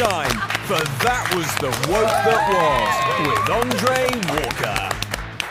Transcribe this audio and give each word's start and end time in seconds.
time 0.00 0.30
for 0.64 0.82
That 1.04 1.30
Was 1.36 1.54
the 1.56 1.68
Woke 1.92 2.08
That 2.24 2.48
Was 2.56 3.28
with 3.28 3.50
Andre 3.50 4.08
Walker. 4.32 4.96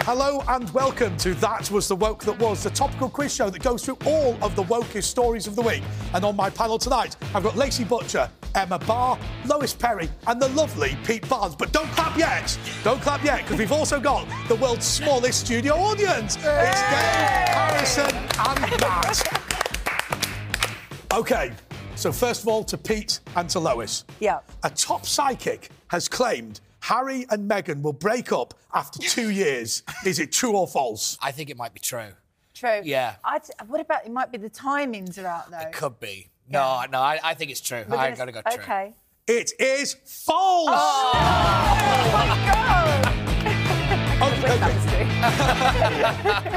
Hello 0.06 0.44
and 0.48 0.68
welcome 0.72 1.16
to 1.18 1.36
That 1.36 1.70
Was 1.70 1.88
the 1.88 1.96
Woke 1.96 2.24
That 2.24 2.40
Was, 2.40 2.64
the 2.64 2.72
topical 2.72 3.12
quiz 3.12 3.32
show 3.32 3.52
that 3.52 3.62
goes 3.62 3.86
through 3.86 4.00
all 4.08 4.36
of 4.42 4.56
the 4.56 4.64
wokest 4.64 5.04
stories 5.04 5.46
of 5.46 5.56
the 5.56 5.62
week. 5.62 5.84
And 6.16 6.26
on 6.26 6.36
my 6.36 6.50
panel 6.50 6.80
tonight, 6.80 7.16
I've 7.36 7.44
got 7.44 7.58
Lacey 7.58 7.84
Butcher, 7.84 8.28
Emma 8.56 8.80
Barr, 8.80 9.20
Lois 9.46 9.76
Perry, 9.76 10.10
and 10.26 10.42
the 10.42 10.50
lovely 10.50 10.98
Pete 11.04 11.30
Barnes. 11.30 11.56
But 11.56 11.72
don't 11.72 11.92
clap 11.92 12.18
yet. 12.18 12.58
Don't 12.84 13.04
clap 13.04 13.24
yet, 13.24 13.44
because 13.44 13.60
we've 13.60 13.72
also 13.72 14.00
got 14.00 14.28
the 14.48 14.56
world's 14.56 14.86
smallest 14.86 15.46
studio 15.46 15.76
audience. 15.76 16.38
It's 16.38 16.44
Dave, 16.44 17.50
Harrison, 17.54 18.16
and 18.16 18.82
Matt. 18.82 19.46
Okay, 21.12 21.52
so 22.00 22.12
first 22.14 22.42
of 22.44 22.48
all, 22.48 22.64
to 22.64 22.78
Pete 22.78 23.20
and 23.36 23.50
to 23.50 23.60
Lois. 23.60 24.06
Yeah. 24.20 24.40
A 24.64 24.70
top 24.70 25.06
psychic 25.06 25.70
has 25.88 26.08
claimed 26.08 26.62
Harry 26.80 27.26
and 27.30 27.50
Meghan 27.50 27.82
will 27.82 27.92
break 27.94 28.32
up 28.32 28.54
after 28.74 29.00
two 29.00 29.30
years. 29.44 29.84
Is 30.06 30.20
it 30.20 30.32
true 30.32 30.54
or 30.54 30.66
false? 30.68 31.18
I 31.22 31.32
think 31.32 31.50
it 31.50 31.58
might 31.58 31.74
be 31.74 31.80
true. 31.82 32.12
True. 32.54 32.82
Yeah. 32.84 33.16
I'd, 33.24 33.42
what 33.68 33.82
about 33.82 34.06
it? 34.06 34.12
Might 34.12 34.32
be 34.32 34.38
the 34.38 34.50
timings 34.50 35.22
are 35.22 35.28
out 35.28 35.52
though. 35.52 35.60
It 35.60 35.74
could 35.74 36.00
be. 36.00 36.30
No, 36.48 36.84
no, 36.90 37.00
I, 37.00 37.20
I 37.24 37.34
think 37.36 37.52
it's 37.52 37.62
true. 37.62 37.84
We're 37.88 37.98
I'm 37.98 38.16
gonna- 38.16 38.32
go 38.32 38.42
true. 38.42 38.62
Okay. 38.64 38.94
It 39.28 39.52
is 39.60 39.94
false. 40.06 40.70
Oh 40.74 41.12
Okay, 44.22 44.54
okay. 44.54 44.60
That 44.60 44.74
was 44.74 44.86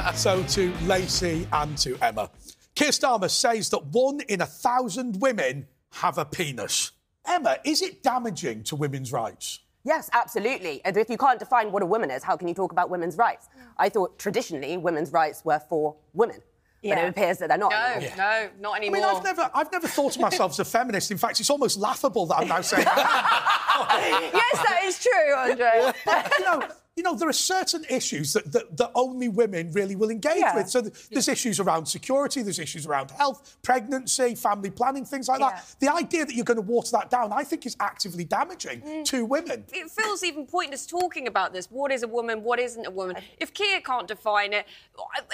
true. 0.03 0.13
So 0.15 0.43
to 0.55 0.73
Lacey 0.87 1.47
and 1.53 1.77
to 1.79 1.97
Emma. 2.01 2.31
Keir 2.75 2.89
Starmer 2.89 3.31
says 3.31 3.69
that 3.71 3.85
one 3.87 4.21
in 4.29 4.41
a 4.41 4.47
thousand 4.47 5.21
women 5.21 5.67
have 5.91 6.17
a 6.17 6.25
penis. 6.25 6.93
Emma, 7.27 7.59
is 7.65 7.83
it 7.83 8.03
damaging 8.03 8.63
to 8.65 8.77
women's 8.77 9.13
rights? 9.13 9.61
Yes, 9.85 10.09
absolutely. 10.13 10.81
And 10.85 10.97
if 10.97 11.11
you 11.11 11.19
can't 11.19 11.39
define 11.39 11.71
what 11.71 11.83
a 11.83 11.87
woman 11.87 12.11
is, 12.11 12.23
how 12.23 12.37
can 12.37 12.49
you 12.49 12.55
talk 12.55 12.73
about 12.73 12.89
women's 12.89 13.17
rights? 13.17 13.49
I 13.77 13.89
thought 13.89 14.19
traditionally 14.19 14.77
women's 14.77 15.13
rights 15.13 15.45
were 15.45 15.61
for 15.69 15.97
women. 16.15 16.41
But 16.83 16.99
it 16.99 17.09
appears 17.09 17.39
that 17.39 17.49
they're 17.49 17.59
not. 17.59 17.71
No, 17.71 17.79
anymore. 17.79 18.15
no, 18.17 18.49
not 18.61 18.73
I 18.75 18.77
anymore. 18.79 19.01
mean, 19.01 19.05
I've 19.17 19.25
never, 19.25 19.51
I've 19.55 19.71
never 19.73 19.87
thought 19.89 20.17
of 20.17 20.23
myself 20.23 20.53
as 20.53 20.59
a 20.59 20.65
feminist. 20.65 21.11
In 21.11 21.19
fact, 21.19 21.39
it's 21.41 21.51
almost 21.51 21.79
laughable 21.79 22.27
that 22.27 22.37
I'm 22.39 22.49
now 22.49 22.61
saying. 22.61 22.85
That. 22.85 23.49
Yes, 24.33 24.65
that 24.65 24.81
is 24.85 24.99
true, 25.03 25.35
Andre. 25.37 25.93
you 26.39 26.45
know, 26.45 26.69
you 26.97 27.03
know, 27.03 27.15
there 27.17 27.29
are 27.29 27.33
certain 27.33 27.85
issues 27.89 28.33
that, 28.35 28.53
that, 28.53 28.77
that 28.77 28.91
only 28.95 29.29
women 29.29 29.73
really 29.73 29.97
will 29.97 30.11
engage 30.11 30.37
Yeah. 30.39 30.55
with. 30.55 30.69
So 30.69 30.83
th- 30.83 31.09
there's 31.11 31.27
issues 31.29 31.59
around 31.59 31.87
security, 31.87 32.43
there's 32.43 32.59
issues 32.59 32.87
around 32.87 33.11
health, 33.11 33.57
pregnancy, 33.63 34.35
family 34.35 34.71
planning, 34.71 35.05
things 35.05 35.27
like 35.29 35.41
Yeah. 35.41 35.51
that. 35.51 35.75
The 35.81 35.89
idea 35.93 36.27
that 36.27 36.35
you're 36.35 36.45
going 36.45 36.57
to 36.59 36.63
water 36.63 36.91
that 36.93 37.11
down, 37.11 37.33
I 37.33 37.45
think, 37.45 37.65
is 37.67 37.77
actively 37.81 38.25
damaging 38.25 38.83
Mm. 38.83 39.05
to 39.07 39.25
women. 39.25 39.65
it 39.73 39.91
feels 39.91 40.23
even 40.23 40.47
pointless 40.47 40.87
talking 40.87 41.27
about 41.27 41.53
this. 41.53 41.67
What 41.71 41.91
is 41.93 42.03
a 42.03 42.09
woman? 42.09 42.43
What 42.43 42.59
isn't 42.61 42.87
a 42.87 42.91
woman? 42.91 43.17
If 43.41 43.55
Keir 43.55 43.81
can't 43.81 44.07
define 44.07 44.53
it, 44.53 44.67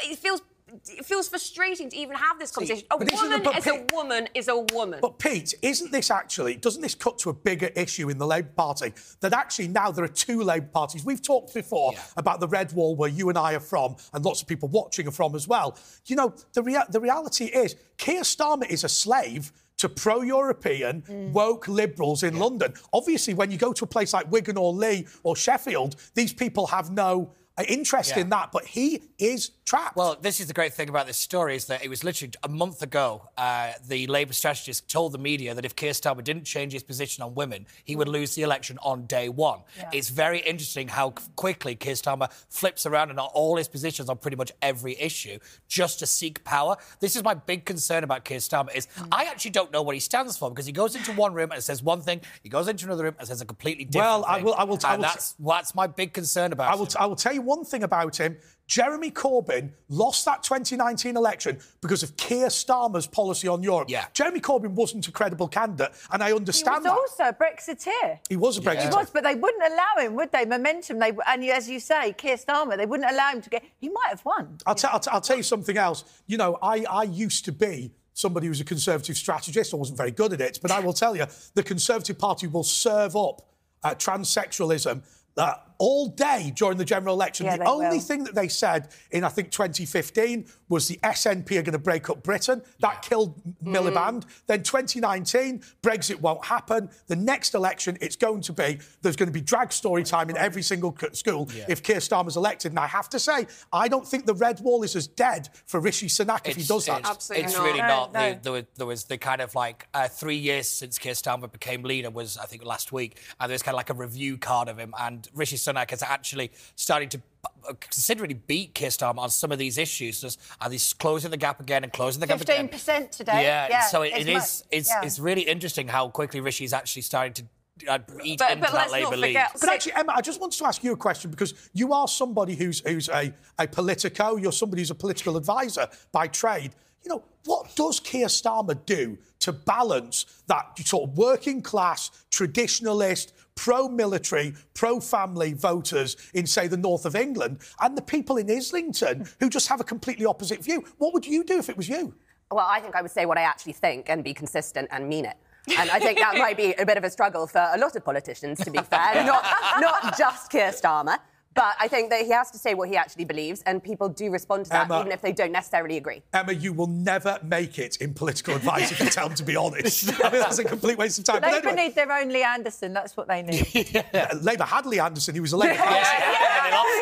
it 0.05 0.19
feels 0.19 0.43
it 0.89 1.05
feels 1.05 1.29
frustrating 1.29 1.91
to 1.91 1.97
even 1.97 2.17
have 2.17 2.39
this 2.39 2.51
conversation. 2.51 2.87
a 2.91 2.99
but 2.99 3.09
this 3.09 3.15
isn't 3.15 3.31
woman 3.31 3.47
about 3.47 3.59
is 3.59 3.67
a 3.67 3.87
woman 3.93 4.29
is 4.35 4.49
a 4.49 4.59
woman. 4.75 4.99
But 5.01 5.19
Pete, 5.19 5.55
isn't 5.63 5.93
this 5.93 6.11
actually, 6.11 6.57
doesn't 6.57 6.83
this 6.83 6.95
cut 6.95 7.19
to 7.21 7.31
a 7.31 7.35
bigger 7.35 7.71
issue 7.77 8.09
in 8.09 8.19
the 8.19 8.27
Labour 8.27 8.51
Party? 8.57 8.93
That 9.21 9.33
actually 9.33 9.69
now 9.69 9.91
there 9.91 10.05
are 10.05 10.09
two 10.09 10.43
Labour 10.43 10.69
parties. 10.69 11.05
We've 11.05 11.23
talked 11.23 11.55
before 11.55 11.93
Yeah. 11.93 12.01
about 12.17 12.41
the 12.41 12.49
Red 12.49 12.73
Wall, 12.73 12.97
where 12.97 13.11
you 13.11 13.29
and 13.29 13.39
I 13.39 13.55
are 13.55 13.61
from, 13.61 13.97
and 14.13 14.25
lots 14.25 14.43
of 14.43 14.49
people 14.49 14.69
watching 14.69 15.09
are 15.09 15.13
from 15.13 15.35
as 15.35 15.49
well. 15.49 15.77
You 16.07 16.17
know, 16.17 16.35
the, 16.53 16.63
rea- 16.63 16.85
the 16.91 17.01
reality 17.01 17.47
is, 17.47 17.77
Keir 17.97 18.23
Starmer 18.23 18.69
is 18.69 18.85
a 18.85 18.89
slave 18.89 19.53
to 19.79 19.89
pro 19.89 20.23
European, 20.23 21.03
mm. 21.03 21.33
woke 21.33 21.69
liberals 21.69 22.23
in 22.23 22.39
London. 22.39 22.75
Obviously, 22.93 23.33
when 23.33 23.51
you 23.51 23.57
go 23.57 23.73
to 23.73 23.85
a 23.85 23.87
place 23.87 24.13
like 24.13 24.31
Wigan 24.31 24.57
or 24.57 24.73
Leigh 24.73 25.07
or 25.23 25.37
Sheffield, 25.37 25.97
these 26.15 26.33
people 26.33 26.67
have 26.67 26.91
no 26.91 27.33
interest 27.65 28.11
Yeah. 28.11 28.21
in 28.21 28.29
that, 28.31 28.53
but 28.53 28.65
he 28.67 29.03
is 29.19 29.51
trapped. 29.65 29.97
Well, 29.97 30.17
this 30.21 30.41
is 30.41 30.47
the 30.47 30.55
great 30.55 30.73
thing 30.75 30.89
about 30.89 31.07
this 31.07 31.17
story 31.17 31.57
is 31.57 31.67
that 31.67 31.85
it 31.85 31.89
was 31.89 32.05
literally 32.05 32.33
a 32.43 32.49
month 32.49 32.83
ago. 32.83 33.29
Uh, 33.37 33.73
the 33.87 34.07
Labour 34.07 34.33
strategist 34.33 34.89
told 34.89 35.13
the 35.13 35.19
media 35.19 35.55
that 35.55 35.65
if 35.65 35.75
Keir 35.77 35.93
Starmer 35.93 36.23
didn't 36.25 36.45
change 36.45 36.73
his 36.73 36.83
position 36.83 37.23
on 37.23 37.35
women, 37.35 37.67
he 37.85 37.97
would 37.97 38.09
lose 38.09 38.35
the 38.35 38.43
election 38.43 38.79
on 38.83 39.07
day 39.07 39.29
one. 39.29 39.61
It's 39.93 40.09
very 40.09 40.39
interesting 40.41 40.89
how 40.89 41.11
quickly 41.37 41.75
Keir 41.75 41.95
Starmer 41.95 42.31
flips 42.49 42.87
around 42.87 43.11
on 43.11 43.19
all 43.19 43.57
his 43.57 43.69
positions 43.69 44.09
on 44.09 44.19
pretty 44.19 44.37
much 44.37 44.53
every 44.63 44.99
issue 44.99 45.39
just 45.69 45.99
to 45.99 46.07
seek 46.07 46.45
power. 46.45 46.77
This 47.01 47.17
is 47.17 47.23
my 47.25 47.35
big 47.35 47.65
concern 47.65 48.05
about 48.05 48.25
Keir 48.25 48.39
Starmer 48.39 48.75
is 48.75 48.87
I 49.13 49.25
actually 49.25 49.51
don't 49.53 49.73
know 49.73 49.83
what 49.83 49.95
he 49.95 50.01
stands 50.01 50.37
for 50.39 50.51
because 50.51 50.67
he 50.67 50.73
goes 50.73 50.95
into 50.97 51.13
one 51.13 51.35
room 51.35 51.51
and 51.53 51.63
says 51.63 51.83
one 51.83 52.01
thing, 52.03 52.21
he 52.43 52.49
goes 52.49 52.69
into 52.69 52.87
another 52.87 53.05
room 53.05 53.17
and 53.19 53.27
says 53.29 53.41
a 53.41 53.45
completely 53.45 53.85
different 53.85 54.07
Well, 54.07 54.25
I 54.27 54.37
thing. 54.37 54.45
will- 54.45 54.55
I 54.55 54.65
will- 54.65 54.79
I 54.85 54.95
and 54.95 55.03
will- 55.03 55.09
that's 55.09 55.35
that's 55.39 55.75
my 55.75 55.87
big 55.87 56.13
concern 56.13 56.53
about 56.53 56.73
I 56.73 56.75
will, 56.77 56.87
him. 56.87 56.93
I 56.99 57.07
will 57.07 57.17
tell 57.17 57.33
you 57.35 57.43
one 57.49 57.65
thing 57.65 57.83
about 57.83 58.21
him. 58.21 58.37
Jeremy 58.67 59.11
Corbyn 59.11 59.71
lost 59.89 60.27
that 60.27 60.43
2019 60.43 61.17
election 61.17 61.59
because 61.81 62.03
of 62.03 62.15
Keir 62.19 62.49
Starmer's 62.49 63.07
policy 63.07 63.49
on 63.49 63.63
Europe. 63.63 63.89
Yeah. 63.89 64.05
Jeremy 64.13 64.41
Corbyn 64.41 64.73
wasn't 64.73 65.09
a 65.09 65.11
credible 65.11 65.49
candidate, 65.49 65.93
and 66.13 66.23
I 66.23 66.33
understand 66.33 66.85
that. 66.85 66.91
He 66.91 66.95
was 66.95 67.19
understand 67.19 67.37
that. 67.39 67.73
also 67.73 67.79
a 67.81 68.05
Brexiteer. 68.05 68.19
He 68.29 68.37
was 68.37 68.59
a 68.59 68.61
Brexit. 68.61 68.91
He 68.91 68.95
was, 68.95 69.11
but 69.11 69.25
they 69.25 69.35
wouldn't 69.35 69.73
allow 69.73 70.07
him, 70.07 70.15
would 70.17 70.31
they? 70.31 70.45
Momentum. 70.45 70.99
They 70.99 71.13
and 71.27 71.43
as 71.47 71.69
you 71.69 71.81
say, 71.81 72.13
Keir 72.13 72.37
Starmer. 72.37 72.77
They 72.77 72.85
wouldn't 72.85 73.11
allow 73.11 73.33
him 73.33 73.41
to 73.41 73.49
get. 73.49 73.65
He 73.79 73.89
might 73.89 74.11
have 74.11 74.25
won. 74.25 74.59
I'll, 74.67 74.75
t- 74.75 74.89
I'll, 74.91 75.01
t- 75.01 75.11
I'll 75.11 75.23
tell 75.23 75.39
you 75.39 75.43
something 75.43 75.79
else. 75.79 76.05
You 76.27 76.37
know, 76.37 76.59
I, 76.63 76.85
I 76.91 77.05
used 77.05 77.47
to 77.47 77.53
be 77.53 77.93
somebody 78.13 78.49
who's 78.49 78.61
a 78.61 78.65
Conservative 78.65 79.17
strategist. 79.17 79.73
I 79.73 79.79
wasn't 79.79 79.97
very 79.97 80.11
good 80.11 80.35
at 80.35 80.41
it, 80.43 80.59
but 80.61 80.71
I 80.71 80.81
will 80.81 80.93
tell 80.93 81.17
you, 81.17 81.25
the 81.55 81.63
Conservative 81.63 82.19
Party 82.19 82.47
will 82.47 82.65
serve 82.65 83.17
up 83.17 83.49
uh, 83.83 83.95
transsexualism 83.95 85.03
uh, 85.37 85.55
all 85.79 86.09
day 86.09 86.53
during 86.57 86.77
the 86.77 86.85
general 86.85 87.15
election. 87.15 87.47
Yeah, 87.47 87.57
the 87.59 87.65
only 87.65 87.89
will. 87.97 88.01
thing 88.01 88.25
that 88.25 88.35
they 88.35 88.49
said 88.49 88.89
in, 89.13 89.23
I 89.23 89.29
think, 89.29 89.51
2015 89.53 90.47
was 90.69 90.89
the 90.89 90.97
SNP 91.05 91.51
are 91.53 91.63
going 91.63 91.73
to 91.73 91.79
break 91.79 92.11
up 92.11 92.23
Britain. 92.23 92.63
That 92.81 93.03
killed 93.03 93.41
Miliband. 93.65 94.25
Then 94.49 94.63
2019, 94.63 95.63
Brexit 95.83 96.21
won't 96.21 96.45
happen. 96.45 96.91
The 97.07 97.17
next 97.17 97.55
election, 97.55 97.97
it's 98.01 98.17
going 98.17 98.41
to 98.43 98.53
be, 98.53 98.79
there's 99.03 99.17
going 99.17 99.29
to 99.29 99.33
be 99.33 99.41
drag 99.41 99.73
story 99.73 100.03
time 100.03 100.31
in 100.31 100.37
every 100.37 100.63
single 100.63 100.95
c- 101.01 101.09
school 101.13 101.49
if 101.69 101.83
Keir 101.83 101.99
Starmer's 101.99 102.37
elected. 102.37 102.73
And 102.73 102.79
I 102.79 102.87
have 102.89 103.09
to 103.11 103.19
say, 103.21 103.47
I 103.73 103.87
don't 103.89 104.07
think 104.07 104.27
the 104.27 104.35
red 104.35 104.61
wall 104.61 104.83
is 104.83 104.97
as 104.97 105.07
dead 105.07 105.49
for 105.67 105.81
Rishi 105.81 106.09
Sunak 106.09 106.49
if 106.49 106.57
he 106.57 106.65
does 106.65 106.87
that. 106.87 107.01
It's, 107.01 107.09
Absolutely 107.11 107.45
it's 107.45 107.55
not. 107.57 107.65
really 107.65 107.79
No, 107.79 107.87
not. 107.87 108.13
no. 108.13 108.33
The- 108.35 108.39
There, 108.43 108.53
was, 108.53 108.65
there 108.77 108.87
was 108.87 109.05
the 109.05 109.19
kind 109.19 109.41
of 109.41 109.55
like 109.55 109.87
uh, 109.95 110.09
three 110.09 110.37
years 110.37 110.69
since 110.69 110.99
Keir 110.99 111.13
Starmer 111.15 111.51
became 111.51 111.83
leader 111.83 112.11
was 112.11 112.37
I 112.37 112.47
think 112.47 112.65
last 112.65 112.91
week, 112.93 113.19
and 113.39 113.49
there's 113.51 113.63
kind 113.63 113.75
of 113.75 113.77
like 113.77 113.91
a 113.91 113.95
review 113.95 114.39
card 114.39 114.69
of 114.69 114.77
him, 114.79 114.93
and 114.99 115.29
Rishi 115.35 115.57
Sunak 115.57 115.68
is 115.77 116.03
actually 116.03 116.51
starting 116.77 117.09
to 117.11 117.21
uh, 117.69 117.73
considerably 117.81 118.35
beat 118.35 118.75
Keir 118.75 118.89
Starmer 118.91 119.19
on 119.19 119.31
some 119.31 119.53
of 119.53 119.59
these 119.59 119.79
issues, 119.79 120.21
just, 120.21 120.41
and 120.61 120.73
he's 120.73 120.93
closing 120.95 121.31
the 121.31 121.37
gap 121.37 121.61
again 121.61 121.85
and 121.85 121.93
closing 121.93 122.21
the 122.21 122.27
gap 122.27 122.39
Fifteen 122.39 122.69
percent 122.69 123.13
today. 123.13 123.43
Yeah, 123.43 123.83
so 123.83 124.03
it, 124.03 124.13
it's 124.15 124.27
it 124.29 124.33
much- 124.35 124.63
It's 124.71 124.89
yeah. 124.91 125.03
it's 125.05 125.19
really 125.19 125.43
interesting 125.43 125.89
how 125.89 126.09
quickly 126.09 126.41
Rishi 126.41 126.65
is 126.65 126.73
actually 126.73 127.03
starting 127.03 127.33
to. 127.35 127.45
Uh, 127.87 127.99
eat 128.25 128.41
But- 128.41 128.51
into 128.51 128.63
but 128.63 128.73
that 128.73 128.91
let's 128.91 128.93
not 128.93 129.03
Labour 129.13 129.17
lead. 129.17 129.29
forget- 129.29 129.53
But 129.61 129.69
actually, 129.69 129.93
Emma, 129.93 130.13
I 130.17 130.21
just 130.21 130.41
wanted 130.41 130.59
to 130.59 130.67
ask 130.67 130.83
you 130.83 130.93
a 130.93 130.97
question 130.97 131.31
because 131.31 131.55
you 131.75 131.93
are 131.93 132.09
somebody 132.09 132.57
who's 132.57 132.81
who's 132.81 133.09
a, 133.09 133.33
a 133.57 133.69
politico, 133.69 134.35
you're 134.35 134.51
somebody 134.51 134.83
who's 134.83 134.91
a 134.91 134.97
political 134.97 135.37
advisor 135.37 135.89
by 136.11 136.27
trade. 136.27 136.73
You 137.05 137.11
know, 137.11 137.23
what 137.45 137.73
does 137.77 138.01
Keir 138.01 138.27
Starmer 138.27 138.77
do 138.85 139.17
to 139.39 139.53
balance 139.53 140.27
that 140.49 140.77
sort 140.81 141.09
of 141.09 141.17
working 141.17 141.63
class, 141.63 142.11
traditionalist, 142.33 143.31
pro 143.59 143.89
military, 143.89 144.55
pro 144.73 145.01
family 145.01 145.53
voters 145.53 146.17
in, 146.33 146.47
say, 146.47 146.69
the 146.69 146.77
north 146.77 147.05
of 147.05 147.17
England 147.17 147.59
and 147.81 147.99
the 147.99 148.03
people 148.03 148.37
in 148.37 148.49
Islington 148.49 149.29
who 149.41 149.51
just 149.51 149.67
have 149.67 149.81
a 149.81 149.85
completely 149.85 150.25
opposite 150.25 150.63
view? 150.63 150.85
What 150.99 151.13
would 151.13 151.27
you 151.27 151.43
do 151.43 151.59
if 151.59 151.69
it 151.69 151.77
was 151.77 151.89
you? 151.89 152.15
Well, 152.53 152.65
I 152.67 152.79
think 152.81 152.95
I 152.95 153.03
would 153.03 153.11
say 153.11 153.27
what 153.27 153.37
I 153.37 153.43
actually 153.43 153.73
think 153.73 154.09
and 154.09 154.23
be 154.23 154.33
consistent 154.33 154.89
and 154.93 155.09
mean 155.09 155.25
it. 155.25 155.37
And 155.77 155.91
I 155.91 155.99
think 155.99 156.19
that 156.19 156.39
might 156.39 156.57
be 156.57 156.73
a 156.75 156.87
bit 156.87 156.97
of 156.97 157.05
a 157.05 157.11
struggle 157.11 157.47
for 157.49 157.69
a 157.75 157.77
lot 157.77 157.97
of 157.97 158.05
politicians, 158.05 158.59
to 158.61 158.71
be 158.71 158.79
fair, 158.79 159.25
not, 159.25 159.45
not 159.81 160.17
just 160.17 160.51
Keir 160.51 160.71
Starmer. 160.71 161.19
But 161.59 161.75
I 161.81 161.89
think 161.89 162.11
that 162.11 162.25
he 162.25 162.31
has 162.31 162.53
to 162.53 162.59
say 162.59 162.75
what 162.75 162.89
he 162.89 162.97
actually 162.97 163.25
believes, 163.25 163.63
and 163.63 163.83
people 163.83 164.09
do 164.09 164.31
respond 164.31 164.67
to 164.67 164.71
that, 164.71 164.85
Emma- 164.85 165.01
even 165.01 165.11
if 165.11 165.21
they 165.21 165.33
don't 165.33 165.51
necessarily 165.51 165.97
agree. 165.97 166.23
Emma, 166.33 166.53
you 166.53 166.73
will 166.73 166.87
never 166.87 167.37
make 167.43 167.81
it 167.81 167.97
in 167.97 168.15
political 168.15 168.55
advice 168.55 168.93
if 168.93 169.01
you 169.01 169.07
tell 169.07 169.27
them 169.27 169.35
to 169.35 169.43
be 169.43 169.57
honest. 169.57 170.09
I 170.25 170.31
mean, 170.31 170.41
that's 170.41 170.61
a 170.61 170.65
complete 170.65 170.97
waste 170.97 171.19
of 171.19 171.25
time. 171.25 171.41
But 171.41 171.51
Labour 171.51 171.71
anyway, 171.71 171.89
need 171.89 171.97
their 171.97 172.13
own 172.13 172.29
Lee 172.29 172.45
Anderson. 172.45 172.93
That's 172.93 173.17
what 173.17 173.27
they 173.27 173.43
need. 173.43 174.05
uh, 174.15 174.37
Labour 174.41 174.63
had 174.63 174.87
Lee 174.87 175.01
Anderson, 175.01 175.35
he 175.35 175.41
was 175.41 175.53
elected. 175.53 175.81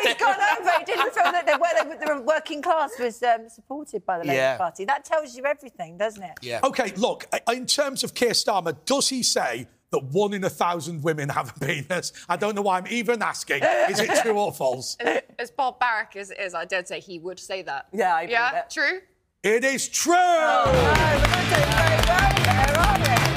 He's 0.03 0.15
gone 0.15 0.35
over. 0.59 0.71
He 0.79 0.85
didn't 0.85 1.13
feel 1.13 1.31
that 1.31 1.45
the, 1.45 1.59
well, 1.61 1.85
the, 1.99 2.05
the 2.15 2.21
working 2.23 2.63
class 2.63 2.97
was 2.99 3.21
um, 3.21 3.49
supported 3.49 4.07
by 4.07 4.17
the 4.17 4.23
Labour 4.23 4.33
Yeah. 4.37 4.57
Party. 4.57 4.85
That 4.85 5.05
tells 5.05 5.35
you 5.35 5.45
everything, 5.45 5.99
doesn't 5.99 6.23
it? 6.23 6.31
Yeah. 6.41 6.61
Okay, 6.63 6.93
look, 6.95 7.27
uh, 7.31 7.39
in 7.53 7.67
terms 7.67 8.03
of 8.03 8.15
Keir 8.15 8.31
Starmer, 8.31 8.75
does 8.85 9.09
he 9.09 9.21
say 9.21 9.67
that 9.91 10.03
one 10.03 10.33
in 10.33 10.43
a 10.43 10.49
thousand 10.49 11.03
women 11.03 11.29
have 11.29 11.53
a 11.55 11.65
penis? 11.65 12.11
I 12.27 12.37
don't 12.37 12.55
know 12.55 12.61
why 12.61 12.77
I'm 12.77 12.87
even 12.87 13.21
asking. 13.21 13.63
Is 13.89 13.99
it 13.99 14.09
true 14.21 14.37
or 14.37 14.51
false? 14.51 14.97
as 15.39 15.51
barbaric 15.51 16.15
as 16.15 16.31
it 16.31 16.39
is, 16.39 16.53
I 16.53 16.65
dare 16.65 16.85
say 16.85 16.99
he 16.99 17.19
would 17.19 17.39
say 17.39 17.61
that. 17.63 17.87
Yeah, 17.93 18.15
I 18.15 18.25
believe 18.25 18.31
yeah, 18.31 18.59
it. 18.59 18.69
true. 18.69 18.99
It 19.43 19.63
is 19.63 19.87
true! 19.87 20.13
Oh, 20.15 20.65
no, 20.65 20.81
we're 20.81 20.89
not 20.89 22.35
doing 22.35 22.45
very 22.45 22.75
well 22.75 22.97
there, 23.05 23.27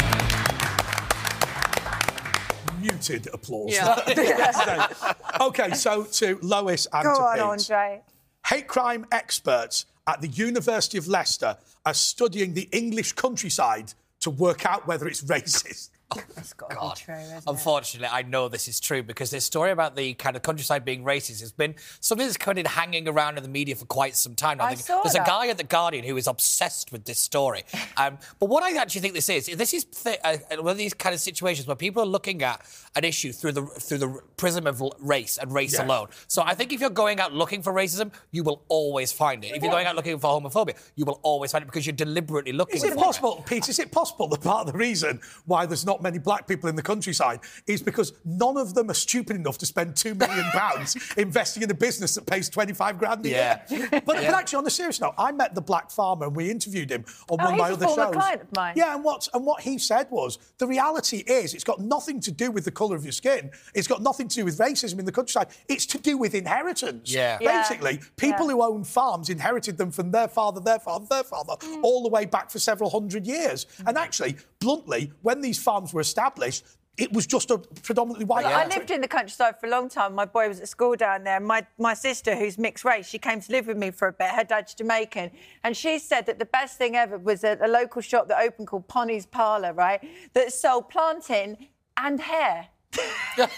muted 2.81 3.29
applause. 3.33 3.73
Yeah. 3.73 4.89
okay, 5.41 5.73
so 5.75 6.05
to 6.05 6.39
Lois 6.43 6.87
and 6.93 7.05
Go 7.05 7.15
to 7.15 7.23
on, 7.23 7.35
Pete. 7.35 7.43
Andre. 7.43 8.01
Hate 8.47 8.67
crime 8.67 9.07
experts 9.13 9.87
at 10.07 10.21
the 10.21 10.29
University 10.29 10.99
of 10.99 11.07
Leicester 11.07 11.57
are 11.87 11.95
studying 11.95 12.55
the 12.55 12.69
English 12.73 13.13
countryside 13.13 13.93
to 14.21 14.31
work 14.31 14.67
out 14.67 14.87
whether 14.87 15.07
it's 15.07 15.23
racist. 15.35 15.91
It's 16.37 16.53
got 16.55 16.71
to 16.71 16.77
be 16.77 16.91
true, 16.97 17.15
isn't 17.15 17.37
it? 17.39 17.43
Unfortunately, 17.47 18.09
I 18.11 18.23
know 18.23 18.49
this 18.49 18.67
is 18.69 18.81
true 18.81 19.03
because 19.03 19.31
this 19.31 19.45
story 19.45 19.71
about 19.71 19.95
the 19.97 20.15
kind 20.15 20.37
of 20.37 20.43
countryside 20.43 20.85
being 20.85 21.05
racist 21.05 21.41
has 21.41 21.53
been 21.53 21.75
something 22.01 22.27
that's 22.27 22.37
kind 22.37 22.59
of 22.59 22.67
hanging 22.67 23.07
around 23.09 23.37
in 23.37 23.43
the 23.43 23.49
media 23.49 23.77
for 23.77 23.85
quite 23.87 24.17
some 24.17 24.35
time 24.35 24.59
now. 24.59 24.65
I 24.65 24.75
There's 24.75 24.87
saw 24.87 25.03
a 25.03 25.13
that. 25.13 25.27
guy 25.27 25.49
at 25.49 25.59
the 25.59 25.65
Guardian 25.65 26.05
who 26.05 26.17
is 26.17 26.27
obsessed 26.27 26.93
with 26.93 27.05
this 27.05 27.19
story. 27.19 27.63
Um, 27.97 28.19
but 28.39 28.47
what 28.49 28.63
I 28.63 28.77
actually 28.81 29.03
think 29.03 29.15
this 29.15 29.29
is, 29.29 29.47
this 29.47 29.73
is 29.75 29.85
th- 29.85 30.19
uh, 30.25 30.37
one 30.59 30.73
of 30.73 30.79
these 30.79 30.95
kind 30.95 31.15
of 31.15 31.21
situations 31.21 31.67
where 31.67 31.77
people 31.77 32.03
are 32.03 32.07
looking 32.07 32.43
at 32.43 32.61
an 32.97 33.05
issue 33.05 33.33
through 33.33 33.53
the 33.53 33.63
through 33.67 33.99
the 33.99 34.21
prism 34.37 34.67
of 34.67 34.83
race 34.99 35.39
and 35.39 35.53
race 35.53 35.75
Yeah. 35.75 35.85
alone. 35.87 36.09
So 36.27 36.43
I 36.43 36.55
think 36.55 36.73
if 36.73 36.81
you're 36.81 36.91
going 36.91 37.21
out 37.21 37.33
looking 37.33 37.63
for 37.63 37.73
racism, 37.73 38.13
you 38.33 38.43
will 38.43 38.63
always 38.69 39.13
find 39.13 39.45
it. 39.45 39.55
If 39.55 39.63
you're 39.63 39.71
going 39.73 39.87
out 39.87 39.95
looking 39.97 40.19
for 40.19 40.29
homophobia, 40.41 40.77
you 40.97 41.05
will 41.05 41.21
always 41.23 41.53
find 41.53 41.63
it 41.63 41.67
because 41.67 41.87
you're 41.87 41.95
deliberately 41.97 42.53
looking 42.53 42.77
Is 42.77 42.85
it 42.85 42.95
for 42.95 42.99
possible, 42.99 43.45
Pete, 43.47 43.69
is 43.69 43.79
it 43.79 43.93
possible 43.93 44.27
that 44.29 44.41
part 44.43 44.67
of 44.67 44.73
the 44.73 44.79
reason 44.79 45.21
why 45.47 45.67
there's 45.67 45.87
not 45.87 46.00
many 46.03 46.19
black 46.19 46.47
people 46.47 46.69
in 46.69 46.77
the 46.77 46.83
countryside 46.83 47.41
is 47.67 47.83
because 47.83 48.13
none 48.25 48.57
of 48.57 48.75
them 48.75 48.91
are 48.91 48.95
stupid 48.95 49.37
enough 49.37 49.59
to 49.59 49.67
spend 49.67 49.97
two 49.97 50.15
million 50.15 50.45
pounds 50.53 50.97
investing 51.17 51.63
in 51.63 51.71
a 51.71 51.75
business 51.75 52.15
that 52.15 52.27
pays 52.27 52.49
25 52.49 52.99
grand 52.99 53.25
a 53.27 53.29
Yeah. 53.29 53.61
year? 53.69 53.89
But, 53.91 54.05
but 54.07 54.17
actually, 54.25 54.59
on 54.59 54.67
a 54.67 54.71
serious 54.71 55.01
note, 55.01 55.15
I 55.19 55.33
met 55.33 55.55
the 55.55 55.61
black 55.61 55.91
farmer 55.91 56.27
and 56.27 56.37
we 56.37 56.51
interviewed 56.51 56.91
him 56.91 57.05
on 57.31 57.39
Oh, 57.41 57.45
one 57.45 57.53
of 57.55 57.59
my 57.59 57.69
a 57.69 57.73
other 57.75 57.87
former 57.87 58.05
shows. 58.05 58.15
client 58.15 58.43
of 58.43 58.57
mine. 58.57 58.75
Yeah, 58.77 58.95
and 58.95 59.05
what, 59.05 59.29
and 59.35 59.45
what 59.47 59.63
he 59.63 59.79
said 59.79 60.07
was 60.11 60.39
the 60.59 60.67
reality 60.67 61.19
is 61.27 61.55
it's 61.55 61.65
got 61.65 61.81
nothing 61.81 62.21
to 62.21 62.31
do 62.33 62.51
with 62.51 62.65
the 62.65 62.71
colour 62.71 62.97
of 62.97 63.05
your 63.05 63.13
skin. 63.13 63.51
It's 63.75 63.89
got 63.89 64.03
nothing 64.03 64.29
to 64.29 64.35
do 64.37 64.45
with 64.45 64.59
racism 64.59 64.99
in 64.99 65.05
the 65.05 65.13
countryside. 65.13 65.49
It's 65.69 65.87
to 65.87 65.99
do 65.99 66.17
with 66.19 66.35
inheritance. 66.35 67.13
Yeah. 67.13 67.39
Yeah. 67.41 67.63
Basically, 67.63 68.01
people 68.17 68.47
Yeah. 68.47 68.53
who 68.53 68.63
own 68.63 68.85
farms 68.85 69.29
inherited 69.31 69.79
them 69.79 69.91
from 69.91 70.11
their 70.11 70.29
father, 70.29 70.61
their 70.61 70.79
father, 70.79 71.07
their 71.09 71.25
father, 71.25 71.55
Mm. 71.61 71.83
all 71.83 72.03
the 72.03 72.09
way 72.09 72.25
back 72.27 72.51
for 72.51 72.59
several 72.59 72.91
hundred 72.91 73.27
years. 73.27 73.67
And 73.87 73.97
actually, 73.99 74.37
bluntly, 74.61 75.13
when 75.23 75.41
these 75.41 75.61
farms 75.61 75.93
were 75.93 76.01
established, 76.01 76.65
it 76.97 77.13
was 77.13 77.27
just 77.27 77.51
a 77.51 77.59
predominantly 77.59 78.27
white. 78.27 78.45
Well, 78.45 78.55
I 78.55 78.67
lived 78.67 78.91
in 78.91 79.01
the 79.01 79.09
countryside 79.09 79.59
for 79.59 79.67
a 79.67 79.71
long 79.71 79.89
time. 79.89 80.15
My 80.15 80.27
boy 80.27 80.49
was 80.49 80.61
at 80.61 80.69
school 80.69 80.97
down 80.97 81.25
there. 81.25 81.41
My, 81.41 81.67
my 81.79 81.95
sister, 81.95 82.37
who's 82.37 82.59
mixed 82.59 82.85
race, 82.85 83.09
she 83.09 83.19
came 83.19 83.41
to 83.41 83.53
live 83.53 83.67
with 83.67 83.79
me 83.79 83.91
for 83.91 84.09
a 84.09 84.13
bit. 84.13 84.29
Her 84.29 84.45
dad's 84.45 84.75
Jamaican. 84.75 85.31
And 85.65 85.75
she 85.75 85.99
said 85.99 86.27
that 86.27 86.39
the 86.39 86.45
best 86.45 86.77
thing 86.77 86.97
ever 86.97 87.17
was 87.17 87.43
a, 87.43 87.57
a 87.63 87.69
local 87.69 88.03
shop 88.03 88.29
that 88.29 88.41
opened 88.43 88.69
called 88.69 88.87
Pony's 88.87 89.25
Parlour, 89.25 89.73
right? 89.73 90.07
That 90.35 90.53
sold 90.53 90.91
plantain 90.91 91.57
and 91.97 92.21
hair. 92.21 92.69
and 93.39 93.49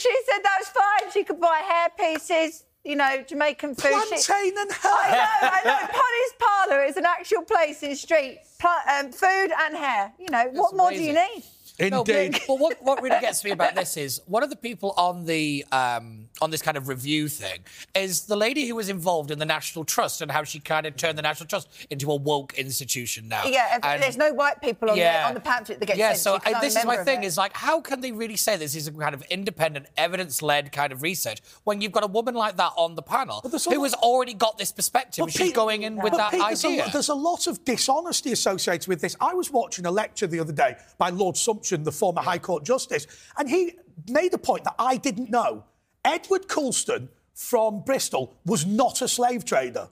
she 0.00 0.16
said 0.26 0.40
that 0.42 0.56
was 0.60 0.68
fine. 0.68 1.10
She 1.12 1.24
could 1.24 1.40
buy 1.40 1.60
hair 1.66 1.88
pieces, 1.98 2.64
you 2.84 2.96
know, 2.96 3.22
Jamaican 3.26 3.74
food. 3.74 3.92
She- 4.08 4.26
Plantain 4.26 4.58
and 4.58 4.70
I 4.82 5.10
know, 5.10 5.48
I 5.48 5.60
know. 5.64 5.86
Pony's 6.00 6.34
Parlour 6.38 6.84
is 6.84 6.96
an 6.96 7.06
actual 7.06 7.42
place 7.42 7.82
in 7.82 7.96
street. 7.96 8.40
Pla- 8.60 8.82
um, 8.98 9.10
food 9.12 9.50
and 9.64 9.76
hair. 9.76 10.12
You 10.18 10.30
know, 10.30 10.48
what 10.52 10.76
more 10.76 10.90
do 10.90 10.96
you 10.96 11.10
amazing. 11.10 11.42
Need? 11.78 11.90
No, 11.90 12.04
but- 12.04 12.14
Indeed. 12.14 12.42
but 12.46 12.58
what, 12.58 12.82
what 12.82 13.02
really 13.02 13.20
gets 13.20 13.44
me 13.44 13.50
about 13.50 13.74
this 13.74 13.96
is 13.96 14.20
one 14.26 14.42
of 14.42 14.50
the 14.50 14.56
people 14.56 14.92
on 14.96 15.24
the 15.26 15.64
um, 15.72 16.28
on 16.40 16.50
this 16.50 16.62
kind 16.62 16.76
of 16.76 16.88
review 16.88 17.28
thing 17.28 17.60
is 17.94 18.22
the 18.26 18.36
lady 18.36 18.66
who 18.68 18.74
was 18.76 18.88
involved 18.88 19.30
in 19.30 19.38
the 19.38 19.44
National 19.44 19.84
Trust 19.84 20.20
and 20.20 20.30
how 20.30 20.44
she 20.44 20.58
kind 20.60 20.86
of 20.86 20.96
turned 20.96 21.16
the 21.18 21.22
National 21.22 21.46
Trust 21.46 21.68
into 21.90 22.10
a 22.10 22.16
woke 22.16 22.54
institution 22.54 23.28
now. 23.28 23.44
Yeah, 23.46 23.78
And- 23.82 24.02
there's 24.02 24.16
no 24.16 24.32
white 24.32 24.60
people 24.60 24.90
on, 24.90 24.96
the, 24.96 25.22
on 25.26 25.34
the 25.34 25.40
pamphlet 25.40 25.80
that 25.80 25.86
gets 25.86 25.98
yeah, 25.98 26.08
sent. 26.12 26.18
so 26.20 26.38
to 26.38 26.48
you, 26.48 26.54
'cause 26.54 26.54
uh, 26.54 26.56
I'm 26.56 26.62
this 26.62 26.76
is 26.76 26.84
my 26.84 26.96
thing: 27.04 27.22
it. 27.22 27.26
is 27.26 27.36
like, 27.36 27.54
how 27.56 27.80
can 27.80 28.00
they 28.00 28.12
really 28.12 28.36
say 28.36 28.56
this 28.56 28.74
is 28.74 28.86
a 28.88 28.92
kind 28.92 29.14
of 29.14 29.22
independent, 29.30 29.86
evidence-led 29.96 30.72
kind 30.72 30.92
of 30.92 31.02
research 31.02 31.40
when 31.64 31.80
you've 31.80 31.92
got 31.92 32.04
a 32.04 32.08
woman 32.08 32.34
like 32.34 32.56
that 32.56 32.72
on 32.76 32.94
the 32.94 33.02
panel 33.02 33.40
who 33.42 33.48
lot- 33.50 33.82
has 33.84 33.94
already 33.94 34.34
got 34.34 34.58
this 34.58 34.72
perspective 34.72 35.18
But 35.22 35.24
and 35.26 35.32
she's 35.32 35.46
Pete- 35.48 35.54
going 35.54 35.82
in 35.82 35.96
with 35.96 36.12
but 36.12 36.18
that 36.18 36.30
Pete, 36.32 36.40
there's 36.42 36.64
a 36.64 36.68
idea? 36.68 36.88
There's 36.92 37.08
a, 37.08 37.14
lot 37.14 37.46
of 37.46 37.64
dishonesty 37.64 38.32
associated 38.32 38.86
with 38.88 39.00
this. 39.00 39.16
I 39.20 39.34
was 39.34 39.50
watching 39.50 39.86
a 39.86 39.90
lecture 39.90 40.26
the 40.26 40.40
other 40.40 40.52
day 40.52 40.76
by 40.98 41.08
Lord 41.10 41.36
Sumption, 41.64 41.84
the 41.84 41.92
former 41.92 42.20
High 42.20 42.38
Court 42.38 42.64
Justice, 42.64 43.06
and 43.38 43.48
he 43.48 43.72
made 44.08 44.32
a 44.34 44.38
point 44.38 44.64
that 44.64 44.74
I 44.78 44.96
didn't 44.96 45.30
know. 45.30 45.64
Edward 46.04 46.48
Colston 46.48 47.08
from 47.34 47.82
Bristol 47.84 48.34
was 48.44 48.66
not 48.66 49.02
a 49.02 49.08
slave 49.08 49.44
trader. 49.44 49.88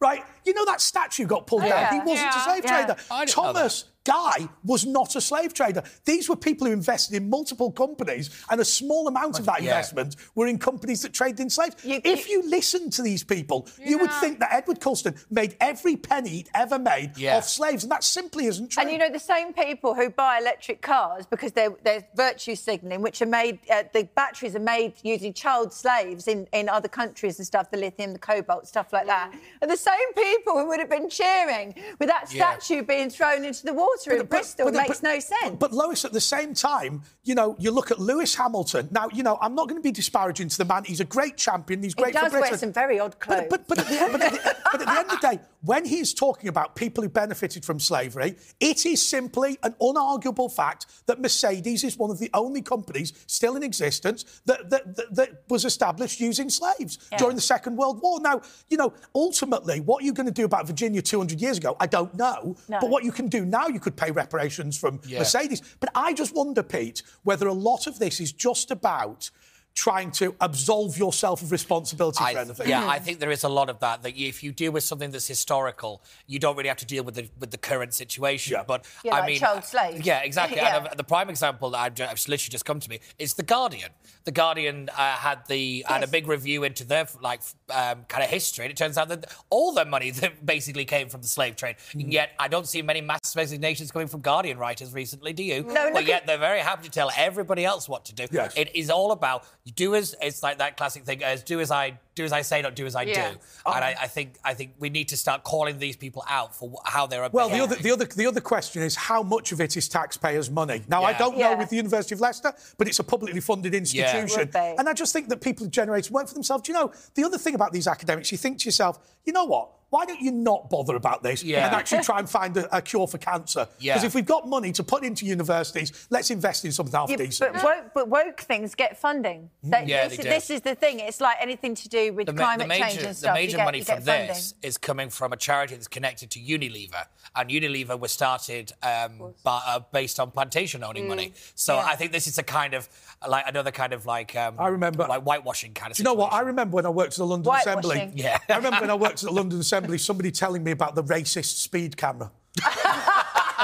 Right? 0.00 0.22
You 0.44 0.54
know 0.54 0.64
that 0.66 0.80
statue 0.80 1.26
got 1.26 1.46
pulled 1.48 1.64
Yeah. 1.64 1.90
down? 1.90 2.00
He 2.00 2.08
wasn't 2.08 2.28
a 2.34 2.40
slave 2.40 2.64
Yeah. 2.64 2.70
trader. 2.86 2.96
I 3.10 3.24
didn't 3.24 3.36
know 3.36 3.52
that. 3.52 3.52
Thomas 3.54 3.84
Guy 4.08 4.48
was 4.64 4.86
not 4.86 5.14
a 5.16 5.20
slave 5.20 5.52
trader. 5.52 5.82
These 6.06 6.30
were 6.30 6.36
people 6.36 6.66
who 6.66 6.72
invested 6.72 7.14
in 7.14 7.28
multiple 7.28 7.70
companies, 7.70 8.30
and 8.50 8.58
a 8.58 8.64
small 8.64 9.06
amount 9.06 9.38
of 9.38 9.44
that 9.44 9.60
Yeah. 9.62 9.72
investment 9.72 10.16
were 10.34 10.46
in 10.46 10.58
companies 10.58 11.02
that 11.02 11.12
traded 11.12 11.40
in 11.40 11.50
slaves. 11.50 11.76
You- 11.84 12.00
if 12.04 12.26
you- 12.26 12.38
you 12.42 12.48
listen 12.48 12.88
to 12.90 13.02
these 13.02 13.24
people, 13.24 13.66
you 13.78 13.98
would 13.98 14.12
think 14.20 14.38
that 14.38 14.50
Edward 14.52 14.80
Colston 14.80 15.14
made 15.30 15.56
every 15.60 15.96
penny 15.96 16.28
he'd 16.30 16.50
ever 16.54 16.78
made 16.78 17.16
Yeah. 17.16 17.36
off 17.38 17.48
slaves, 17.48 17.82
and 17.82 17.90
that 17.90 18.04
simply 18.04 18.46
isn't 18.46 18.68
true. 18.68 18.82
And 18.82 18.92
you 18.92 18.96
know, 18.98 19.10
the 19.10 19.18
same 19.18 19.52
people 19.52 19.94
who 19.94 20.08
buy 20.08 20.38
electric 20.38 20.80
cars 20.82 21.26
because 21.26 21.52
they're, 21.52 21.74
they're 21.82 22.04
virtue 22.14 22.54
signalling, 22.54 23.02
which 23.02 23.20
are 23.20 23.26
made, 23.26 23.58
uh, 23.70 23.82
the 23.92 24.04
batteries 24.14 24.54
are 24.54 24.60
made 24.76 24.92
using 25.02 25.32
child 25.32 25.72
slaves 25.72 26.28
in, 26.28 26.46
in 26.52 26.68
other 26.68 26.86
countries 26.88 27.38
and 27.38 27.46
stuff, 27.46 27.70
the 27.70 27.76
lithium, 27.76 28.12
the 28.12 28.18
cobalt, 28.18 28.68
stuff 28.68 28.92
like 28.92 29.06
that, 29.06 29.32
are 29.62 29.68
the 29.68 29.76
same 29.76 30.12
people 30.14 30.56
who 30.58 30.66
would 30.66 30.78
have 30.78 30.90
been 30.90 31.08
cheering 31.10 31.74
with 31.98 32.08
that 32.08 32.32
Yeah. 32.32 32.56
statue 32.56 32.82
being 32.82 33.10
thrown 33.10 33.44
into 33.44 33.64
the 33.64 33.72
water 33.74 33.97
in 34.06 34.26
Bristol. 34.26 34.66
but- 34.66 34.74
makes 34.74 35.00
but- 35.00 35.02
no 35.02 35.18
sense. 35.20 35.50
But, 35.50 35.58
but 35.58 35.72
Lois, 35.72 36.04
at 36.04 36.12
the 36.12 36.20
same 36.20 36.54
time, 36.54 37.02
you 37.24 37.34
know, 37.34 37.56
you 37.58 37.70
look 37.70 37.90
at 37.90 37.98
Lewis 37.98 38.34
Hamilton. 38.34 38.88
Now, 38.90 39.08
you 39.12 39.22
know, 39.22 39.38
I'm 39.40 39.54
not 39.54 39.68
going 39.68 39.80
to 39.80 39.82
be 39.82 39.92
disparaging 39.92 40.48
to 40.48 40.58
the 40.58 40.64
man. 40.64 40.84
He's 40.84 41.00
a 41.00 41.04
great 41.04 41.36
champion. 41.36 41.82
He's 41.82 41.94
he 41.94 42.02
great 42.02 42.14
for 42.14 42.20
does 42.20 42.32
Britain. 42.32 42.50
wear 42.50 42.58
some 42.58 42.72
very 42.72 42.98
odd 42.98 43.18
clothes. 43.18 43.46
But, 43.50 43.66
but, 43.66 43.76
but, 43.76 43.78
at 43.78 43.86
the, 43.86 44.08
but, 44.12 44.22
at 44.22 44.32
the, 44.32 44.56
but 44.72 44.80
at 44.80 44.86
the 44.86 44.90
end 44.98 45.10
of 45.10 45.20
the 45.20 45.28
day, 45.28 45.40
when 45.62 45.84
he's 45.84 46.14
talking 46.14 46.48
about 46.48 46.76
people 46.76 47.02
who 47.02 47.08
benefited 47.08 47.64
from 47.64 47.80
slavery, 47.80 48.36
it 48.60 48.86
is 48.86 49.06
simply 49.06 49.58
an 49.62 49.74
unarguable 49.80 50.52
fact 50.52 50.86
that 51.06 51.20
Mercedes 51.20 51.84
is 51.84 51.96
one 51.96 52.10
of 52.10 52.18
the 52.18 52.30
only 52.34 52.62
companies 52.62 53.12
still 53.26 53.56
in 53.56 53.62
existence 53.62 54.40
that, 54.46 54.70
that, 54.70 54.96
that, 54.96 55.14
that 55.14 55.42
was 55.48 55.64
established 55.64 56.20
using 56.20 56.48
slaves 56.48 56.98
during 57.18 57.34
the 57.34 57.42
Second 57.42 57.76
World 57.76 58.00
War. 58.02 58.20
Now, 58.20 58.40
you 58.68 58.76
know, 58.76 58.92
ultimately, 59.14 59.80
what 59.80 60.04
you're 60.04 60.14
going 60.14 60.26
to 60.26 60.32
do 60.32 60.44
about 60.44 60.66
Virginia 60.66 61.02
200 61.02 61.40
years 61.40 61.58
ago, 61.58 61.76
I 61.80 61.86
don't 61.86 62.14
know. 62.14 62.56
No. 62.68 62.78
But 62.80 62.90
what 62.90 63.04
you 63.04 63.12
can 63.12 63.28
do 63.28 63.44
now, 63.44 63.66
you 63.68 63.80
could 63.88 63.96
pay 63.96 64.10
reparations 64.10 64.76
from 64.78 65.00
Yeah. 65.06 65.20
Mercedes. 65.20 65.62
But 65.80 65.90
I 65.94 66.12
just 66.12 66.34
wonder, 66.34 66.62
Pete, 66.62 67.02
whether 67.22 67.46
a 67.48 67.54
lot 67.54 67.86
of 67.86 67.98
this 67.98 68.20
is 68.20 68.32
just 68.32 68.70
about 68.70 69.30
trying 69.78 70.10
to 70.10 70.34
absolve 70.40 70.98
yourself 70.98 71.40
of 71.40 71.52
responsibility 71.52 72.18
I, 72.20 72.32
for 72.32 72.38
anything. 72.40 72.68
yeah, 72.68 72.84
I 72.84 72.98
think 72.98 73.20
there 73.20 73.30
is 73.30 73.44
a 73.44 73.48
lot 73.48 73.70
of 73.70 73.78
that. 73.78 74.02
That 74.02 74.18
if 74.18 74.42
you 74.42 74.50
deal 74.50 74.72
with 74.72 74.82
something 74.82 75.12
that's 75.12 75.28
historical, 75.28 76.02
you 76.26 76.40
don't 76.40 76.56
really 76.56 76.68
have 76.68 76.78
to 76.78 76.86
deal 76.86 77.04
with 77.04 77.14
the 77.14 77.28
with 77.38 77.52
the 77.52 77.58
current 77.58 77.94
situation. 77.94 78.54
Yeah. 78.54 78.64
But 78.66 78.86
Yeah, 79.04 79.14
I 79.14 79.20
like 79.20 79.28
mean, 79.28 79.38
child 79.38 79.64
slaves. 79.64 80.04
Yeah, 80.04 80.20
exactly. 80.24 80.58
Yeah. 80.58 80.78
And 80.78 80.88
uh, 80.88 80.94
the 80.96 81.04
prime 81.04 81.30
example 81.30 81.70
that 81.70 81.78
I've, 81.78 81.94
ju- 81.94 82.02
I've 82.04 82.18
literally 82.26 82.50
just 82.50 82.64
come 82.64 82.80
to 82.80 82.90
me 82.90 82.98
is 83.20 83.34
the 83.34 83.44
Guardian. 83.44 83.90
The 84.24 84.32
Guardian 84.32 84.88
uh, 84.88 85.12
had 85.12 85.46
the 85.46 85.84
had 85.86 86.02
a 86.02 86.08
big 86.08 86.26
review 86.26 86.64
into 86.64 86.84
their 86.84 87.06
like 87.20 87.42
um, 87.70 88.04
kind 88.08 88.24
of 88.24 88.30
history, 88.30 88.64
and 88.64 88.72
it 88.72 88.76
turns 88.76 88.98
out 88.98 89.08
that 89.10 89.32
all 89.50 89.72
their 89.72 89.84
money 89.84 90.10
that 90.22 90.44
basically 90.44 90.86
came 90.86 91.08
from 91.08 91.22
the 91.22 91.28
slave 91.28 91.54
trade. 91.54 91.76
Mm. 91.92 92.02
And 92.02 92.12
yet, 92.12 92.30
I 92.40 92.48
don't 92.48 92.66
see 92.66 92.82
many 92.82 93.00
mass 93.00 93.36
resignations 93.36 93.92
coming 93.92 94.08
from 94.08 94.22
Guardian 94.22 94.58
writers 94.58 94.92
recently. 94.92 95.32
Do 95.32 95.44
you? 95.44 95.62
No, 95.62 95.72
no. 95.72 95.92
but 95.92 96.06
yet 96.06 96.26
they're 96.26 96.36
very 96.38 96.60
happy 96.60 96.82
to 96.82 96.90
tell 96.90 97.12
everybody 97.16 97.64
else 97.64 97.88
what 97.88 98.06
to 98.06 98.14
do. 98.14 98.26
Yes. 98.32 98.54
It 98.56 98.74
is 98.74 98.90
all 98.90 99.12
about 99.12 99.44
you 99.67 99.67
do 99.74 99.94
as 99.94 100.14
it's 100.20 100.42
like 100.42 100.58
that 100.58 100.76
classic 100.76 101.04
thing 101.04 101.22
as 101.22 101.42
do 101.42 101.60
as 101.60 101.70
I 101.70 101.98
do 102.14 102.24
as 102.24 102.32
I 102.32 102.42
say, 102.42 102.62
not 102.62 102.74
do 102.74 102.84
as 102.86 102.96
I 102.96 103.02
Yeah. 103.02 103.32
do. 103.32 103.38
And 103.66 103.84
I, 103.84 103.92
um, 103.92 103.98
I 104.02 104.06
think 104.08 104.34
I 104.44 104.54
think 104.54 104.72
we 104.78 104.90
need 104.90 105.08
to 105.08 105.16
start 105.16 105.44
calling 105.44 105.78
these 105.78 105.96
people 105.96 106.24
out 106.28 106.54
for 106.54 106.80
how 106.84 107.06
they're 107.06 107.28
Well, 107.30 107.48
the 107.48 107.60
other, 107.60 107.76
the 107.76 107.92
other, 107.92 108.04
the 108.04 108.26
other 108.26 108.40
question 108.40 108.82
is 108.82 108.96
how 108.96 109.22
much 109.22 109.52
of 109.52 109.60
it 109.60 109.76
is 109.76 109.88
taxpayers' 109.88 110.50
money. 110.50 110.82
Now, 110.88 111.04
I 111.04 111.12
don't 111.12 111.38
know 111.38 111.56
with 111.56 111.70
the 111.70 111.76
University 111.76 112.14
of 112.14 112.20
Leicester, 112.20 112.52
but 112.76 112.88
it's 112.88 112.98
a 112.98 113.04
publicly 113.04 113.40
funded 113.40 113.74
institution, 113.74 114.38
Would 114.40 114.52
be. 114.52 114.58
and 114.58 114.88
I 114.88 114.92
just 114.94 115.12
think 115.12 115.28
that 115.28 115.40
people 115.40 115.64
who 115.64 115.70
generate 115.70 116.10
work 116.10 116.26
for 116.28 116.34
themselves. 116.34 116.62
Do 116.64 116.72
you 116.72 116.78
know 116.78 116.92
the 117.14 117.24
other 117.24 117.38
thing 117.38 117.54
about 117.54 117.72
these 117.72 117.86
academics? 117.86 118.32
You 118.32 118.38
think 118.38 118.58
to 118.60 118.64
yourself, 118.66 118.98
you 119.24 119.32
know 119.32 119.44
what? 119.44 119.70
Why 119.90 120.04
don't 120.04 120.20
you 120.20 120.32
not 120.32 120.68
bother 120.68 120.96
about 120.96 121.22
this 121.22 121.42
Yeah. 121.42 121.66
and 121.66 121.74
actually 121.74 122.02
try 122.02 122.18
and 122.18 122.28
find 122.28 122.54
a, 122.56 122.76
a 122.76 122.82
cure 122.82 123.06
for 123.06 123.16
cancer? 123.18 123.66
Yeah. 123.78 123.94
Because 123.94 124.04
if 124.04 124.14
we've 124.14 124.26
got 124.26 124.46
money 124.46 124.70
to 124.72 124.84
put 124.84 125.02
into 125.02 125.24
universities, 125.24 126.06
let's 126.10 126.30
invest 126.30 126.64
in 126.66 126.72
something 126.72 126.94
half 126.94 127.08
Yeah, 127.10 127.16
decent. 127.16 127.54
but, 127.54 127.64
woke, 127.64 127.84
but 127.94 128.08
woke 128.08 128.40
things 128.40 128.74
get 128.74 128.98
funding. 128.98 129.48
They- 129.62 129.84
Yeah, 129.86 130.08
this, 130.08 130.18
they 130.18 130.24
this 130.24 130.50
is 130.50 130.60
the 130.60 130.74
thing. 130.74 131.00
It's 131.00 131.20
like 131.22 131.38
anything 131.40 131.74
to 131.76 131.88
do 131.88 132.12
with 132.12 132.26
the, 132.26 132.34
climate 132.34 132.64
the 132.64 132.68
major, 132.68 132.84
change 132.86 133.02
and 133.02 133.16
stuff. 133.16 133.34
the 133.34 133.40
major 133.40 133.56
get, 133.56 133.64
money 133.64 133.80
from 133.82 133.96
get 133.96 134.04
funding. 134.04 134.26
this 134.28 134.54
is 134.62 134.76
coming 134.76 135.08
from 135.08 135.32
a 135.32 135.36
charity 135.36 135.74
that's 135.74 135.88
connected 135.88 136.30
to 136.32 136.38
Unilever, 136.40 137.06
and 137.34 137.48
Unilever 137.48 137.98
was 137.98 138.12
started 138.12 138.72
um, 138.82 139.32
by, 139.42 139.62
uh, 139.66 139.80
based 139.92 140.20
on 140.20 140.30
plantation 140.30 140.84
owning 140.84 141.08
money. 141.08 141.32
So 141.54 141.76
Yeah. 141.76 141.86
I 141.86 141.96
think 141.96 142.12
this 142.12 142.26
is 142.26 142.36
a 142.36 142.42
kind 142.42 142.74
of 142.74 142.88
like 143.26 143.44
another 143.48 143.70
kind 143.70 143.94
of 143.94 144.04
like 144.04 144.36
um, 144.36 144.56
I 144.58 144.68
remember- 144.68 145.06
like 145.08 145.22
whitewashing 145.22 145.72
kind 145.72 145.90
of. 145.92 145.96
Do 145.96 146.02
you 146.02 146.04
know 146.04 146.12
what? 146.14 146.32
I 146.34 146.40
remember 146.40 146.74
when 146.76 146.84
I 146.84 146.90
worked 146.90 147.12
at 147.14 147.18
the 147.18 147.26
London 147.26 147.54
Assembly. 147.54 148.12
Yeah. 148.14 148.38
I 148.50 148.56
remember 148.56 148.80
when 148.82 148.90
I 148.90 148.94
worked 148.94 149.22
at 149.22 149.28
the 149.28 149.32
London 149.40 149.58
Assembly, 149.60 149.77
somebody 149.98 150.30
telling 150.30 150.64
me 150.64 150.72
about 150.72 150.94
the 150.94 151.04
racist 151.04 151.58
speed 151.58 151.96
camera. 151.96 152.30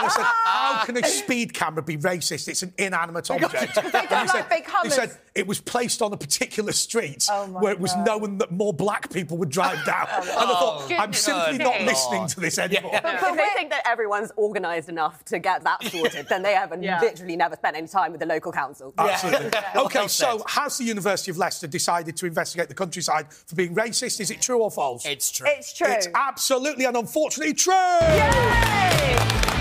and 0.04 0.12
I 0.12 0.14
said, 0.14 0.24
how 0.44 0.84
can 0.84 0.96
a 0.96 1.06
speed 1.06 1.54
camera 1.54 1.82
be 1.82 1.96
racist? 1.96 2.48
It's 2.48 2.62
an 2.62 2.72
inanimate 2.78 3.30
object. 3.30 3.74
They 3.84 3.90
don't 3.90 3.94
And 3.94 4.06
he 4.10 4.14
like 4.14 4.30
said, 4.30 4.48
big 4.48 4.64
He 4.64 4.70
Hummers. 4.70 4.94
said 4.94 5.18
it 5.34 5.46
was 5.46 5.60
placed 5.60 6.02
on 6.02 6.12
a 6.12 6.16
particular 6.16 6.72
street 6.72 7.26
Oh, 7.30 7.46
where 7.46 7.72
it 7.72 7.80
was 7.80 7.92
God. 7.92 8.06
known 8.06 8.38
that 8.38 8.50
more 8.52 8.72
black 8.72 9.10
people 9.10 9.36
would 9.38 9.50
drive 9.50 9.84
down. 9.86 10.06
Oh 10.10 10.18
and 10.20 10.28
I 10.30 10.46
thought, 10.46 10.82
I'm 10.82 10.88
Goodness 10.88 11.18
simply 11.20 11.58
not 11.58 11.74
sake. 11.74 11.86
listening 11.86 12.26
to 12.28 12.40
this 12.40 12.58
anymore. 12.58 12.90
If 12.94 13.02
they 13.36 13.48
think 13.54 13.70
that 13.70 13.82
everyone's 13.86 14.32
organised 14.38 14.88
enough 14.88 15.24
to 15.26 15.38
get 15.38 15.62
that 15.64 15.82
sorted, 15.84 16.26
then 16.28 16.42
they 16.42 16.52
have 16.54 16.72
Yeah. 16.82 17.00
literally 17.00 17.36
never 17.36 17.56
spent 17.56 17.76
any 17.76 17.88
time 17.88 18.12
with 18.12 18.20
the 18.20 18.26
local 18.26 18.52
council. 18.52 18.92
Absolutely. 18.98 19.50
Okay, 19.76 20.08
so 20.08 20.38
said. 20.38 20.44
has 20.50 20.78
the 20.78 20.84
University 20.84 21.30
of 21.30 21.36
Leicester 21.38 21.66
decided 21.66 22.16
to 22.16 22.26
investigate 22.26 22.68
the 22.68 22.74
countryside 22.74 23.32
for 23.32 23.54
being 23.56 23.74
racist? 23.74 24.20
Is 24.20 24.30
it 24.30 24.40
true 24.40 24.58
or 24.62 24.70
false? 24.70 25.04
It's 25.06 25.30
true. 25.30 25.46
It's 25.50 25.72
true. 25.72 25.88
It's 25.90 26.08
absolutely 26.14 26.84
and 26.84 26.96
unfortunately 26.96 27.54
true. 27.54 27.72
Yay! 27.74 29.53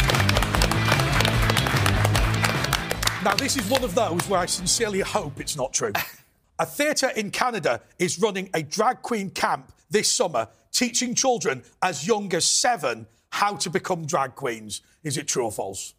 Now, 3.24 3.36
this 3.36 3.56
is 3.56 3.66
one 3.70 3.86
of 3.86 3.96
those 3.96 4.28
where 4.28 4.42
I 4.42 4.46
sincerely 4.46 5.00
hope 5.00 5.40
it's 5.40 5.56
not 5.56 5.72
true. 5.72 5.94
a 6.60 6.66
theatre 6.66 7.10
in 7.16 7.32
Canada 7.32 7.80
is 7.98 8.20
running 8.20 8.50
a 8.54 8.62
drag 8.62 9.02
queen 9.02 9.30
camp 9.30 9.72
this 9.90 10.12
summer, 10.12 10.50
teaching 10.74 11.16
children 11.16 11.64
as 11.82 12.06
young 12.06 12.34
as 12.36 12.44
seven 12.44 13.08
how 13.30 13.56
to 13.56 13.70
become 13.70 14.06
drag 14.06 14.36
queens. 14.36 14.82
Is 15.04 15.18
it 15.18 15.30
true 15.30 15.46
or 15.46 15.54
false? 15.54 15.94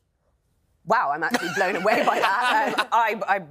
Wow, 0.84 1.12
I'm 1.14 1.22
actually 1.22 1.48
blown 1.56 1.76
away 1.76 2.04
by 2.04 2.20
that. 2.20 2.74
Um, 2.78 2.88
I, 2.92 3.20
I, 3.26 3.42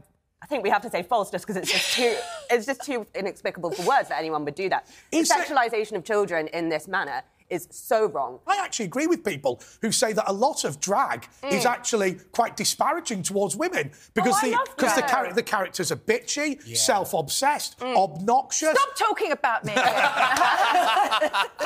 I 0.43 0.45
think 0.45 0.63
we 0.63 0.69
have 0.69 0.83
to 0.83 0.89
say 0.91 1.01
false 1.01 1.31
just 1.31 1.47
because 1.47 1.57
it's 1.57 1.71
just 1.71 1.95
too 1.95 2.15
it's 2.51 2.65
just 2.67 2.83
too 2.83 3.07
inexplicable 3.15 3.71
for 3.71 3.87
words 3.87 4.09
that 4.09 4.19
anyone 4.19 4.45
would 4.45 4.55
do 4.55 4.69
that. 4.69 4.87
Is 5.11 5.29
the 5.29 5.35
it- 5.35 5.47
sexualisation 5.47 5.93
of 5.93 6.03
children 6.03 6.47
in 6.49 6.69
this 6.69 6.87
manner 6.87 7.23
is 7.50 7.67
so 7.71 8.05
wrong. 8.07 8.39
I 8.47 8.57
actually 8.63 8.85
agree 8.85 9.07
with 9.07 9.23
people 9.23 9.62
who 9.81 9.91
say 9.91 10.13
that 10.13 10.25
a 10.29 10.33
lot 10.33 10.63
of 10.63 10.79
drag 10.79 11.27
is 11.50 11.65
actually 11.65 12.15
quite 12.31 12.55
disparaging 12.57 13.23
towards 13.23 13.55
women 13.55 13.91
because 14.13 14.33
Mm. 14.33 14.53
Oh, 14.55 14.63
the 14.65 14.69
because 14.75 14.95
the, 14.95 15.01
char- 15.01 15.33
the 15.33 15.43
characters 15.43 15.91
are 15.91 15.95
bitchy, 15.95 16.75
self-obsessed, 16.75 17.81
obnoxious. 17.81 18.71
Stop 18.71 18.95
talking 18.97 19.31
about 19.31 19.63
me. 19.65 19.73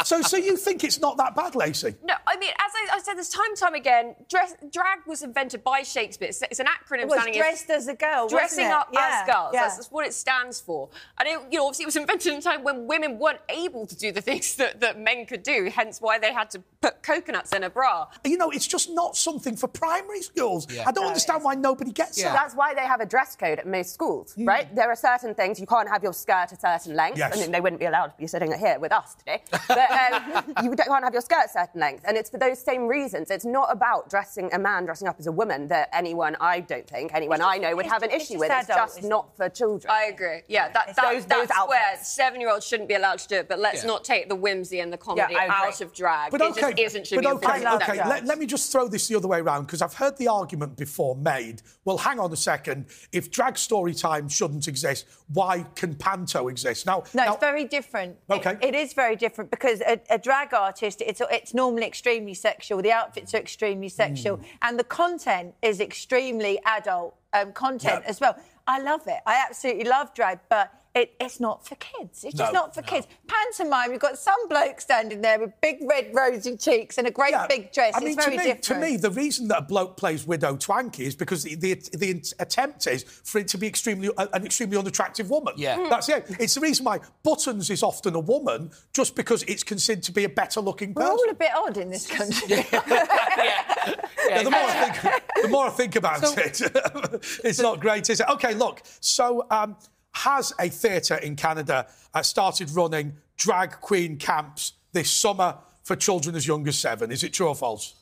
So, 0.03 0.21
so 0.21 0.37
you 0.37 0.55
think 0.55 0.83
it's 0.83 0.99
not 1.01 1.17
that 1.17 1.35
bad, 1.35 1.55
Lacey? 1.55 1.95
No, 2.03 2.13
I 2.25 2.37
mean, 2.37 2.51
as 2.51 2.71
I, 2.75 2.95
I 2.97 2.99
said 2.99 3.15
this 3.15 3.29
time 3.29 3.47
and 3.49 3.57
time 3.57 3.73
again, 3.73 4.15
dress, 4.29 4.53
drag 4.71 4.99
was 5.05 5.21
invented 5.23 5.63
by 5.63 5.81
Shakespeare. 5.81 6.29
It's, 6.29 6.41
it's 6.43 6.59
an 6.59 6.67
acronym 6.67 7.01
It 7.03 7.07
was 7.07 7.19
standing 7.21 7.41
dressed 7.41 7.69
as 7.69 7.87
a 7.87 7.93
girl, 7.95 8.23
wasn't 8.23 8.39
dressing 8.39 8.65
it? 8.67 8.71
up 8.71 8.89
Yeah, 8.93 9.23
as 9.23 9.27
girls. 9.33 9.49
yeah. 9.53 9.61
That's, 9.63 9.75
that's 9.77 9.91
what 9.91 10.05
it 10.05 10.13
stands 10.13 10.61
for. 10.61 10.89
And 11.19 11.27
it, 11.27 11.39
you 11.51 11.57
know, 11.57 11.65
obviously, 11.65 11.83
it 11.83 11.87
was 11.87 11.95
invented 11.97 12.31
in 12.33 12.39
a 12.39 12.41
time 12.41 12.63
when 12.63 12.87
women 12.87 13.17
weren't 13.19 13.39
able 13.49 13.85
to 13.87 13.95
do 13.97 14.11
the 14.13 14.21
things 14.21 14.55
that, 14.57 14.79
that 14.79 14.99
men 14.99 15.25
could 15.25 15.43
do. 15.43 15.66
Hence, 15.69 16.01
why 16.01 16.19
they 16.19 16.33
had 16.33 16.49
to 16.51 16.61
put 16.81 17.01
coconuts 17.03 17.53
in 17.53 17.63
a 17.63 17.69
bra. 17.69 18.07
You 18.23 18.37
know, 18.37 18.49
it's 18.51 18.67
just 18.67 18.89
not 18.89 19.15
something 19.17 19.55
for 19.55 19.67
primary 19.67 20.21
schools. 20.21 20.67
Yeah. 20.71 20.83
I 20.87 20.91
don't 20.91 21.03
No, 21.05 21.07
understand 21.09 21.43
why 21.43 21.55
nobody 21.55 21.91
gets 21.91 22.17
Yeah. 22.17 22.29
that. 22.29 22.33
That's 22.41 22.55
why 22.55 22.73
they 22.73 22.85
have 22.85 22.99
a 23.01 23.05
dress 23.05 23.35
code 23.35 23.59
at 23.59 23.67
most 23.67 23.93
schools, 23.93 24.33
right? 24.37 24.73
There 24.75 24.89
are 24.89 24.95
certain 24.95 25.33
things 25.35 25.59
you 25.59 25.65
can't 25.67 25.89
have 25.89 26.03
your 26.03 26.13
skirt 26.13 26.51
a 26.51 26.55
certain 26.59 26.95
length. 26.95 27.17
Yes. 27.17 27.35
I 27.35 27.39
mean, 27.39 27.51
they 27.51 27.61
wouldn't 27.61 27.79
be 27.79 27.85
allowed 27.85 28.07
to 28.07 28.17
be 28.17 28.27
sitting 28.27 28.51
here 28.57 28.79
with 28.79 28.91
us 28.91 29.15
today. 29.15 29.41
But 29.67 29.91
um, 29.91 30.43
you 30.63 30.71
can't 30.75 31.03
have 31.03 31.13
your 31.13 31.21
skirt 31.21 31.45
a 31.45 31.49
certain 31.49 31.81
length, 31.81 32.03
and 32.07 32.15
it's 32.17 32.29
for 32.29 32.37
those 32.37 32.59
same 32.59 32.87
reasons. 32.87 33.31
It's 33.31 33.45
not 33.45 33.71
about 33.71 34.09
dressing 34.09 34.49
a 34.53 34.59
man 34.59 34.85
dressing 34.85 35.07
up 35.07 35.15
as 35.19 35.27
a 35.27 35.31
woman 35.31 35.67
that 35.69 35.89
anyone, 35.93 36.35
I 36.39 36.59
don't 36.61 36.87
think, 36.87 37.11
anyone 37.13 37.41
I 37.41 37.57
know 37.57 37.75
would 37.75 37.85
have 37.87 38.03
an 38.03 38.09
just- 38.11 38.25
issue 38.25 38.33
it's 38.35 38.39
with. 38.41 38.49
just 38.49 38.69
It's 38.69 38.77
just 38.77 38.97
isn't 38.99 39.09
not 39.09 39.35
for 39.35 39.49
children. 39.49 39.91
I 39.91 40.05
agree. 40.05 40.41
Yeah, 40.47 40.69
that, 40.69 40.95
that, 40.95 41.01
those- 41.01 41.25
those 41.25 41.47
that's 41.47 41.67
where 41.67 41.79
outfits. 41.81 42.09
seven-year-olds 42.13 42.65
shouldn't 42.65 42.89
be 42.89 42.95
allowed 42.95 43.19
to 43.19 43.27
do 43.27 43.35
it. 43.37 43.47
But 43.49 43.59
let's 43.59 43.81
Yeah. 43.83 43.87
not 43.87 44.03
take 44.03 44.29
the 44.29 44.35
whimsy 44.35 44.79
and 44.79 44.91
the 44.93 44.97
comedy 44.97 45.35
I 45.35 45.47
agree. 45.59 45.67
out 45.73 45.81
of 45.81 45.93
drag. 45.93 46.31
But 46.31 46.41
it 46.41 46.51
okay, 46.51 46.61
just 46.61 46.79
isn't 46.79 47.07
should 47.07 47.21
but 47.23 47.33
okay, 47.35 47.67
okay. 47.67 47.97
Let, 47.97 48.25
let 48.25 48.39
me 48.39 48.45
just 48.45 48.71
throw 48.71 48.87
this 48.87 49.07
the 49.07 49.15
other 49.15 49.27
way 49.27 49.39
around 49.39 49.65
because 49.65 49.81
I've 49.81 49.93
heard 49.93 50.17
the 50.17 50.27
argument 50.27 50.77
before 50.77 51.15
made. 51.15 51.61
Well, 51.85 51.97
hang 51.97 52.19
on 52.19 52.31
a 52.31 52.35
second. 52.35 52.85
If 53.11 53.31
drag 53.31 53.57
story 53.57 53.93
time 53.93 54.29
shouldn't 54.29 54.67
exist, 54.67 55.05
why 55.33 55.65
can 55.75 55.95
panto 55.95 56.47
exist? 56.47 56.85
Now, 56.85 57.03
No, 57.13 57.23
now, 57.25 57.33
it's 57.33 57.41
very 57.41 57.65
different. 57.65 58.17
It- 58.29 58.33
Okay. 58.37 58.55
it 58.61 58.75
is 58.75 58.93
very 58.93 59.15
different 59.15 59.49
because 59.51 59.81
a, 59.81 59.99
a 60.09 60.17
drag 60.17 60.53
artist, 60.53 61.01
it's, 61.01 61.21
it's 61.31 61.53
normally 61.53 61.85
extremely 61.85 62.33
sexual. 62.35 62.81
The 62.81 62.91
outfits 62.91 63.33
are 63.33 63.37
extremely 63.39 63.89
sexual, 63.89 64.39
and 64.61 64.77
the 64.79 64.83
content 64.83 65.55
is 65.61 65.79
extremely 65.81 66.59
adult 66.65 67.15
um, 67.33 67.51
content 67.51 68.03
Yeah. 68.03 68.09
as 68.09 68.19
well. 68.21 68.35
I 68.67 68.79
love 68.79 69.07
it. 69.07 69.19
I 69.25 69.43
absolutely 69.47 69.85
love 69.85 70.13
drag, 70.13 70.39
but 70.49 70.71
it, 70.97 71.13
it's 71.19 71.39
not 71.39 71.65
for 71.65 71.75
kids. 71.75 72.23
It's 72.23 72.35
just 72.35 72.53
not 72.53 72.73
for 72.73 72.81
kids. 72.81 73.07
Pantomime, 73.27 73.91
you've 73.91 74.01
got 74.01 74.17
some 74.17 74.47
bloke 74.47 74.81
standing 74.81 75.21
there 75.21 75.39
with 75.39 75.53
big 75.61 75.77
red 75.87 76.11
rosy 76.13 76.57
cheeks 76.57 76.97
and 76.97 77.07
a 77.07 77.11
great 77.11 77.31
Yeah, 77.31 77.47
big 77.47 77.71
dress. 77.71 77.93
I 77.95 77.99
mean, 77.99 78.09
it's 78.09 78.25
very 78.25 78.37
to 78.37 78.43
me, 78.43 78.53
different. 78.53 78.63
to 78.63 78.79
me, 78.79 78.97
the 78.97 79.11
reason 79.11 79.47
that 79.49 79.59
a 79.59 79.61
bloke 79.61 79.97
plays 79.97 80.25
widow 80.25 80.55
Twankey 80.55 81.01
is 81.01 81.15
because 81.15 81.43
the, 81.43 81.55
the, 81.55 81.75
the 81.93 82.33
attempt 82.39 82.87
is 82.87 83.03
for 83.03 83.39
it 83.39 83.47
to 83.49 83.57
be 83.57 83.67
extremely 83.67 84.09
an 84.17 84.45
extremely 84.45 84.77
unattractive 84.77 85.29
woman. 85.29 85.53
Yeah. 85.57 85.77
Mm. 85.77 85.89
that's 85.89 86.09
it. 86.09 86.25
It's 86.39 86.55
the 86.55 86.61
reason 86.61 86.85
why 86.85 86.99
Buttons 87.23 87.69
is 87.69 87.83
often 87.83 88.15
a 88.15 88.19
woman, 88.19 88.71
just 88.93 89.15
because 89.15 89.43
it's 89.43 89.63
considered 89.63 90.03
to 90.03 90.11
be 90.11 90.23
a 90.23 90.29
better 90.29 90.61
looking 90.61 90.93
We're 90.93 91.03
person. 91.03 91.17
all 91.17 91.29
a 91.29 91.33
bit 91.35 91.51
odd 91.55 91.77
in 91.77 91.89
this 91.89 92.07
country. 92.07 92.65
Yeah, 94.29 94.43
the 94.43 94.51
more 94.51 94.59
I 94.59 94.89
think, 94.89 95.23
the 95.41 95.47
more 95.47 95.67
I 95.67 95.69
think 95.69 95.95
about 95.95 96.37
it, 96.37 96.61
it's 97.45 97.59
not 97.59 97.79
great, 97.79 98.09
is 98.09 98.19
it? 98.19 98.27
Okay, 98.29 98.53
look. 98.53 98.81
So, 98.99 99.45
um, 99.49 99.77
has 100.17 100.53
a 100.59 100.69
theatre 100.69 101.15
in 101.15 101.35
Canada 101.35 101.87
uh, 102.13 102.21
started 102.23 102.69
running 102.71 103.13
drag 103.37 103.71
queen 103.81 104.17
camps 104.17 104.73
this 104.93 105.11
summer 105.11 105.57
for 105.83 105.95
children 105.95 106.35
as 106.35 106.47
young 106.47 106.67
as 106.67 106.77
seven? 106.77 107.11
Is 107.11 107.23
it 107.23 107.33
true 107.33 107.47
or 107.47 107.55
false? 107.55 107.93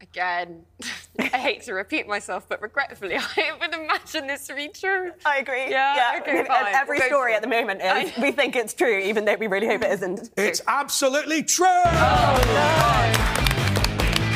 Again, 0.00 0.64
I 1.18 1.24
hate 1.38 1.62
to 1.62 1.72
repeat 1.74 2.06
myself, 2.06 2.48
but 2.48 2.62
regretfully, 2.62 3.16
I 3.18 3.52
would 3.60 3.74
imagine 3.74 4.26
this 4.26 4.46
to 4.48 4.54
be 4.54 4.68
true. 4.68 5.12
I 5.26 5.38
agree. 5.38 5.70
Yeah, 5.70 6.18
okay, 6.20 6.38
And 6.38 6.46
fine. 6.46 6.74
Every 6.74 6.98
Go 6.98 7.06
story 7.06 7.34
at 7.34 7.42
the 7.42 7.48
moment 7.48 7.80
is 7.82 8.12
I- 8.16 8.20
we 8.20 8.32
think 8.32 8.54
it's 8.56 8.74
true, 8.74 8.98
even 8.98 9.24
though 9.24 9.34
we 9.36 9.46
really 9.46 9.66
hope 9.66 9.82
it 9.82 9.92
isn't. 9.92 10.30
It's 10.36 10.60
absolutely 10.66 11.42
true. 11.42 11.66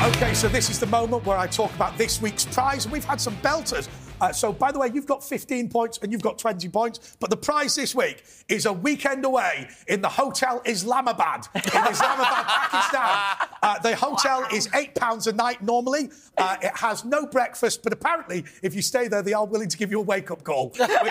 Okay, 0.01 0.33
so 0.33 0.49
this 0.49 0.69
is 0.69 0.79
the 0.81 0.85
moment 0.87 1.25
where 1.25 1.37
I 1.37 1.47
talk 1.47 1.73
about 1.75 1.97
this 1.97 2.21
week's 2.21 2.43
prize, 2.43 2.83
and 2.83 2.91
we've 2.91 3.05
had 3.05 3.21
some 3.21 3.37
belters. 3.37 3.87
Uh, 4.21 4.31
so, 4.31 4.53
by 4.53 4.71
the 4.71 4.79
way, 4.79 4.89
you've 4.93 5.05
got 5.05 5.23
15 5.23 5.69
points 5.69 5.99
and 6.01 6.11
you've 6.11 6.21
got 6.21 6.37
20 6.37 6.69
points, 6.69 7.17
but 7.19 7.29
the 7.29 7.37
prize 7.37 7.75
this 7.75 7.93
week 7.93 8.23
is 8.47 8.65
a 8.65 8.73
weekend 8.73 9.25
away 9.25 9.67
in 9.87 10.01
the 10.01 10.09
Hotel 10.09 10.61
Islamabad 10.65 11.47
in 11.55 11.61
Islamabad, 11.65 12.45
Pakistan. 12.45 13.49
Uh, 13.61 13.79
the 13.79 13.95
hotel 13.95 14.45
is 14.53 14.67
£8 14.69 15.27
a 15.27 15.31
night 15.33 15.61
normally. 15.61 16.09
Uh, 16.37 16.57
it 16.61 16.75
has 16.75 17.05
no 17.05 17.25
breakfast, 17.25 17.83
but 17.83 17.93
apparently, 17.93 18.43
if 18.61 18.75
you 18.75 18.81
stay 18.81 19.07
there, 19.07 19.21
they 19.21 19.33
are 19.33 19.45
willing 19.45 19.69
to 19.69 19.77
give 19.77 19.91
you 19.91 19.99
a 19.99 20.03
wake 20.03 20.31
up 20.31 20.43
call, 20.43 20.69
which, 20.69 20.81
I, 20.81 21.03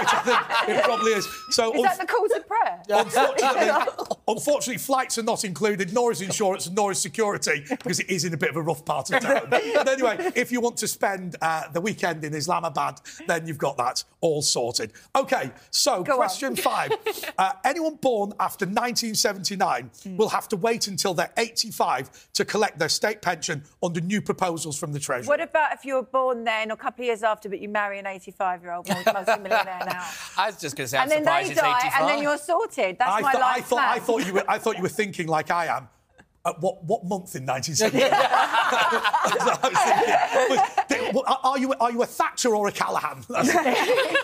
which 0.00 0.14
I 0.14 0.22
think 0.64 0.78
it 0.78 0.84
probably 0.84 1.12
is. 1.12 1.26
So, 1.50 1.74
is 1.74 1.82
that 1.82 1.98
the 1.98 2.06
call 2.06 2.26
to 2.28 2.40
prayer? 2.40 2.82
Unfortunately, 2.88 3.92
unfortunately, 4.28 4.78
flights 4.78 5.18
are 5.18 5.22
not 5.22 5.44
included, 5.44 5.92
nor 5.92 6.12
is 6.12 6.20
insurance, 6.20 6.70
nor 6.70 6.92
is 6.92 6.98
security, 6.98 7.64
because 7.68 8.00
it 8.00 8.08
is 8.08 8.24
in 8.24 8.32
a 8.34 8.36
bit 8.36 8.50
of 8.50 8.56
a 8.56 8.62
rough 8.62 8.84
part 8.84 9.10
of 9.10 9.20
town. 9.20 9.46
but 9.50 9.88
anyway, 9.88 10.30
if 10.34 10.52
you 10.52 10.60
want 10.60 10.76
to 10.78 10.88
spend 10.88 11.36
uh, 11.42 11.68
the 11.72 11.80
weekend 11.80 12.24
in 12.24 12.31
Islamabad, 12.34 13.00
then 13.26 13.46
you've 13.46 13.58
got 13.58 13.76
that 13.78 14.04
all 14.20 14.42
sorted. 14.42 14.92
Okay, 15.16 15.50
so 15.70 16.02
Go 16.02 16.12
on. 16.12 16.18
question 16.18 16.56
five. 16.56 16.92
Uh, 17.38 17.52
anyone 17.64 17.94
born 17.96 18.32
after 18.38 18.66
1979 18.66 19.90
will 20.16 20.28
have 20.28 20.48
to 20.48 20.56
wait 20.56 20.86
until 20.86 21.14
they're 21.14 21.32
85 21.36 22.28
to 22.34 22.44
collect 22.44 22.78
their 22.78 22.88
state 22.88 23.22
pension 23.22 23.62
under 23.82 24.00
new 24.00 24.20
proposals 24.20 24.78
from 24.78 24.92
the 24.92 25.00
Treasury. 25.00 25.28
What 25.28 25.40
about 25.40 25.72
if 25.72 25.84
you 25.84 25.94
were 25.94 26.02
born 26.02 26.44
then, 26.44 26.70
or 26.70 26.74
a 26.74 26.76
couple 26.76 27.02
of 27.02 27.06
years 27.06 27.22
after, 27.22 27.48
but 27.48 27.60
you 27.60 27.68
marry 27.68 27.98
an 27.98 28.04
85-year-old 28.04 28.86
multi-millionaire 28.88 29.82
now? 29.86 30.06
I 30.38 30.46
was 30.46 30.56
just 30.60 30.76
going 30.76 30.84
to 30.86 30.88
say, 30.88 30.98
I'm 30.98 31.04
and 31.04 31.10
then 31.10 31.24
they 31.24 31.54
die, 31.54 31.78
85. 31.80 31.92
and 32.00 32.08
then 32.08 32.22
you're 32.22 32.38
sorted. 32.38 32.98
That's 32.98 33.10
I, 33.10 33.20
my 33.20 33.32
thought- 33.32 33.40
life 33.40 33.56
I 33.56 33.60
thought, 33.62 33.78
I 33.78 33.92
plan. 33.98 34.00
thought 34.06 34.26
you 34.26 34.34
were. 34.34 34.44
I 34.48 34.58
thought 34.58 34.76
you 34.76 34.82
were 34.82 34.88
thinking 34.88 35.26
like 35.26 35.50
I 35.50 35.66
am. 35.66 35.88
At 36.44 36.60
what 36.60 36.82
what 36.84 37.04
month 37.04 37.36
in 37.36 37.46
1970? 37.46 38.02
are 41.44 41.58
you 41.58 41.72
are 41.74 41.92
you 41.92 42.02
a 42.02 42.06
Thatcher 42.06 42.54
or 42.54 42.68
a 42.68 42.72
Callaghan? 42.72 43.24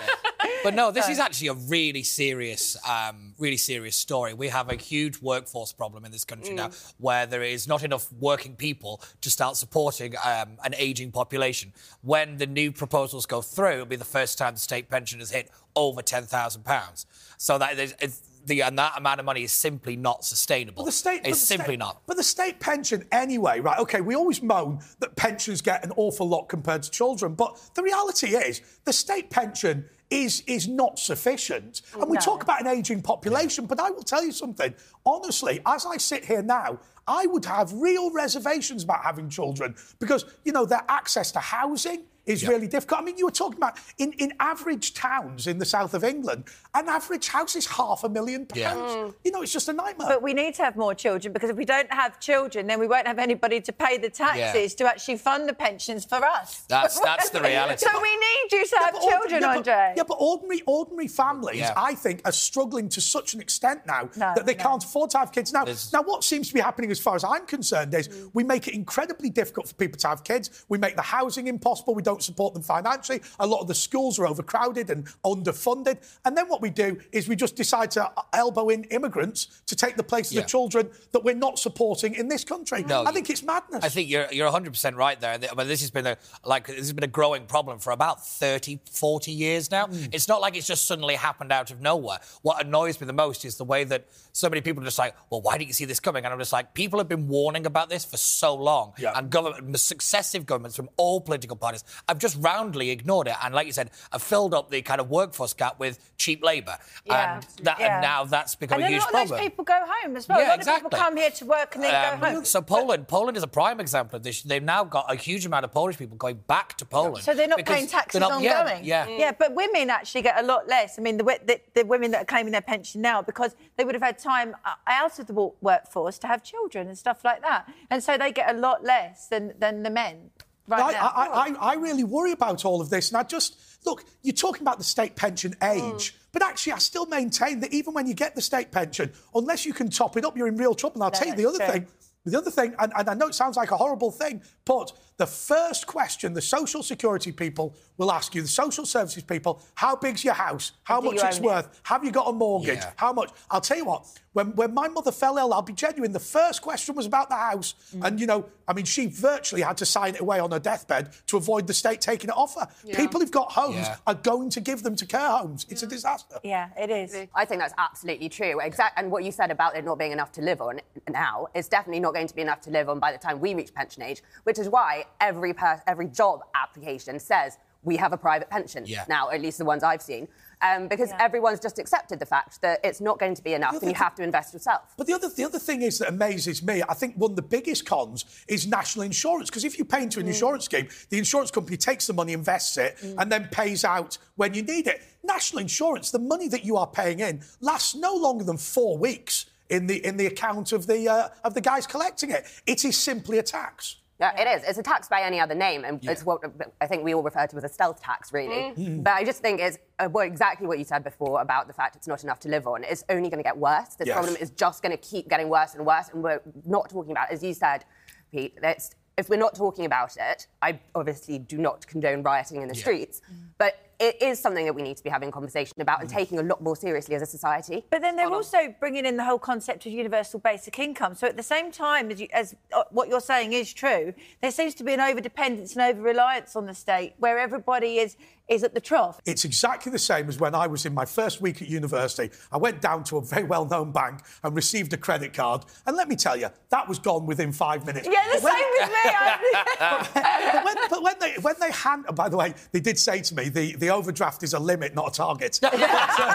But 0.65 0.75
no, 0.75 0.91
this 0.91 1.09
is 1.09 1.19
actually 1.19 1.49
a 1.49 1.55
really 1.55 2.03
serious, 2.03 2.77
um, 2.89 3.35
really 3.39 3.57
serious 3.57 3.97
story. 3.97 4.35
We 4.35 4.49
have 4.49 4.71
a 4.71 4.75
huge 4.75 5.21
workforce 5.21 5.73
problem 5.73 6.05
in 6.05 6.11
this 6.11 6.25
country 6.25 6.55
now, 6.55 6.71
where 6.99 7.27
there 7.27 7.43
is 7.43 7.69
not 7.69 7.85
enough 7.85 8.13
working 8.13 8.57
people 8.57 9.01
to 9.21 9.31
start 9.31 9.57
supporting 9.57 10.15
um, 10.25 10.59
an 10.65 10.75
aging 10.77 11.13
population. 11.13 11.73
When 12.03 12.39
the 12.39 12.47
new 12.47 12.73
proposals 12.73 13.25
go 13.27 13.41
through, 13.41 13.75
it'll 13.75 13.87
be 13.87 13.97
the 13.97 14.05
first 14.05 14.37
time 14.39 14.55
the 14.55 14.61
state 14.61 14.89
pension 14.89 15.21
has 15.21 15.31
hit 15.31 15.51
over 15.77 16.03
ten 16.03 16.25
thousand 16.25 16.65
pounds. 16.65 17.07
So 17.37 17.59
that 17.59 17.79
is. 17.79 18.23
It's, 18.49 18.57
the, 18.57 18.63
and 18.63 18.79
that 18.79 18.97
amount 18.97 19.21
of 19.21 19.27
money 19.27 19.45
is 19.45 19.53
simply 19.53 19.97
not 19.97 20.25
sustainable. 20.25 20.85
the 20.85 20.93
state, 20.93 21.23
but 21.23 21.31
it's 21.31 21.41
the 21.41 21.47
simply 21.47 21.75
state- 21.75 21.79
not. 21.79 22.03
But 22.07 22.17
the 22.17 22.23
state 22.23 22.61
pension, 22.61 23.05
anyway, 23.13 23.61
right? 23.61 23.79
Okay, 23.79 24.01
we 24.01 24.15
always 24.15 24.43
moan 24.43 24.81
that 25.01 25.17
pensions 25.17 25.61
get 25.61 25.85
an 25.85 25.93
awful 25.97 26.29
lot 26.29 26.49
compared 26.49 26.83
to 26.83 26.91
children, 26.91 27.35
but 27.35 27.59
the 27.75 27.83
reality 27.83 28.29
is 28.29 28.63
the 28.85 28.93
state 28.93 29.31
pension 29.31 29.85
is 30.11 30.43
is 30.47 30.67
not 30.67 30.99
sufficient. 30.99 31.83
And 31.93 32.09
we 32.09 32.17
talk 32.17 32.43
about 32.43 32.63
an 32.63 32.67
ageing 32.67 33.03
population, 33.03 33.67
but 33.67 33.79
I 33.79 33.91
will 33.91 34.03
tell 34.03 34.25
you 34.25 34.33
something. 34.33 34.75
Honestly, 35.05 35.61
as 35.67 35.85
I 35.85 35.99
sit 35.99 36.25
here 36.25 36.43
now, 36.43 36.79
I 37.07 37.27
would 37.27 37.45
have 37.45 37.73
real 37.75 38.11
reservations 38.13 38.85
about 38.85 39.03
having 39.03 39.29
children 39.29 39.75
because, 39.99 40.25
you 40.45 40.53
know, 40.53 40.65
their 40.65 40.85
access 40.89 41.31
to 41.33 41.41
housing 41.41 42.05
is 42.29 42.43
Yeah. 42.43 42.51
really 42.51 42.69
difficult. 42.69 43.01
I 43.01 43.05
mean, 43.05 43.19
you 43.19 43.25
were 43.25 43.33
talking 43.33 43.57
about 43.57 43.79
in, 43.97 44.13
in 44.15 44.33
average 44.39 44.95
towns 44.95 45.47
in 45.47 45.59
the 45.59 45.65
south 45.65 45.95
of 45.95 46.05
England, 46.05 46.45
an 46.75 46.89
average 46.89 47.29
house 47.29 47.57
is 47.57 47.67
half 47.67 48.05
a 48.05 48.09
million 48.09 48.47
pounds. 48.47 48.59
Yeah. 48.59 48.69
Mm. 49.09 49.15
You 49.25 49.33
know, 49.33 49.43
it's 49.43 49.53
just 49.53 49.69
a 49.69 49.73
nightmare. 49.73 50.07
But 50.09 50.23
we 50.23 50.35
need 50.35 50.55
to 50.57 50.63
have 50.63 50.77
more 50.77 50.95
children 50.95 51.33
because 51.33 51.51
if 51.51 51.57
we 51.57 51.65
don't 51.65 51.91
have 51.93 52.21
children, 52.21 52.67
then 52.67 52.79
we 52.79 52.87
won't 52.87 53.07
have 53.07 53.19
anybody 53.19 53.61
to 53.63 53.73
pay 53.73 53.97
the 53.99 54.11
taxes 54.11 54.75
to 54.77 54.85
actually 54.87 55.17
fund 55.17 55.49
the 55.49 55.55
pensions 55.55 56.05
for 56.05 56.23
us. 56.25 56.65
That's- 56.69 57.01
that's 57.01 57.31
the 57.31 57.41
reality. 57.53 57.85
so 57.87 58.01
we 58.01 58.11
need 58.17 58.53
you 58.53 58.67
to 58.67 58.77
have 58.77 58.93
but 58.93 59.03
children, 59.03 59.41
yeah, 59.41 59.49
but- 59.49 59.57
Andre. 59.57 59.95
yeah, 59.97 60.03
but 60.07 60.17
ordinary 60.21 60.63
ordinary 60.67 61.09
families, 61.09 61.61
Yeah. 61.61 61.73
I 61.77 61.95
think, 61.95 62.21
are 62.27 62.33
struggling 62.33 62.89
to 62.91 63.01
such 63.01 63.33
an 63.35 63.41
extent 63.41 63.87
now 63.87 64.11
No, 64.17 64.33
that 64.37 64.45
they 64.45 64.55
no. 64.55 64.63
can't 64.63 64.85
afford 64.85 65.11
to 65.11 65.19
have 65.19 65.33
kids. 65.33 65.53
Now, 65.53 65.65
There's- 65.65 65.93
now, 65.93 66.03
what 66.03 66.23
seems 66.25 66.49
to 66.49 66.55
be 66.55 66.61
happening, 66.61 66.91
as 66.91 67.01
far 67.01 67.15
as 67.15 67.25
I'm 67.25 67.47
concerned, 67.47 67.95
is 67.95 68.09
mm. 68.09 68.31
we 68.35 68.45
make 68.45 68.69
it 68.69 68.75
incredibly 68.75 69.31
difficult 69.31 69.69
for 69.69 69.75
people 69.75 69.99
to 70.01 70.09
have 70.09 70.23
kids. 70.25 70.65
We 70.69 70.77
make 70.79 70.97
the 70.97 71.03
housing 71.03 71.47
impossible. 71.47 71.95
We 71.95 72.03
don't 72.03 72.18
support 72.23 72.55
them 72.55 72.63
financially. 72.63 73.21
A 73.39 73.47
lot 73.47 73.61
of 73.61 73.69
the 73.69 73.75
schools 73.75 74.19
are 74.19 74.27
overcrowded 74.27 74.91
and 74.91 75.07
underfunded. 75.25 75.99
And 76.25 76.37
then 76.37 76.49
what 76.49 76.61
we 76.61 76.71
do 76.71 76.99
is 77.13 77.29
we 77.29 77.37
just 77.37 77.57
decide 77.57 77.91
to 77.93 78.11
elbow 78.33 78.69
in 78.69 78.85
immigrants 78.85 79.61
to 79.67 79.77
take 79.77 79.97
the 79.97 80.03
place 80.03 80.31
of 80.31 80.37
Yeah. 80.37 80.43
the 80.43 80.49
children 80.49 80.91
that 81.13 81.25
we're 81.25 81.35
not 81.35 81.59
supporting 81.59 82.15
in 82.15 82.29
this 82.29 82.45
country. 82.45 82.83
No, 82.85 83.05
I 83.05 83.13
think 83.13 83.31
it's 83.31 83.43
madness. 83.43 83.85
I 83.85 83.89
think 83.89 84.09
you're 84.11 84.27
you're 84.33 84.47
100 84.47 84.73
percent 84.73 84.97
right 84.97 85.21
there. 85.21 85.39
But 85.55 85.67
this 85.69 85.81
has 85.81 85.91
been 85.91 86.07
a 86.07 86.17
like 86.45 86.67
this 86.67 86.77
has 86.79 86.93
been 86.93 87.05
a 87.05 87.09
growing 87.09 87.47
problem 87.47 87.79
for 87.79 87.93
about 87.93 88.25
30, 88.27 88.81
40 88.91 89.33
years 89.33 89.71
now. 89.71 89.87
Hmm. 89.87 90.07
It's 90.13 90.29
not 90.29 90.41
like 90.41 90.57
it's 90.57 90.67
just 90.67 90.87
suddenly 90.87 91.15
happened 91.15 91.53
out 91.53 91.71
of 91.71 91.81
nowhere. 91.81 92.19
What 92.43 92.65
annoys 92.65 93.01
me 93.01 93.07
the 93.07 93.13
most 93.13 93.45
is 93.45 93.57
the 93.57 93.65
way 93.65 93.85
that 93.85 94.07
so 94.33 94.49
many 94.49 94.61
people 94.61 94.83
are 94.83 94.87
just 94.87 94.99
like, 94.99 95.15
well, 95.31 95.41
why 95.43 95.59
didn't 95.59 95.69
you 95.69 95.75
see 95.75 95.85
this 95.85 96.01
coming? 96.01 96.25
And 96.25 96.33
I'm 96.33 96.39
just 96.39 96.53
like, 96.53 96.75
people 96.75 96.99
have 97.01 97.09
been 97.09 97.27
warning 97.29 97.67
about 97.67 97.89
this 97.91 98.05
for 98.05 98.17
so 98.17 98.55
long, 98.55 98.93
Yeah. 98.99 99.13
and 99.17 99.31
government 99.31 99.79
successive 99.79 100.47
governments 100.47 100.77
from 100.77 100.89
all 100.97 101.21
political 101.21 101.57
parties 101.57 101.85
have 102.09 102.19
just 102.19 102.37
roundly 102.41 102.91
ignored 102.91 103.29
it. 103.29 103.35
And 103.43 103.55
like 103.55 103.67
you 103.67 103.73
said, 103.73 103.91
I've 104.13 104.23
filled 104.23 104.55
up 104.55 104.71
the 104.71 104.81
kind 104.83 105.01
of 105.01 105.11
workforce 105.11 105.53
gap 105.55 105.79
with 105.79 105.99
cheap 106.17 106.43
labour, 106.43 106.79
Yeah. 107.05 107.35
and 107.35 107.47
that 107.65 107.79
Yeah. 107.79 107.95
and 107.95 108.03
now 108.03 108.25
that's 108.25 108.55
become 108.55 108.77
and 108.77 108.85
a 108.85 108.87
then 108.87 108.93
huge 108.93 109.03
a 109.03 109.05
lot 109.05 109.11
problem. 109.13 109.23
of 109.33 109.39
those 109.39 109.41
people 109.41 109.65
go 109.65 109.81
home 109.87 110.17
as 110.17 110.29
well. 110.29 110.39
Yeah, 110.41 110.47
a 110.47 110.49
lot 110.49 110.59
exactly. 110.59 110.87
of 110.87 110.91
people 110.93 111.05
come 111.05 111.17
here 111.17 111.31
to 111.31 111.45
work 111.45 111.75
and 111.75 111.85
then 111.85 111.95
Um, 112.15 112.21
go 112.21 112.27
home. 112.27 112.45
So 112.45 112.63
Poland, 112.63 113.09
Poland 113.09 113.37
is 113.37 113.43
a 113.43 113.47
prime 113.49 113.79
example 113.81 114.17
of 114.17 114.23
this. 114.23 114.43
They've 114.43 114.63
now 114.63 114.85
got 114.85 115.13
a 115.13 115.17
huge 115.17 115.45
amount 115.47 115.65
of 115.65 115.73
Polish 115.73 115.97
people 115.99 116.17
going 116.17 116.37
back 116.47 116.77
to 116.79 116.85
Poland. 116.85 117.25
So 117.25 117.35
they're 117.35 117.47
not 117.47 117.65
paying 117.65 117.87
taxes 117.87 118.19
they're 118.21 118.29
not- 118.29 118.41
yeah, 118.43 118.61
ongoing. 118.61 118.85
Yeah, 118.85 119.07
yeah. 119.07 119.33
But 119.33 119.55
women 119.55 119.91
actually 119.91 120.23
get 120.23 120.39
a 120.39 120.43
lot 120.43 120.67
less. 120.67 120.99
I 120.99 121.03
mean, 121.03 121.19
the, 121.19 121.25
the, 121.25 121.61
the 121.75 121.85
women 121.85 122.11
that 122.13 122.23
are 122.23 122.25
claiming 122.25 122.53
their 122.53 122.63
pension 122.63 123.01
now 123.03 123.23
because 123.23 123.55
they 123.77 123.85
would 123.85 123.95
have 123.95 124.03
had 124.03 124.19
time 124.19 124.57
out 124.87 125.19
of 125.19 125.27
the 125.27 125.35
workforce 125.61 126.19
to 126.19 126.27
have 126.27 126.43
children 126.43 126.89
and 126.89 126.97
stuff 126.99 127.25
like 127.25 127.43
that, 127.43 127.69
and 127.91 128.03
so 128.03 128.17
they 128.17 128.33
get 128.33 128.51
a 128.55 128.59
lot 128.59 128.83
less 128.85 129.29
than 129.29 129.53
than 129.59 129.83
the 129.83 129.91
men. 129.91 130.31
Right 130.69 130.95
I. 130.95 131.07
I, 131.07 131.49
I, 131.49 131.73
I 131.73 131.75
really 131.75 132.05
worry 132.05 132.33
about 132.33 132.65
all 132.65 132.81
of 132.81 132.91
this. 132.91 133.09
And 133.09 133.17
I 133.17 133.23
just, 133.23 133.59
look, 133.85 134.05
you're 134.23 134.35
talking 134.35 134.63
about 134.63 134.79
the 134.79 134.85
state 134.85 135.17
pension 135.17 135.55
age, 135.63 135.81
mm. 135.81 136.13
but 136.33 136.43
actually, 136.43 136.75
I 136.75 136.79
still 136.79 137.07
maintain 137.07 137.61
that 137.61 137.73
even 137.73 137.95
when 137.95 138.07
you 138.07 138.15
get 138.15 138.35
the 138.35 138.43
state 138.43 138.71
pension, 138.71 139.13
unless 139.35 139.65
you 139.67 139.73
can 139.73 139.89
top 139.91 140.17
it 140.17 140.25
up, 140.25 140.37
you're 140.37 140.49
in 140.49 140.57
real 140.57 140.75
trouble. 140.75 140.97
And 140.97 141.05
I'll 141.05 141.11
No, 141.11 141.19
tell 141.19 141.29
you 141.29 141.35
the 141.35 141.47
other 141.49 141.59
true. 141.59 141.67
thing. 141.67 141.87
The 142.25 142.39
other 142.39 142.51
thing, 142.51 142.75
and, 142.79 142.93
and 142.97 143.09
I 143.09 143.15
know 143.15 143.29
it 143.29 143.35
sounds 143.35 143.57
like 143.57 143.71
a 143.71 143.77
horrible 143.77 144.11
thing, 144.11 144.43
but 144.67 144.93
the 145.19 145.27
first 145.27 145.87
question 145.87 146.33
the 146.33 146.41
social 146.41 146.83
security 146.83 147.33
people 147.33 147.75
will 147.99 148.13
ask 148.13 148.35
you, 148.35 148.41
the 148.43 148.47
social 148.49 148.87
services 148.87 149.25
people, 149.25 149.61
how 149.75 149.97
big's 149.97 150.23
your 150.25 150.35
house? 150.35 150.73
How 150.85 151.01
much 151.01 151.15
it's 151.15 151.25
own 151.25 151.33
it? 151.33 151.43
worth? 151.43 151.81
Have 151.83 152.05
you 152.05 152.13
got 152.13 152.29
a 152.29 152.33
mortgage? 152.33 152.77
Yeah. 152.79 152.93
How 152.97 153.13
much? 153.13 153.31
I'll 153.51 153.61
tell 153.61 153.77
you 153.77 153.85
what, 153.85 154.07
when, 154.35 154.55
when 154.55 154.73
my 154.73 154.87
mother 154.87 155.11
fell 155.11 155.37
ill, 155.37 155.53
I'll 155.53 155.63
be 155.63 155.73
genuine, 155.73 156.13
the 156.13 156.21
first 156.21 156.63
question 156.63 156.95
was 156.95 157.07
about 157.07 157.29
the 157.29 157.35
house. 157.35 157.75
Mm. 157.97 158.07
And, 158.07 158.21
you 158.21 158.27
know, 158.29 158.47
I 158.69 158.73
mean, 158.73 158.85
she 158.85 159.07
virtually 159.07 159.63
had 159.63 159.77
to 159.79 159.87
sign 159.87 160.15
it 160.15 160.21
away 160.21 160.39
on 160.39 160.53
her 160.53 160.61
deathbed 160.61 161.11
to 161.27 161.37
avoid 161.37 161.67
the 161.67 161.75
state 161.75 162.01
taking 162.01 162.31
it 162.31 162.37
off 162.37 162.55
her. 162.55 162.69
People 162.95 163.19
who've 163.19 163.33
got 163.33 163.51
homes 163.51 163.75
Yeah. 163.79 163.97
are 164.07 164.15
going 164.15 164.49
to 164.51 164.61
give 164.61 164.85
them 164.85 164.95
to 164.95 165.05
care 165.05 165.29
homes. 165.29 165.67
It's 165.69 165.83
a 165.83 165.87
disaster. 165.89 166.37
yeah, 166.45 166.69
it 166.79 166.91
is. 166.91 167.17
I 167.35 167.45
think 167.45 167.61
that's 167.61 167.75
absolutely 167.79 168.29
true. 168.29 168.61
Exact, 168.61 168.97
and 168.97 169.11
what 169.11 169.25
you 169.25 169.33
said 169.33 169.51
about 169.51 169.75
it 169.77 169.85
not 169.85 169.99
being 169.99 170.13
enough 170.13 170.31
to 170.33 170.43
live 170.43 170.61
on 170.61 170.81
now 171.11 171.49
is 171.55 171.67
definitely 171.67 171.99
not 172.01 172.15
going 172.15 172.29
to 172.29 172.35
be 172.37 172.43
enough 172.43 172.61
to 172.61 172.71
live 172.71 172.89
on 172.89 173.01
by 173.01 173.11
the 173.11 173.19
time 173.19 173.41
we 173.41 173.55
reach 173.55 173.75
pension 173.75 174.05
age. 174.05 174.23
Which 174.45 174.61
is 174.61 174.69
why 174.69 175.07
every 175.21 175.53
per- 175.55 175.83
every 175.87 176.07
job 176.09 176.41
application 176.55 177.19
says 177.21 177.59
we 177.85 177.97
have 177.97 178.13
a 178.13 178.17
private 178.19 178.51
pension 178.51 178.85
Yeah. 178.87 179.05
now, 179.09 179.31
at 179.31 179.41
least 179.41 179.59
the 179.59 179.65
ones 179.65 179.85
I've 179.85 180.03
seen, 180.03 180.27
um, 180.61 180.89
because 180.89 181.11
Yeah. 181.11 181.19
everyone's 181.21 181.61
just 181.61 181.79
accepted 181.79 182.19
the 182.19 182.27
fact 182.27 182.61
that 182.61 182.81
it's 182.83 183.01
not 183.01 183.21
going 183.21 183.35
to 183.37 183.43
be 183.43 183.55
enough, 183.55 183.75
and 183.81 183.89
you 183.89 183.95
have 183.95 184.17
to 184.17 184.23
invest 184.25 184.53
yourself. 184.53 184.83
But 184.97 185.07
the 185.07 185.13
other, 185.15 185.29
the 185.29 185.45
other 185.45 185.61
thing 185.61 185.83
is 185.83 185.99
that 186.01 186.09
amazes 186.09 186.61
me, 186.63 186.83
I 186.89 186.95
think 186.95 187.15
one 187.17 187.31
of 187.31 187.37
the 187.37 187.43
biggest 187.43 187.87
cons 187.87 188.25
is 188.49 188.67
national 188.67 189.05
insurance. 189.05 189.49
Because 189.49 189.65
if 189.65 189.79
you 189.79 189.85
pay 189.85 190.03
into 190.03 190.19
an 190.19 190.27
insurance 190.27 190.65
scheme, 190.65 190.89
the 191.09 191.19
insurance 191.19 191.53
company 191.53 191.77
takes 191.77 192.09
the 192.09 192.13
money, 192.13 192.33
invests 192.33 192.77
it, 192.77 192.97
and 193.17 193.31
then 193.31 193.49
pays 193.53 193.85
out 193.85 194.19
when 194.35 194.55
you 194.55 194.63
need 194.63 194.89
it. 194.89 195.01
National 195.23 195.61
insurance, 195.61 196.11
the 196.11 196.19
money 196.19 196.49
that 196.49 196.65
you 196.65 196.77
are 196.77 196.87
paying 196.87 197.21
in, 197.21 197.43
lasts 197.61 197.95
no 197.95 198.13
longer 198.15 198.43
than 198.45 198.57
four 198.59 198.99
weeks 198.99 199.47
in 199.71 199.87
the 199.87 200.05
in 200.05 200.17
the 200.17 200.27
account 200.27 200.73
of 200.73 200.87
the 200.89 201.09
uh, 201.09 201.29
of 201.45 201.55
the 201.55 201.61
guys 201.61 201.87
collecting 201.87 202.31
it. 202.33 202.45
It 202.67 202.85
is 202.85 202.97
simply 202.97 203.39
a 203.39 203.43
tax. 203.43 203.97
Yeah, 204.21 204.33
it 204.41 204.59
is. 204.59 204.69
It's 204.69 204.79
a 204.79 204.83
tax 204.83 205.09
by 205.09 205.21
any 205.23 205.39
other 205.39 205.55
name, 205.55 205.85
and 205.85 206.05
it's 206.05 206.25
what 206.25 206.41
I 206.81 206.89
think 206.89 207.05
we 207.05 207.15
all 207.15 207.23
refer 207.23 207.47
to 207.47 207.57
as 207.57 207.63
a 207.63 207.69
stealth 207.69 208.03
tax, 208.03 208.33
really. 208.33 208.73
But 209.01 209.13
I 209.13 209.23
just 209.25 209.41
think 209.41 209.61
it's 209.61 209.79
uh, 210.01 210.09
exactly 210.19 210.67
what 210.67 210.79
you 210.79 210.85
said 210.85 211.05
before 211.05 211.41
about 211.41 211.69
the 211.69 211.73
fact 211.73 211.95
it's 211.95 212.09
not 212.09 212.25
enough 212.25 212.41
to 212.41 212.49
live 212.49 212.67
on. 212.67 212.83
It's 212.83 213.05
only 213.09 213.31
going 213.31 213.39
to 213.39 213.45
get 213.45 213.57
worse. 213.57 213.95
This 213.95 214.09
Yes. 214.09 214.17
problem 214.17 214.37
is 214.41 214.51
just 214.51 214.83
going 214.83 214.91
to 214.91 214.99
keep 214.99 215.29
getting 215.29 215.49
worse 215.49 215.75
and 215.75 215.87
worse, 215.87 216.09
and 216.13 216.23
we're 216.23 216.41
not 216.67 216.91
talking 216.91 217.13
about, 217.13 217.31
as 217.31 217.45
you 217.45 217.55
said, 217.55 217.85
Pete. 218.33 218.61
That's 218.61 218.91
if 219.17 219.29
we're 219.29 219.37
not 219.37 219.55
talking 219.55 219.85
about 219.85 220.17
it, 220.17 220.49
I 220.63 220.81
obviously 220.97 221.39
do 221.39 221.59
not 221.59 221.87
condone 221.87 222.23
rioting 222.25 222.63
in 222.63 222.69
the 222.69 222.75
streets, 222.75 223.21
but 223.57 223.88
it 224.01 224.23
is 224.23 224.39
something 224.39 224.65
that 224.65 224.75
we 224.75 224.83
need 224.83 224.97
to 224.97 225.03
be 225.03 225.11
having 225.11 225.29
a 225.29 225.33
conversation 225.33 225.81
about 225.81 226.01
and 226.01 226.09
taking 226.09 226.39
a 226.39 226.43
lot 226.43 226.63
more 226.63 226.77
seriously 226.77 227.15
as 227.17 227.23
a 227.23 227.27
society. 227.27 227.85
But 227.91 228.01
then 228.01 228.15
they're 228.17 228.31
also 228.33 228.75
bringing 228.79 229.05
in 229.07 229.17
the 229.17 229.25
whole 229.25 229.39
concept 229.39 229.87
of 229.87 229.93
universal 229.93 230.39
basic 230.39 230.79
income. 230.79 231.15
So 231.15 231.27
at 231.27 231.37
the 231.37 231.43
same 231.43 231.73
time 231.73 232.11
as, 232.11 232.21
you, 232.21 232.29
as 232.33 232.55
uh, 232.73 232.85
what 232.91 233.09
you're 233.09 233.21
saying 233.21 233.53
is 233.55 233.73
true, 233.73 234.15
there 234.41 234.53
seems 234.53 234.75
to 234.77 234.85
be 234.85 234.93
an 234.93 235.01
over 235.01 235.21
dependence 235.21 235.75
and 235.77 235.83
over 235.83 236.01
reliance 236.01 236.55
on 236.55 236.67
the 236.67 236.75
state, 236.75 237.15
where 237.19 237.39
everybody 237.39 237.99
is 237.99 238.17
is 238.49 238.65
at 238.65 238.73
the 238.73 238.81
trough. 238.81 239.21
It's 239.27 239.45
exactly 239.45 239.93
the 239.93 239.99
same 239.99 240.27
as 240.27 240.39
when 240.41 240.55
I 240.55 240.67
was 240.67 240.87
in 240.87 240.95
my 240.95 241.05
first 241.05 241.43
week 241.43 241.61
at 241.61 241.69
university. 241.69 242.31
I 242.51 242.57
went 242.57 242.81
down 242.81 243.05
to 243.05 243.19
a 243.19 243.21
very 243.21 243.45
well 243.45 243.67
known 243.67 243.93
bank 243.93 244.21
and 244.43 244.57
received 244.57 244.91
a 244.95 244.97
credit 244.97 245.35
card. 245.35 245.67
And 245.87 245.95
let 245.99 246.09
me 246.09 246.17
tell 246.17 246.35
you, 246.35 246.49
that 246.71 246.89
was 246.89 246.99
gone 246.99 247.27
within 247.27 247.53
five 247.53 247.85
minutes. 247.85 248.09
Yeah, 248.11 248.25
the 248.33 248.41
But 248.41 248.45
when- 248.45 248.53
same 248.55 248.71
with 248.81 248.89
me. 248.89 248.97
I- 249.81 250.51
but 250.53 250.65
when, 250.65 250.77
but 250.89 251.03
when 251.03 251.15
they 251.21 251.35
when 251.43 251.55
they 251.61 251.71
hand, 251.73 252.07
by 252.15 252.29
the 252.31 252.39
way, 252.39 252.55
they 252.73 252.81
did 252.81 252.99
say 252.99 253.21
to 253.21 253.35
me 253.35 253.51
the, 253.51 253.77
the 253.77 253.88
overdraft 253.91 254.43
is 254.43 254.53
a 254.55 254.59
limit, 254.59 254.95
not 254.95 255.09
a 255.09 255.13
target. 255.13 255.59
but, 255.63 255.75
uh, 255.75 256.35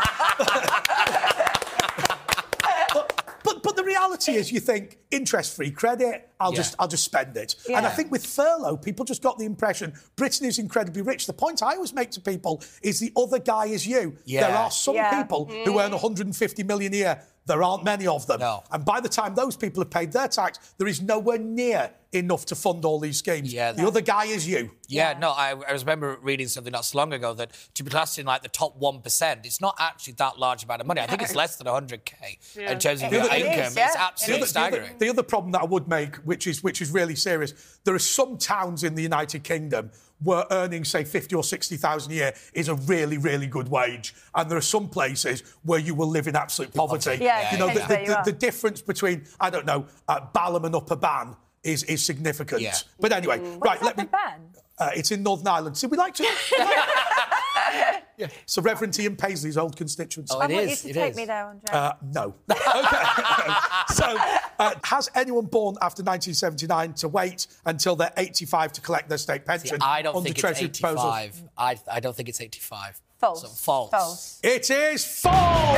but, 2.94 3.22
but 3.44 3.64
but 3.64 3.76
the 3.76 3.84
reality 3.84 4.34
is, 4.34 4.52
you 4.52 4.60
think 4.60 4.98
interest-free 5.12 5.72
credit, 5.72 6.30
I'll 6.40 6.52
Yeah. 6.52 6.58
just 6.58 6.76
I'll 6.80 6.88
just 6.88 7.04
spend 7.04 7.36
it. 7.38 7.56
And 7.74 7.86
I 7.86 7.90
think 7.90 8.12
with 8.12 8.26
furlough, 8.26 8.78
people 8.78 9.06
just 9.06 9.22
got 9.22 9.38
the 9.38 9.46
impression 9.46 9.94
Britain 10.16 10.48
is 10.48 10.60
incredibly 10.60 11.02
rich. 11.02 11.26
The 11.28 11.34
point 11.34 11.62
I 11.64 11.76
always 11.76 11.94
make 11.94 12.12
to 12.12 12.22
people 12.22 12.62
is 12.82 13.00
the 13.00 13.12
other 13.18 13.40
guy 13.40 13.66
is 13.66 13.86
you. 13.88 14.18
Yeah. 14.26 14.48
There 14.48 14.58
are 14.58 14.72
some 14.72 14.96
Yeah. 14.96 15.22
people 15.22 15.46
who 15.66 15.80
earn 15.80 15.92
150 15.92 16.64
million 16.64 16.94
a 16.94 16.98
year. 16.98 17.22
There 17.46 17.62
aren't 17.62 17.84
many 17.84 18.08
of 18.08 18.26
them. 18.26 18.40
No. 18.40 18.64
And 18.72 18.86
by 18.86 19.02
the 19.02 19.10
time 19.10 19.36
those 19.36 19.58
people 19.58 19.84
have 19.84 19.90
paid 19.92 20.14
their 20.14 20.28
tax, 20.30 20.74
there 20.78 20.88
is 20.88 21.02
nowhere 21.02 21.38
near 21.38 21.92
enough 22.14 22.46
to 22.46 22.56
fund 22.56 22.86
all 22.86 23.00
these 23.00 23.18
schemes. 23.18 23.52
Yeah. 23.54 23.72
The 23.74 23.86
other 23.86 24.00
guy 24.00 24.26
is 24.26 24.48
you. 24.48 24.72
Yeah, 24.88 25.18
no, 25.20 25.32
I, 25.32 25.56
I 25.68 25.72
remember 25.74 26.18
reading 26.22 26.48
something 26.48 26.72
not 26.72 26.86
so 26.86 27.00
long 27.00 27.12
ago 27.12 27.34
that 27.34 27.52
to 27.74 27.84
be 27.84 27.90
classed 27.90 28.18
in 28.20 28.26
like 28.28 28.44
the 28.44 28.50
top 28.50 28.80
1%, 28.80 29.46
it's 29.46 29.60
not 29.60 29.76
actually 29.80 30.14
that 30.14 30.38
large 30.40 30.64
amount 30.64 30.82
of 30.82 30.88
money. 30.88 31.02
I 31.02 31.08
think 31.08 31.22
it's 31.24 31.36
less 31.44 31.56
than 31.58 31.68
100k 31.68 32.58
in 32.58 32.80
terms 32.80 33.02
of 33.02 33.12
It 33.12 33.16
your 33.16 33.24
is, 33.24 33.30
income. 33.32 33.74
yeah. 33.76 33.86
It's 33.88 33.96
It 33.96 34.00
absolutely 34.00 34.34
the, 34.34 34.38
other, 34.44 34.46
staggering. 34.48 34.98
the 35.00 35.10
other 35.10 35.24
problem 35.24 35.52
that 35.54 35.62
I 35.62 35.66
would 35.66 35.88
make, 35.88 36.16
which 36.18 36.48
is 36.48 36.64
which 36.64 36.82
is 36.82 36.92
really 36.92 37.16
serious, 37.16 37.54
there 37.84 37.96
are 37.96 38.00
some 38.00 38.38
towns 38.38 38.84
in 38.84 38.96
the 38.96 39.02
United 39.04 39.44
Kingdom 39.44 39.92
where 40.22 40.46
earning, 40.52 40.86
say, 40.86 41.04
fifty 41.04 41.36
or 41.36 41.44
sixty 41.44 41.78
thousand 41.78 42.12
a 42.14 42.16
year 42.16 42.34
is 42.54 42.70
a 42.70 42.76
really, 42.76 43.18
really 43.18 43.48
good 43.48 43.68
wage, 43.70 44.14
and 44.36 44.50
there 44.50 44.58
are 44.58 44.62
some 44.62 44.90
places 44.90 45.44
where 45.64 45.80
you 45.80 45.96
will 45.96 46.08
live 46.08 46.28
in 46.28 46.36
absolute 46.36 46.74
poverty. 46.74 47.18
Yeah, 47.22 47.52
you 47.52 47.58
know, 47.58 47.68
yeah, 47.68 47.74
the, 47.74 47.80
yeah. 47.94 48.06
the, 48.06 48.06
the, 48.06 48.32
the 48.32 48.38
difference 48.38 48.82
between 48.82 49.26
I 49.40 49.50
don't 49.50 49.66
know 49.66 49.88
uh, 50.08 50.22
Balham 50.34 50.66
and 50.66 50.76
Upper 50.76 50.96
Bann 50.96 51.36
is 51.64 51.84
is 51.84 52.04
significant. 52.04 52.62
Yeah. 52.62 52.76
But 53.00 53.12
anyway, 53.12 53.40
right, 53.60 53.82
let 53.82 53.98
me. 53.98 54.04
the 54.04 54.10
ban? 54.10 54.42
Uh, 54.78 54.90
it's 54.96 55.12
in 55.12 55.24
Northern 55.24 55.48
Ireland. 55.48 55.78
See, 55.78 55.88
we 55.88 55.98
like 55.98 56.16
to. 56.16 56.24
yeah. 58.18 58.28
So 58.46 58.62
Reverend 58.62 58.98
Ian 59.00 59.16
Paisley's 59.16 59.58
old 59.58 59.76
constituency. 59.76 60.34
Oh, 60.36 60.40
I 60.40 60.46
it 60.46 60.54
want 60.54 60.70
is, 60.70 60.84
you 60.84 60.92
it 60.92 60.94
to 60.94 61.00
take 61.00 61.12
is. 61.12 61.18
me 61.18 61.26
there, 61.26 61.46
Andre. 61.46 61.70
Uh, 61.72 61.94
no. 62.12 62.36
okay. 62.52 63.54
so, 63.94 64.18
uh, 64.60 64.74
has 64.84 65.10
anyone 65.16 65.46
born 65.46 65.76
after 65.82 66.04
1979 66.04 66.94
to 66.94 67.08
wait 67.08 67.48
until 67.66 67.96
they're 67.96 68.14
85 68.18 68.74
to 68.74 68.82
collect 68.82 69.10
their 69.10 69.18
state 69.18 69.46
pension? 69.46 69.78
I 69.82 70.02
don't 70.02 70.16
under 70.16 70.26
think 70.26 70.38
Treasury 70.38 70.68
it's 70.68 70.80
85. 70.84 71.44
I, 71.58 71.80
I 71.92 72.00
don't 72.00 72.16
think 72.16 72.30
it's 72.30 72.42
85. 72.42 73.02
False. 73.20 73.42
So 73.42 73.48
false. 73.48 73.92
False. 73.92 74.40
It 74.44 74.70
is 74.70 75.06
false. 75.06 75.78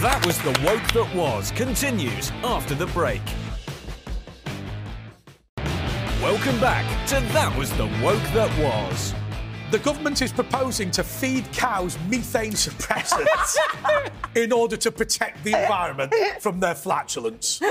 That 0.00 0.24
was 0.24 0.38
the 0.42 0.50
woke 0.64 0.92
that 0.92 1.12
was. 1.16 1.50
Continues 1.52 2.30
after 2.44 2.74
the 2.74 2.86
break. 2.88 3.22
Welcome 6.30 6.60
back 6.60 6.84
to 7.06 7.14
That 7.32 7.56
Was 7.56 7.70
the 7.78 7.86
Woke 8.02 8.20
That 8.34 8.50
Was. 8.62 9.14
The 9.70 9.78
government 9.78 10.20
is 10.20 10.30
proposing 10.30 10.90
to 10.90 11.02
feed 11.02 11.50
cows 11.54 11.96
methane 12.06 12.52
suppressants 12.52 13.56
in 14.36 14.52
order 14.52 14.76
to 14.76 14.92
protect 14.92 15.42
the 15.42 15.58
environment 15.58 16.12
from 16.40 16.60
their 16.60 16.74
flatulence. 16.74 17.62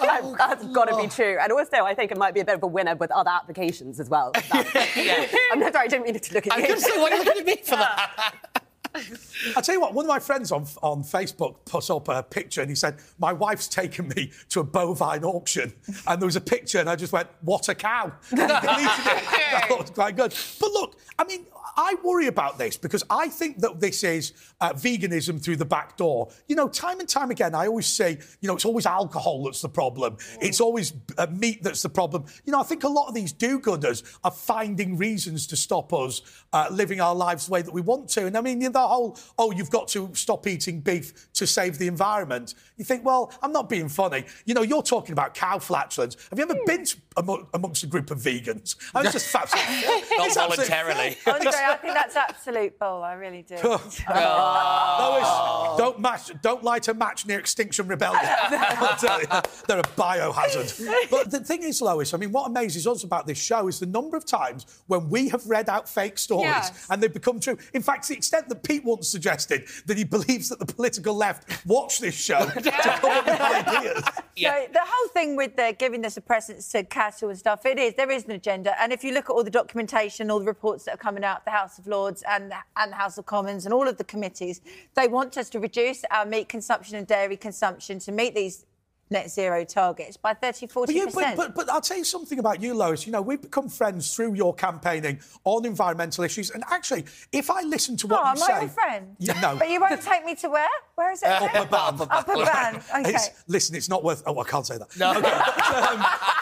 That- 0.00 0.34
That's 0.38 0.66
got 0.68 0.86
to 0.86 0.96
be 0.96 1.06
true. 1.08 1.36
And 1.40 1.52
also, 1.52 1.84
I 1.84 1.94
think 1.94 2.10
it 2.10 2.16
might 2.16 2.32
be 2.32 2.40
a 2.40 2.44
bit 2.46 2.54
of 2.54 2.62
a 2.62 2.66
winner 2.66 2.96
with 2.96 3.10
other 3.10 3.30
applications 3.30 4.00
as 4.00 4.08
well. 4.08 4.32
That- 4.34 5.28
I'm 5.52 5.60
sorry, 5.60 5.84
I 5.84 5.88
didn't 5.88 6.04
mean 6.06 6.18
to 6.18 6.34
look 6.34 6.46
at 6.46 6.54
I 6.54 6.58
you. 6.60 6.66
can 6.68 6.78
see 6.80 6.98
what 6.98 7.12
are 7.12 7.16
you 7.18 7.24
looking 7.24 7.40
at 7.42 7.46
me 7.46 7.56
for 7.62 7.76
that. 7.76 8.61
I'll 9.56 9.62
tell 9.62 9.74
you 9.74 9.80
what, 9.80 9.94
one 9.94 10.04
of 10.04 10.08
my 10.08 10.18
friends 10.18 10.52
on, 10.52 10.66
on 10.82 11.02
Facebook 11.02 11.56
put 11.64 11.88
up 11.90 12.08
a 12.08 12.22
picture 12.22 12.60
and 12.60 12.70
he 12.70 12.76
said, 12.76 12.96
My 13.18 13.32
wife's 13.32 13.68
taken 13.68 14.08
me 14.08 14.32
to 14.50 14.60
a 14.60 14.64
bovine 14.64 15.24
auction. 15.24 15.72
And 16.06 16.20
there 16.20 16.26
was 16.26 16.36
a 16.36 16.40
picture 16.40 16.78
and 16.78 16.90
I 16.90 16.96
just 16.96 17.12
went, 17.12 17.28
What 17.40 17.68
a 17.68 17.74
cow. 17.74 18.12
And 18.30 18.40
he 18.40 18.46
deleted 18.46 19.06
it. 19.06 19.22
That 19.52 19.78
was 19.78 19.90
quite 19.90 20.16
good. 20.16 20.34
But 20.58 20.72
look, 20.72 20.96
I 21.18 21.24
mean, 21.24 21.46
I 21.76 21.96
worry 22.02 22.26
about 22.26 22.58
this 22.58 22.76
because 22.76 23.02
I 23.08 23.28
think 23.28 23.58
that 23.60 23.80
this 23.80 24.04
is 24.04 24.32
uh, 24.60 24.72
veganism 24.72 25.42
through 25.42 25.56
the 25.56 25.64
back 25.64 25.96
door. 25.96 26.30
You 26.48 26.56
know, 26.56 26.68
time 26.68 27.00
and 27.00 27.08
time 27.08 27.30
again, 27.30 27.54
I 27.54 27.66
always 27.66 27.86
say, 27.86 28.18
you 28.40 28.48
know, 28.48 28.54
it's 28.54 28.64
always 28.64 28.86
alcohol 28.86 29.44
that's 29.44 29.62
the 29.62 29.68
problem. 29.68 30.16
It's 30.40 30.60
always 30.60 30.92
uh, 31.16 31.26
meat 31.30 31.62
that's 31.62 31.82
the 31.82 31.88
problem. 31.88 32.24
You 32.44 32.52
know, 32.52 32.60
I 32.60 32.64
think 32.64 32.84
a 32.84 32.88
lot 32.88 33.08
of 33.08 33.14
these 33.14 33.32
do-gooders 33.32 34.02
are 34.24 34.30
finding 34.30 34.96
reasons 34.96 35.46
to 35.48 35.56
stop 35.56 35.92
us 35.92 36.22
uh, 36.52 36.68
living 36.70 37.00
our 37.00 37.14
lives 37.14 37.46
the 37.46 37.52
way 37.52 37.62
that 37.62 37.72
we 37.72 37.80
want 37.80 38.08
to. 38.10 38.26
And 38.26 38.36
I 38.36 38.40
mean, 38.40 38.60
you 38.60 38.70
know, 38.70 38.81
the 38.82 38.88
oh, 38.88 38.88
whole, 38.88 39.18
oh, 39.38 39.52
you've 39.52 39.70
got 39.70 39.88
to 39.88 40.10
stop 40.14 40.46
eating 40.46 40.80
beef 40.80 41.32
to 41.34 41.46
save 41.46 41.78
the 41.78 41.86
environment. 41.86 42.54
You 42.76 42.84
think, 42.84 43.04
well, 43.04 43.32
I'm 43.42 43.52
not 43.52 43.68
being 43.68 43.88
funny. 43.88 44.24
You 44.44 44.54
know, 44.54 44.62
you're 44.62 44.82
talking 44.82 45.12
about 45.12 45.34
cow 45.34 45.58
flatulence. 45.58 46.16
Have 46.30 46.38
you 46.38 46.44
ever 46.44 46.54
hmm. 46.54 46.66
been 46.66 46.84
to, 46.84 46.96
among, 47.16 47.46
amongst 47.54 47.82
a 47.82 47.86
group 47.86 48.10
of 48.10 48.18
vegans? 48.18 48.76
I 48.94 49.02
was 49.02 49.12
just 49.12 49.34
absolutely, 49.34 50.16
Not 50.16 50.26
it's 50.26 50.36
voluntarily. 50.36 51.16
Andre, 51.26 51.52
I 51.52 51.76
think 51.80 51.94
that's 51.94 52.16
absolute 52.16 52.78
bull. 52.78 53.02
I 53.02 53.14
really 53.14 53.42
do. 53.42 53.56
Lois, 53.62 53.88
oh. 54.08 55.74
don't 55.78 56.00
match, 56.00 56.30
don't 56.42 56.62
light 56.62 56.88
a 56.88 56.94
match 56.94 57.26
near 57.26 57.38
Extinction 57.38 57.86
Rebellion. 57.88 58.22
I'll 58.24 58.96
tell 58.96 59.20
you, 59.20 59.26
they're 59.66 59.78
a 59.78 59.82
biohazard. 59.82 61.10
But 61.10 61.30
the 61.30 61.40
thing 61.40 61.62
is, 61.62 61.80
Lois, 61.82 62.14
I 62.14 62.16
mean, 62.18 62.32
what 62.32 62.48
amazes 62.48 62.86
us 62.86 63.04
about 63.04 63.26
this 63.26 63.38
show 63.38 63.68
is 63.68 63.78
the 63.80 63.86
number 63.86 64.16
of 64.16 64.24
times 64.24 64.66
when 64.86 65.08
we 65.08 65.28
have 65.28 65.46
read 65.46 65.68
out 65.68 65.88
fake 65.88 66.18
stories 66.18 66.42
Yes. 66.42 66.86
and 66.90 67.02
they've 67.02 67.12
become 67.12 67.40
true. 67.40 67.56
In 67.74 67.82
fact, 67.82 68.04
to 68.04 68.08
the 68.10 68.16
extent 68.16 68.48
that 68.48 68.62
Pete 68.62 68.84
once 68.84 69.08
suggested 69.08 69.66
that 69.86 69.96
he 69.96 70.04
believes 70.04 70.48
that 70.48 70.58
the 70.58 70.66
political 70.66 71.14
left 71.14 71.64
watch 71.66 71.98
this 71.98 72.14
show 72.14 72.44
to 72.46 72.70
come 72.70 73.10
up 73.10 73.26
with 73.26 73.40
ideas. 73.40 74.02
So 74.36 74.66
the 74.72 74.80
whole 74.82 75.08
thing 75.08 75.36
with 75.36 75.56
the 75.56 75.74
giving 75.78 76.00
the 76.00 76.08
suppressants 76.08 76.70
to 76.72 76.84
cattle 77.02 77.28
and 77.30 77.38
stuff, 77.38 77.66
it 77.66 77.78
is 77.78 77.94
there 77.94 78.10
is 78.10 78.24
an 78.24 78.32
agenda. 78.32 78.70
And 78.80 78.92
if 78.92 79.02
you 79.04 79.12
look 79.12 79.26
at 79.28 79.32
all 79.32 79.44
the 79.44 79.50
documentation, 79.50 80.30
all 80.30 80.38
the 80.38 80.44
reports 80.56 80.84
that 80.84 80.94
are 80.94 81.04
coming 81.08 81.24
out, 81.24 81.44
the 81.44 81.50
House 81.50 81.78
of 81.78 81.86
Lords 81.86 82.22
and 82.28 82.52
and 82.76 82.92
the 82.92 82.96
House 82.96 83.18
of 83.18 83.26
Commons 83.26 83.64
and 83.66 83.72
all 83.74 83.88
of 83.88 83.96
the 83.96 84.04
committees, 84.04 84.60
they 84.94 85.08
want 85.08 85.36
us 85.36 85.48
to 85.50 85.58
reduce 85.60 86.04
our 86.10 86.24
meat 86.24 86.48
consumption 86.48 86.96
and 86.96 87.06
dairy 87.06 87.36
consumption 87.36 87.98
to 88.00 88.12
meet 88.12 88.34
these 88.34 88.66
net 89.10 89.30
zero 89.30 89.62
targets 89.62 90.16
by 90.16 90.32
30, 90.32 90.66
40 90.68 90.86
But, 90.92 90.98
you, 90.98 91.06
percent. 91.06 91.36
but, 91.36 91.54
but, 91.54 91.66
but 91.66 91.72
I'll 91.74 91.82
tell 91.82 91.98
you 91.98 92.04
something 92.04 92.38
about 92.38 92.62
you, 92.62 92.72
Lois. 92.72 93.04
You 93.06 93.12
know, 93.12 93.20
we've 93.20 93.42
become 93.42 93.68
friends 93.68 94.14
through 94.16 94.32
your 94.34 94.54
campaigning 94.54 95.20
on 95.44 95.66
environmental 95.66 96.24
issues. 96.24 96.50
And 96.50 96.64
actually, 96.70 97.04
if 97.30 97.50
I 97.50 97.60
listen 97.60 97.94
to 97.98 98.06
what 98.06 98.20
Oh, 98.20 98.24
you 98.24 98.30
am 98.30 98.36
say... 98.38 98.52
I 98.54 98.60
your 98.60 98.68
friend? 98.70 99.16
Yeah, 99.18 99.38
no. 99.40 99.56
But 99.56 99.68
you 99.68 99.80
won't 99.80 100.00
take 100.00 100.24
me 100.24 100.34
to 100.36 100.48
where? 100.48 100.66
Where 100.94 101.12
is 101.12 101.22
it? 101.22 101.28
Upper 101.28 101.66
Bann. 101.68 102.08
Upper 102.10 102.36
Bann. 102.36 102.76
Okay. 102.76 103.10
It's- 103.10 103.44
listen, 103.48 103.76
it's 103.76 103.90
not 103.90 104.02
worth. 104.02 104.22
Oh, 104.24 104.38
I 104.38 104.44
can't 104.44 104.66
say 104.66 104.78
that. 104.78 104.88
No. 104.98 105.10
Okay. 105.10 105.20
But, 105.20 105.82
um, 105.92 105.98
but 106.00 106.41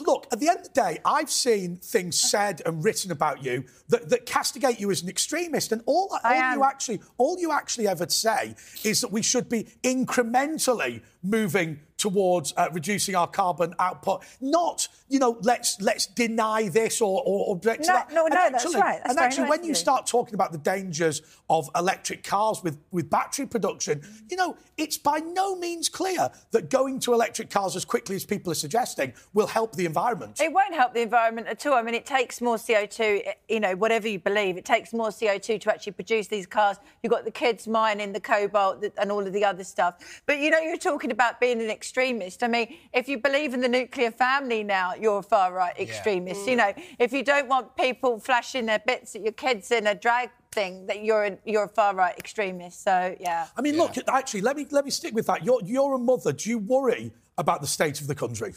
look, 0.00 0.06
look. 0.06 0.26
At 0.32 0.40
the 0.40 0.48
end 0.48 0.58
of 0.58 0.64
the 0.64 0.80
day, 0.80 0.98
I've 1.04 1.30
seen 1.30 1.78
things 1.78 2.20
uh-huh. 2.22 2.28
said 2.28 2.62
and 2.66 2.84
written 2.84 3.10
about 3.10 3.44
you 3.44 3.64
that, 3.88 4.08
that 4.10 4.26
castigate 4.26 4.80
you 4.80 4.90
as 4.90 5.02
an 5.02 5.08
extremist, 5.08 5.72
and 5.72 5.82
all, 5.86 6.08
all 6.24 6.32
am. 6.32 6.58
you 6.58 6.64
actually, 6.64 7.00
all 7.18 7.38
you 7.38 7.52
actually 7.52 7.88
ever 7.88 8.08
say 8.08 8.54
is 8.82 9.00
that 9.00 9.12
we 9.12 9.22
should 9.22 9.48
be 9.48 9.68
incrementally 9.82 11.02
moving 11.22 11.80
towards 12.04 12.52
uh, 12.58 12.68
reducing 12.70 13.14
our 13.14 13.26
carbon 13.26 13.74
output. 13.78 14.22
Not, 14.38 14.88
you 15.08 15.18
know, 15.18 15.38
let's 15.40 15.80
let's 15.80 16.04
deny 16.06 16.68
this 16.68 17.00
or, 17.00 17.22
or 17.24 17.54
object 17.54 17.84
to 17.84 17.88
No, 17.88 17.94
that. 17.94 18.12
no, 18.12 18.26
And 18.26 18.34
no, 18.34 18.50
that's 18.50 18.74
right. 18.74 19.00
That's 19.02 19.10
and 19.10 19.18
actually, 19.18 19.48
when 19.48 19.64
you 19.64 19.74
start 19.74 20.06
talking 20.06 20.34
about 20.34 20.52
the 20.52 20.58
dangers 20.58 21.22
of 21.48 21.70
electric 21.74 22.22
cars 22.22 22.62
with, 22.62 22.76
with 22.90 23.08
battery 23.08 23.46
production, 23.46 24.02
you 24.28 24.36
know, 24.36 24.54
it's 24.76 24.98
by 24.98 25.18
no 25.20 25.56
means 25.56 25.88
clear 25.88 26.28
that 26.50 26.68
going 26.68 27.00
to 27.00 27.14
electric 27.14 27.48
cars 27.48 27.74
as 27.74 27.86
quickly 27.86 28.16
as 28.16 28.26
people 28.26 28.52
are 28.52 28.54
suggesting 28.66 29.14
will 29.32 29.46
help 29.46 29.74
the 29.74 29.86
environment. 29.86 30.38
It 30.42 30.52
won't 30.52 30.74
help 30.74 30.92
the 30.92 31.00
environment 31.00 31.46
at 31.46 31.64
all. 31.64 31.72
I 31.72 31.80
mean, 31.82 31.94
it 31.94 32.04
takes 32.04 32.42
more 32.42 32.56
CO2, 32.56 33.22
you 33.48 33.60
know, 33.60 33.74
whatever 33.76 34.08
you 34.08 34.18
believe, 34.18 34.58
it 34.58 34.66
takes 34.66 34.92
more 34.92 35.08
CO2 35.08 35.58
to 35.62 35.72
actually 35.72 35.92
produce 35.92 36.26
these 36.26 36.46
cars. 36.46 36.76
You've 37.02 37.12
got 37.12 37.24
the 37.24 37.30
kids 37.30 37.66
mining 37.66 38.12
the 38.12 38.20
cobalt 38.20 38.84
and 38.98 39.10
all 39.10 39.26
of 39.26 39.32
the 39.32 39.44
other 39.44 39.64
stuff. 39.64 40.22
But, 40.26 40.40
you 40.40 40.50
know, 40.50 40.58
you're 40.58 40.76
talking 40.76 41.10
about 41.10 41.40
being 41.40 41.62
an 41.62 41.70
extremist. 41.94 42.42
I 42.42 42.48
mean, 42.48 42.76
if 42.92 43.08
you 43.08 43.18
believe 43.18 43.54
in 43.54 43.60
the 43.60 43.68
nuclear 43.68 44.10
family 44.10 44.64
now, 44.64 44.94
you're 44.94 45.18
a 45.18 45.22
far 45.22 45.52
right 45.52 45.78
extremist. 45.78 46.48
You 46.48 46.56
know, 46.56 46.72
if 46.98 47.12
you 47.12 47.22
don't 47.22 47.48
want 47.48 47.76
people 47.76 48.18
flashing 48.18 48.66
their 48.66 48.80
bits 48.84 49.14
at 49.14 49.22
your 49.22 49.32
kids 49.32 49.70
in 49.70 49.86
a 49.86 49.94
drag 49.94 50.30
thing, 50.50 50.86
that 50.86 51.04
you're 51.04 51.24
a, 51.24 51.38
you're 51.44 51.64
a 51.64 51.68
far 51.68 51.94
right 51.94 52.16
extremist. 52.18 52.82
So, 52.82 53.14
yeah. 53.20 53.46
I 53.56 53.60
mean, 53.60 53.76
look, 53.76 53.94
actually, 54.08 54.40
let 54.40 54.56
me 54.56 54.66
let 54.72 54.84
me 54.84 54.90
stick 54.90 55.14
with 55.14 55.26
that. 55.26 55.44
You're, 55.44 55.60
you're 55.64 55.94
a 55.94 55.98
mother. 55.98 56.32
Do 56.32 56.50
you 56.50 56.58
worry 56.58 57.12
about 57.38 57.60
the 57.60 57.68
state 57.68 58.00
of 58.00 58.08
the 58.08 58.14
country? 58.16 58.54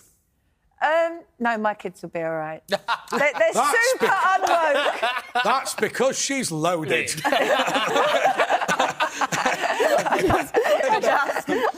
Um, 0.82 1.22
no, 1.40 1.58
my 1.58 1.76
kids 1.76 2.02
will 2.02 2.10
be 2.10 2.22
all 2.22 2.36
right. 2.36 2.64
they're 2.68 2.80
they're 3.12 3.54
That's 3.54 3.92
super 3.92 4.08
unwoke. 4.08 5.10
That's 5.44 5.76
because 5.76 6.20
she's 6.20 6.52
loaded. 6.52 7.14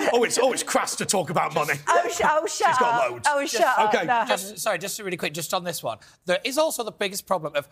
oh, 0.14 0.24
it's 0.24 0.38
oh, 0.40 0.52
it's 0.52 0.64
crass 0.64 0.96
to 0.98 1.06
talk 1.06 1.30
about 1.30 1.54
money. 1.54 1.74
Oh, 1.88 2.10
sh- 2.10 2.22
oh, 2.24 2.46
shut 2.48 2.48
She's 2.70 2.78
got 2.78 2.82
up. 3.06 3.12
loads. 3.12 3.28
Oh, 3.30 3.46
shut 3.46 3.80
Okay. 3.96 4.08
up. 4.08 4.28
No, 4.28 4.36
Just, 4.36 4.60
sorry, 4.60 4.78
just 4.80 5.00
really 5.00 5.18
quick, 5.18 5.34
just 5.34 5.54
on 5.54 5.64
this 5.64 5.82
one. 5.84 5.98
There 6.26 6.40
is 6.44 6.58
also 6.58 6.84
the 6.84 6.92
biggest 6.92 7.26
problem 7.28 7.56
of. 7.56 7.68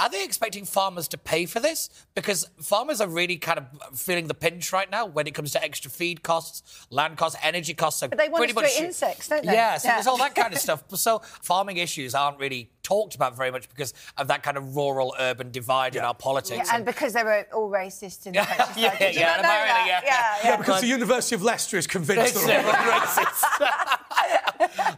Are 0.00 0.08
they 0.08 0.24
expecting 0.24 0.64
farmers 0.64 1.08
to 1.08 1.18
pay 1.18 1.44
for 1.44 1.60
this? 1.60 1.90
Because 2.14 2.46
farmers 2.60 3.00
are 3.02 3.08
really 3.08 3.36
kind 3.36 3.58
of 3.58 3.98
feeling 3.98 4.28
the 4.28 4.34
pinch 4.34 4.72
right 4.72 4.90
now 4.90 5.04
when 5.04 5.26
it 5.26 5.34
comes 5.34 5.52
to 5.52 5.62
extra 5.62 5.90
feed 5.90 6.22
costs, 6.22 6.86
land 6.90 7.18
costs, 7.18 7.38
energy 7.42 7.74
costs. 7.74 8.00
So 8.00 8.08
But 8.08 8.16
they 8.16 8.28
want 8.30 8.38
pretty 8.38 8.54
to 8.54 8.60
much 8.62 8.72
insects, 8.80 9.28
don't 9.28 9.44
they? 9.44 9.52
Yeah, 9.52 9.76
so 9.76 9.88
Yeah. 9.88 9.94
there's 9.96 10.06
all 10.06 10.16
that 10.16 10.34
kind 10.34 10.54
of 10.54 10.58
stuff. 10.66 10.84
So 10.96 11.18
farming 11.42 11.76
issues 11.76 12.14
aren't 12.14 12.38
really 12.38 12.70
talked 12.82 13.14
about 13.14 13.36
very 13.36 13.50
much 13.50 13.68
because 13.68 13.92
of 14.16 14.28
that 14.28 14.42
kind 14.42 14.56
of 14.56 14.74
rural-urban 14.74 15.50
divide 15.50 15.94
in 15.96 16.02
our 16.02 16.14
politics. 16.14 16.66
Yeah, 16.70 16.76
and 16.76 16.84
because 16.86 17.12
they 17.12 17.22
were 17.22 17.46
all 17.52 17.68
racist 17.70 18.24
in 18.26 18.32
the 18.32 18.38
Yeah, 18.38 18.46
countryside. 18.46 18.82
yeah, 19.00 19.08
yeah, 19.10 19.26
not 19.26 19.42
know 19.42 19.48
apparently, 19.50 19.90
that? 19.90 20.02
yeah. 20.06 20.36
yeah, 20.44 20.50
yeah. 20.50 20.56
Because 20.56 20.80
the 20.80 20.86
University 20.86 21.34
of 21.34 21.42
Leicester 21.42 21.76
is 21.76 21.86
convinced 21.86 22.34
It's 22.36 22.46
they're 22.46 22.64
all- 22.64 22.72
racist. 22.72 23.44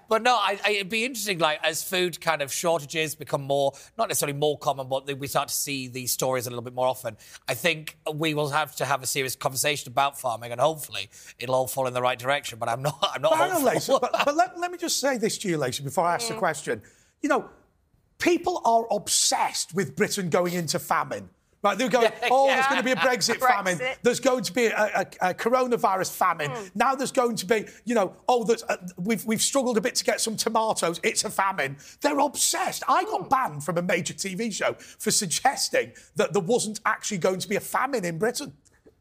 but 0.09 0.23
no, 0.23 0.35
I, 0.35 0.59
I, 0.65 0.71
it'd 0.73 0.89
be 0.89 1.05
interesting, 1.05 1.39
like, 1.39 1.61
as 1.63 1.83
food 1.83 2.21
kind 2.21 2.43
of 2.43 2.53
shortages 2.53 3.15
become 3.15 3.43
more, 3.43 3.73
not 3.97 4.09
necessarily 4.09 4.37
more 4.39 4.59
common, 4.59 4.89
but 4.89 5.19
we 5.19 5.27
start 5.27 5.49
to 5.49 5.55
see 5.55 5.89
these 5.89 6.13
stories 6.13 6.47
a 6.47 6.51
little 6.51 6.63
bit 6.63 6.75
more 6.75 6.87
often. 6.87 7.17
I 7.49 7.55
think 7.55 7.97
we 8.13 8.35
will 8.35 8.51
have 8.51 8.75
to 8.77 8.85
have 8.85 9.03
a 9.03 9.07
serious 9.07 9.37
conversation 9.37 9.91
about 9.91 10.19
farming, 10.19 10.53
and 10.53 10.61
hopefully 10.61 11.11
it'll 11.39 11.55
all 11.55 11.69
fall 11.69 11.87
in 11.87 11.95
the 11.95 12.03
right 12.03 12.19
direction. 12.19 12.59
But 12.59 12.69
I'm 12.69 12.83
not, 12.83 12.99
I'm 13.15 13.23
not 13.23 13.33
But 13.33 13.39
hang 13.39 13.53
on, 13.53 13.63
hopeful. 13.63 13.95
Lacey, 13.95 13.99
but, 14.01 14.25
but 14.25 14.37
let, 14.37 14.59
let 14.59 14.71
me 14.71 14.79
just 14.79 14.99
say 14.99 15.19
this 15.19 15.39
to 15.39 15.49
you, 15.49 15.59
Lacey, 15.59 15.83
before 15.83 16.05
I 16.05 16.15
ask 16.15 16.29
the 16.29 16.35
mm. 16.35 16.39
question. 16.39 16.83
You 17.21 17.29
know, 17.29 17.49
people 18.19 18.61
are 18.65 18.87
obsessed 18.91 19.75
with 19.75 19.97
Britain 19.97 20.29
going 20.29 20.55
into 20.55 20.79
famine. 20.79 21.31
Right, 21.63 21.79
they're 21.79 21.89
going, 21.89 22.11
oh, 22.29 22.49
there's 22.49 22.67
going 22.67 22.79
to 22.79 22.85
be 22.85 22.91
a 22.91 22.97
Brexit, 22.97 23.37
famine. 23.49 23.81
There's 24.03 24.19
going 24.19 24.43
to 24.43 24.53
be 24.53 24.67
a, 24.67 25.07
a, 25.23 25.31
a 25.31 25.35
coronavirus 25.35 26.13
famine. 26.13 26.51
Now 26.75 26.97
there's 26.97 27.13
going 27.13 27.37
to 27.37 27.47
be, 27.47 27.67
you 27.85 27.95
know, 27.95 28.17
oh, 28.29 28.43
there's, 28.43 28.65
uh, 28.65 28.79
we've, 28.97 29.25
we've 29.25 29.41
struggled 29.41 29.79
a 29.79 29.81
bit 29.81 29.95
to 29.95 30.05
get 30.05 30.21
some 30.21 30.37
tomatoes. 30.37 30.99
It's 31.05 31.25
a 31.25 31.31
famine. 31.31 31.77
They're 32.01 32.19
obsessed. 32.19 32.83
I 32.89 33.05
got 33.05 33.31
banned 33.31 33.63
from 33.63 33.79
a 33.79 33.83
major 33.83 34.13
TV 34.13 34.53
show 34.53 34.75
for 34.75 35.13
suggesting 35.13 35.93
that 36.17 36.33
there 36.33 36.43
wasn't 36.43 36.81
actually 36.85 37.19
going 37.19 37.39
to 37.39 37.49
be 37.49 37.55
a 37.55 37.61
famine 37.61 38.05
in 38.05 38.19
Britain. 38.19 38.55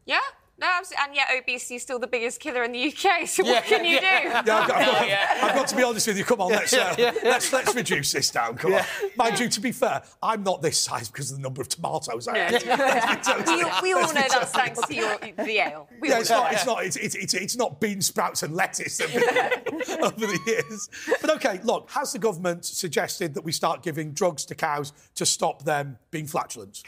Yeah. 0.06 0.20
No, 0.62 0.68
absolutely. 0.78 1.04
And 1.08 1.16
yet 1.16 1.28
obesity 1.42 1.76
is 1.76 1.82
still 1.82 1.98
the 1.98 2.06
biggest 2.08 2.40
killer 2.40 2.64
in 2.64 2.72
the 2.72 2.88
UK. 2.88 3.28
So 3.28 3.44
Yeah, 3.44 3.54
what 3.54 3.64
can 3.64 3.84
you 3.84 3.96
yeah. 3.96 4.22
do? 4.22 4.28
Yeah, 4.28 4.38
I've, 4.40 4.46
got, 4.46 4.72
I've, 4.72 4.86
got, 4.86 5.08
Yeah. 5.08 5.40
I've 5.42 5.56
got 5.56 5.68
to 5.70 5.76
be 5.76 5.84
honest 5.84 6.08
with 6.08 6.18
you. 6.18 6.24
Come 6.24 6.42
on, 6.42 6.52
let's, 6.52 6.72
uh, 6.74 6.96
yeah, 6.98 7.12
yeah. 7.16 7.30
let's 7.30 7.52
let's 7.52 7.74
reduce 7.74 8.12
this 8.12 8.30
down. 8.30 8.56
Come 8.58 8.76
on. 8.76 8.84
Mind 9.16 9.40
you, 9.40 9.50
to 9.50 9.60
be 9.60 9.72
fair, 9.72 10.04
I'm 10.22 10.44
not 10.44 10.62
this 10.62 10.80
size 10.80 11.10
because 11.10 11.32
of 11.32 11.38
the 11.38 11.42
number 11.44 11.62
of 11.62 11.68
tomatoes 11.70 12.28
I 12.28 12.48
ate. 12.48 12.66
Let's 12.68 13.28
be 13.28 13.34
totally- 13.34 13.64
we, 13.64 13.72
we 13.82 13.94
all 13.94 14.14
know 14.14 14.22
that's 14.30 14.52
thanks 14.52 14.80
to 14.86 14.94
your, 14.94 15.18
the 15.18 15.58
ale. 15.58 15.90
We 16.00 16.10
Yeah, 16.10 16.20
it's 16.20 16.30
not. 16.30 16.54
It's 16.54 16.66
not. 16.66 16.86
It's, 16.86 16.96
it's, 16.96 17.16
it's, 17.16 17.34
it's 17.34 17.56
not 17.58 17.82
bean 17.82 18.02
sprouts 18.02 18.44
and 18.44 18.56
lettuce 18.56 18.98
that 18.98 19.10
we've 19.14 20.00
over 20.02 20.28
the 20.28 20.40
years. 20.46 20.90
But 21.22 21.32
okay, 21.38 21.60
look, 21.64 21.90
has 21.92 22.14
the 22.14 22.20
government 22.20 22.66
suggested 22.66 23.34
that 23.34 23.44
we 23.44 23.52
start 23.52 23.82
giving 23.82 24.12
drugs 24.12 24.46
to 24.46 24.56
cows 24.56 24.94
to 25.16 25.26
stop 25.26 25.64
them 25.64 25.98
being 26.12 26.28
flatulent? 26.28 26.84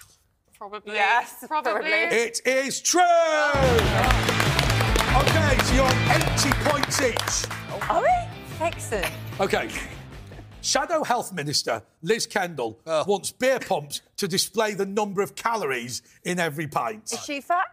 Probably. 0.69 0.93
Yes, 0.93 1.43
probably. 1.47 1.71
probably. 1.73 1.91
It 1.91 2.39
is 2.45 2.79
true. 2.79 3.01
Okay, 5.11 5.57
so 5.61 5.73
you're 5.73 5.83
on 5.83 5.97
80 6.09 6.51
points 6.63 7.01
each. 7.01 7.51
Are 7.89 8.01
we? 8.01 8.07
Excellent. 8.61 9.11
Okay. 9.41 9.69
Shadow 10.61 11.03
Health 11.03 11.33
Minister 11.33 11.83
Liz 12.01 12.25
Kendall 12.25 12.79
oh. 12.87 13.03
wants 13.05 13.29
beer 13.29 13.59
pumps 13.59 14.03
to 14.15 14.25
display 14.25 14.73
the 14.73 14.85
number 14.85 15.21
of 15.21 15.35
calories 15.35 16.01
in 16.23 16.39
every 16.39 16.67
pint. 16.67 17.11
Is 17.11 17.25
she 17.25 17.41
fat? 17.41 17.67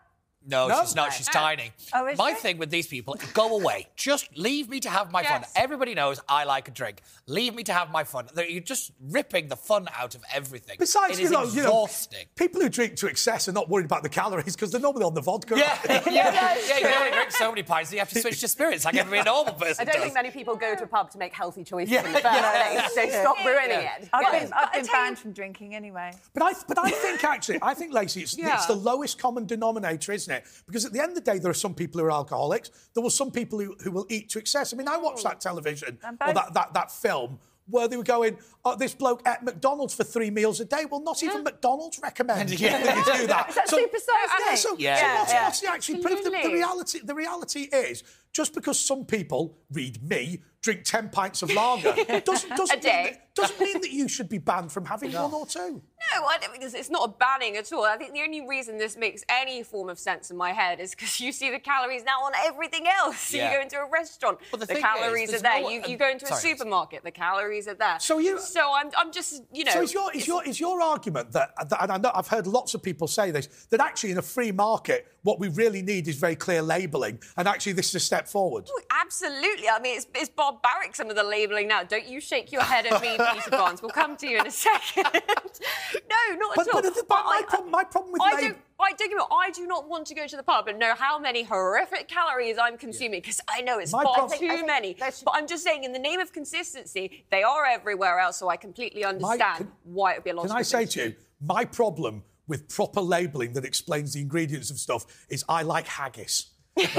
No, 0.47 0.69
No? 0.69 0.81
she's 0.81 0.95
not. 0.97 1.13
She's 1.13 1.29
tiny. 1.29 1.71
Oh, 1.93 2.07
is 2.07 2.17
my 2.17 2.31
she? 2.33 2.39
thing 2.41 2.59
with 2.59 2.71
these 2.71 2.87
people, 2.87 3.15
go 3.35 3.59
away. 3.59 3.89
Just 3.97 4.37
leave 4.39 4.69
me 4.71 4.81
to 4.81 4.89
have 4.89 5.13
my 5.13 5.23
fun. 5.23 5.45
Everybody 5.55 5.95
knows 5.95 6.19
I 6.29 6.45
like 6.45 6.67
a 6.69 6.71
drink. 6.71 7.03
Leave 7.27 7.55
me 7.55 7.63
to 7.65 7.73
have 7.75 7.91
my 7.91 8.05
fun. 8.05 8.27
They're- 8.35 8.47
You're 8.47 8.63
just 8.63 8.93
ripping 9.11 9.49
the 9.49 9.57
fun 9.57 9.87
out 9.97 10.15
of 10.15 10.23
everything. 10.33 10.77
Besides, 10.79 11.19
it 11.19 11.23
you 11.25 11.31
know, 11.31 11.43
you 11.45 11.57
know, 11.63 11.85
exhausting. 11.85 12.27
people 12.37 12.61
who 12.61 12.69
drink 12.71 12.97
to 12.97 13.07
excess 13.07 13.49
are 13.49 13.53
not 13.53 13.69
worried 13.69 13.85
about 13.85 14.03
the 14.03 14.09
calories 14.09 14.55
because 14.57 14.71
they're 14.73 14.81
normally 14.81 15.05
on 15.05 15.15
the 15.15 15.21
vodka. 15.21 15.57
Yeah, 15.59 15.79
yeah, 15.89 16.03
yeah, 16.11 16.59
yeah. 16.69 16.79
You 16.89 16.95
only 16.99 17.11
drink 17.13 17.31
so 17.33 17.51
many 17.51 17.63
pints, 17.63 17.91
and 17.91 17.95
you 17.95 17.99
have 18.01 18.09
to 18.11 18.21
switch 18.21 18.41
to 18.41 18.49
spirits 18.49 18.85
like 18.87 18.97
every 18.97 19.23
normal 19.23 19.55
person 19.55 19.83
I 19.83 19.85
don't 19.85 19.95
does. 19.97 20.03
think 20.05 20.15
many 20.15 20.31
people 20.31 20.57
go 20.57 20.75
to 20.75 20.85
a 20.85 20.87
pub 20.87 21.11
to 21.11 21.19
make 21.19 21.33
healthy 21.35 21.65
choices 21.65 21.93
Yeah, 21.93 22.01
in 22.07 22.13
the 22.13 22.19
first 22.21 22.25
yeah. 22.25 22.89
place, 22.89 23.13
so 23.13 23.21
stop 23.21 23.45
ruining 23.45 23.71
Yeah. 23.71 23.97
it. 23.99 24.09
I've 24.13 24.33
been, 24.33 24.53
I've 24.53 24.73
been 24.73 24.85
tell 24.87 25.01
you- 25.01 25.05
banned 25.07 25.19
from 25.19 25.33
drinking 25.33 25.75
anyway. 25.75 26.13
But 26.33 26.43
I, 26.43 26.53
but 26.67 26.79
I 26.79 26.91
think 26.91 27.23
actually, 27.25 27.59
I 27.63 27.75
think 27.75 27.93
Lacey, 27.93 28.23
it's, 28.23 28.37
Yeah. 28.39 28.55
it's 28.55 28.67
the 28.67 28.75
lowest 28.75 29.19
common 29.19 29.45
denominator, 29.47 30.13
isn't 30.13 30.30
it? 30.33 30.45
Because 30.67 30.85
at 30.85 30.93
the 30.93 31.01
end 31.01 31.11
of 31.11 31.15
the 31.15 31.21
day, 31.33 31.39
there 31.39 31.51
are 31.51 31.55
some 31.55 31.75
people 31.75 32.01
who 32.01 32.07
are 32.07 32.13
alcoholics. 32.13 32.71
There 32.95 33.03
were 33.03 33.11
some 33.11 33.31
people 33.31 33.59
who, 33.59 33.75
who 33.83 33.91
will 33.91 34.07
eat 34.09 34.29
to 34.31 34.39
excess. 34.39 34.73
I 34.73 34.77
mean, 34.77 34.89
I 34.89 34.97
watched 34.97 35.25
that 35.25 35.41
television 35.41 35.99
And 36.05 36.19
or 36.27 36.33
that, 36.35 36.55
that, 36.55 36.75
that 36.75 36.91
film 36.91 37.39
where 37.71 37.89
they 37.89 37.97
were 37.97 38.03
going, 38.03 38.37
oh, 38.65 38.77
this 38.77 38.95
bloke 38.95 39.27
at 39.27 39.45
McDonald's 39.45 39.95
for 39.95 40.05
three 40.05 40.31
meals 40.31 40.61
a 40.61 40.65
day. 40.65 40.85
Well, 40.91 41.01
not 41.01 41.23
even 41.23 41.45
McDonald's 41.45 42.01
recommend 42.03 42.51
Yeah. 42.61 42.83
that 42.83 42.97
you 42.97 43.05
do 43.21 43.27
that. 43.29 43.49
Is 43.51 43.55
that 43.55 43.69
so, 43.69 43.79
supersized 43.79 44.41
yeah, 44.41 44.55
so, 44.55 44.77
Yeah. 44.79 44.97
so 44.97 45.03
Yeah, 45.03 45.19
what's, 45.19 45.33
what's 45.33 45.61
the 45.61 45.69
actually 45.69 46.03
proof? 46.03 46.25
The, 46.25 46.31
the 46.31 46.53
reality, 46.53 47.01
the 47.03 47.15
reality 47.15 47.61
is, 47.73 48.03
just 48.33 48.55
because 48.55 48.79
some 48.79 49.05
people, 49.05 49.59
read 49.73 50.03
me, 50.09 50.41
drink 50.63 50.83
10 50.85 51.09
pints 51.11 51.43
of 51.43 51.53
lager, 51.53 51.95
doesn't, 52.25 52.51
doesn't, 52.57 52.79
A 52.79 52.81
day. 52.81 53.03
Mean 53.05 53.13
that, 53.15 53.35
doesn't 53.35 53.61
mean 53.61 53.81
that 53.81 53.93
you 53.93 54.09
should 54.09 54.29
be 54.29 54.39
banned 54.39 54.71
from 54.71 54.85
having 54.85 55.13
one 55.13 55.33
or 55.33 55.47
two. 55.47 55.81
No, 56.13 56.25
I 56.27 56.37
don't 56.39 56.51
think 56.51 56.65
it's, 56.65 56.75
it's 56.75 56.91
not 56.91 57.09
a 57.09 57.13
banning 57.13 57.57
at 57.57 57.73
all. 57.73 57.85
I 57.85 57.97
think 57.97 58.13
the 58.13 58.23
only 58.23 58.47
reason 58.47 58.77
this 58.77 58.97
makes 58.97 59.23
any 59.29 59.63
form 59.63 59.89
of 59.89 59.99
sense 59.99 60.31
in 60.31 60.37
my 60.37 60.53
head 60.53 60.81
is 60.81 60.91
because 60.91 61.19
you 61.21 61.31
see 61.33 61.51
the 61.51 61.59
calories 61.61 62.05
now 62.05 62.21
on 62.25 62.33
everything 62.45 62.87
else. 62.87 63.33
Yeah. 63.41 63.51
you 63.51 63.57
go 63.57 63.63
into 63.63 63.77
a 63.79 63.89
restaurant, 63.89 64.39
But 64.51 64.61
the 64.61 64.67
the, 64.67 64.75
calories 64.77 65.31
is, 65.31 65.41
are 65.41 65.43
there. 65.43 65.63
no- 65.63 65.69
you, 65.71 65.83
you 65.87 65.97
go 65.97 66.09
into 66.11 66.27
a 66.27 66.37
supermarket, 66.37 67.05
the 67.05 67.11
calories 67.11 67.67
are 67.69 67.75
there. 67.75 67.99
So 68.01 68.19
you- 68.19 68.39
So 68.41 68.73
I'm, 68.75 68.91
I'm 68.99 69.13
just, 69.13 69.43
you 69.53 69.65
know. 69.65 69.73
So 69.73 69.83
is 69.83 69.95
your 69.95 70.15
is 70.15 70.27
your 70.27 70.45
is 70.47 70.61
your 70.61 70.81
argument 70.83 71.33
that, 71.33 71.51
that 71.71 71.83
and 71.83 71.93
I 71.93 71.97
know 71.99 72.11
I've 72.15 72.29
heard 72.29 72.47
lots 72.47 72.75
of 72.75 72.83
people 72.83 73.07
say 73.07 73.31
this 73.31 73.47
that 73.71 73.81
actually 73.81 74.11
in 74.11 74.19
a 74.19 74.23
free 74.23 74.53
market 74.53 75.07
what 75.23 75.39
we 75.39 75.49
really 75.49 75.83
need 75.83 76.09
is 76.09 76.17
very 76.17 76.35
clear 76.37 76.61
labelling 76.63 77.21
and 77.37 77.47
actually 77.47 77.73
this 77.73 77.91
is 77.91 77.95
a 77.97 78.01
step 78.01 78.20
forward. 78.29 78.67
Oh, 78.71 78.81
Absolutely. 79.03 79.69
I 79.69 79.79
mean, 79.81 79.97
it's, 79.97 80.07
it's 80.15 80.29
barbaric, 80.29 80.95
some 80.95 81.11
of 81.11 81.17
the 81.17 81.23
labelling 81.23 81.69
now. 81.69 81.83
Don't 81.83 82.07
you 82.07 82.21
shake 82.21 82.53
your 82.53 82.63
head 82.63 82.87
at 82.87 83.01
me, 83.03 83.17
Peter 83.35 83.51
Barnes. 83.51 83.83
We'll 83.83 83.91
come 83.91 84.17
to 84.19 84.27
you 84.29 84.39
in 84.39 84.47
a 84.47 84.51
second. 84.51 85.05
no, 85.15 86.37
not 86.37 86.57
But- 86.57 86.69
at 86.69 86.75
all. 86.75 86.83
but 86.83 86.95
the- 86.95 87.05
but 87.09 87.25
my 87.25 87.41
I- 87.43 87.49
problem- 87.49 87.71
my 87.71 87.85
problem 87.85 88.13
with 88.13 88.23
I 88.23 88.33
lab- 88.33 88.57
I, 88.83 88.93
don't 88.93 89.11
get 89.11 89.17
me 89.17 89.25
I 89.31 89.51
do 89.51 89.67
not 89.67 89.89
want 89.89 90.07
to 90.07 90.15
go 90.15 90.27
to 90.27 90.37
the 90.37 90.43
pub 90.43 90.67
and 90.69 90.79
know 90.79 90.95
how 90.97 91.19
many 91.19 91.43
horrific 91.43 92.09
calories 92.09 92.57
I'm 92.57 92.79
consuming 92.79 93.21
because 93.21 93.41
I 93.49 93.61
know 93.61 93.79
it's 93.79 93.93
My 93.93 94.03
far 94.05 94.29
too 94.31 94.65
many. 94.67 94.95
But 94.99 95.23
I'm 95.35 95.47
just 95.47 95.65
saying, 95.65 95.85
in 95.85 95.93
the 95.93 95.99
name 95.99 96.19
of 96.21 96.33
consistency, 96.33 97.25
they 97.31 97.43
are 97.43 97.67
everywhere 97.67 98.19
else, 98.21 98.39
so 98.39 98.49
I 98.49 98.57
completely 98.57 99.05
understand 99.05 99.59
can- 99.59 99.73
why 99.85 100.13
it 100.13 100.17
would 100.19 100.25
be 100.25 100.31
a 100.31 100.35
lot. 100.35 100.47
Can 100.47 100.57
I 100.57 100.63
say 100.63 100.87
to 100.87 101.05
you 101.09 101.15
my 101.43 101.65
problem 101.65 102.23
with 102.49 102.69
proper 102.69 103.01
labelling 103.01 103.53
that 103.53 103.65
explains 103.65 104.13
the 104.15 104.21
ingredients 104.21 104.71
of 104.71 104.79
stuff 104.79 105.05
is 105.29 105.45
I 105.49 105.63
like 105.63 105.87
haggis. 105.87 106.47
Do. 106.77 106.83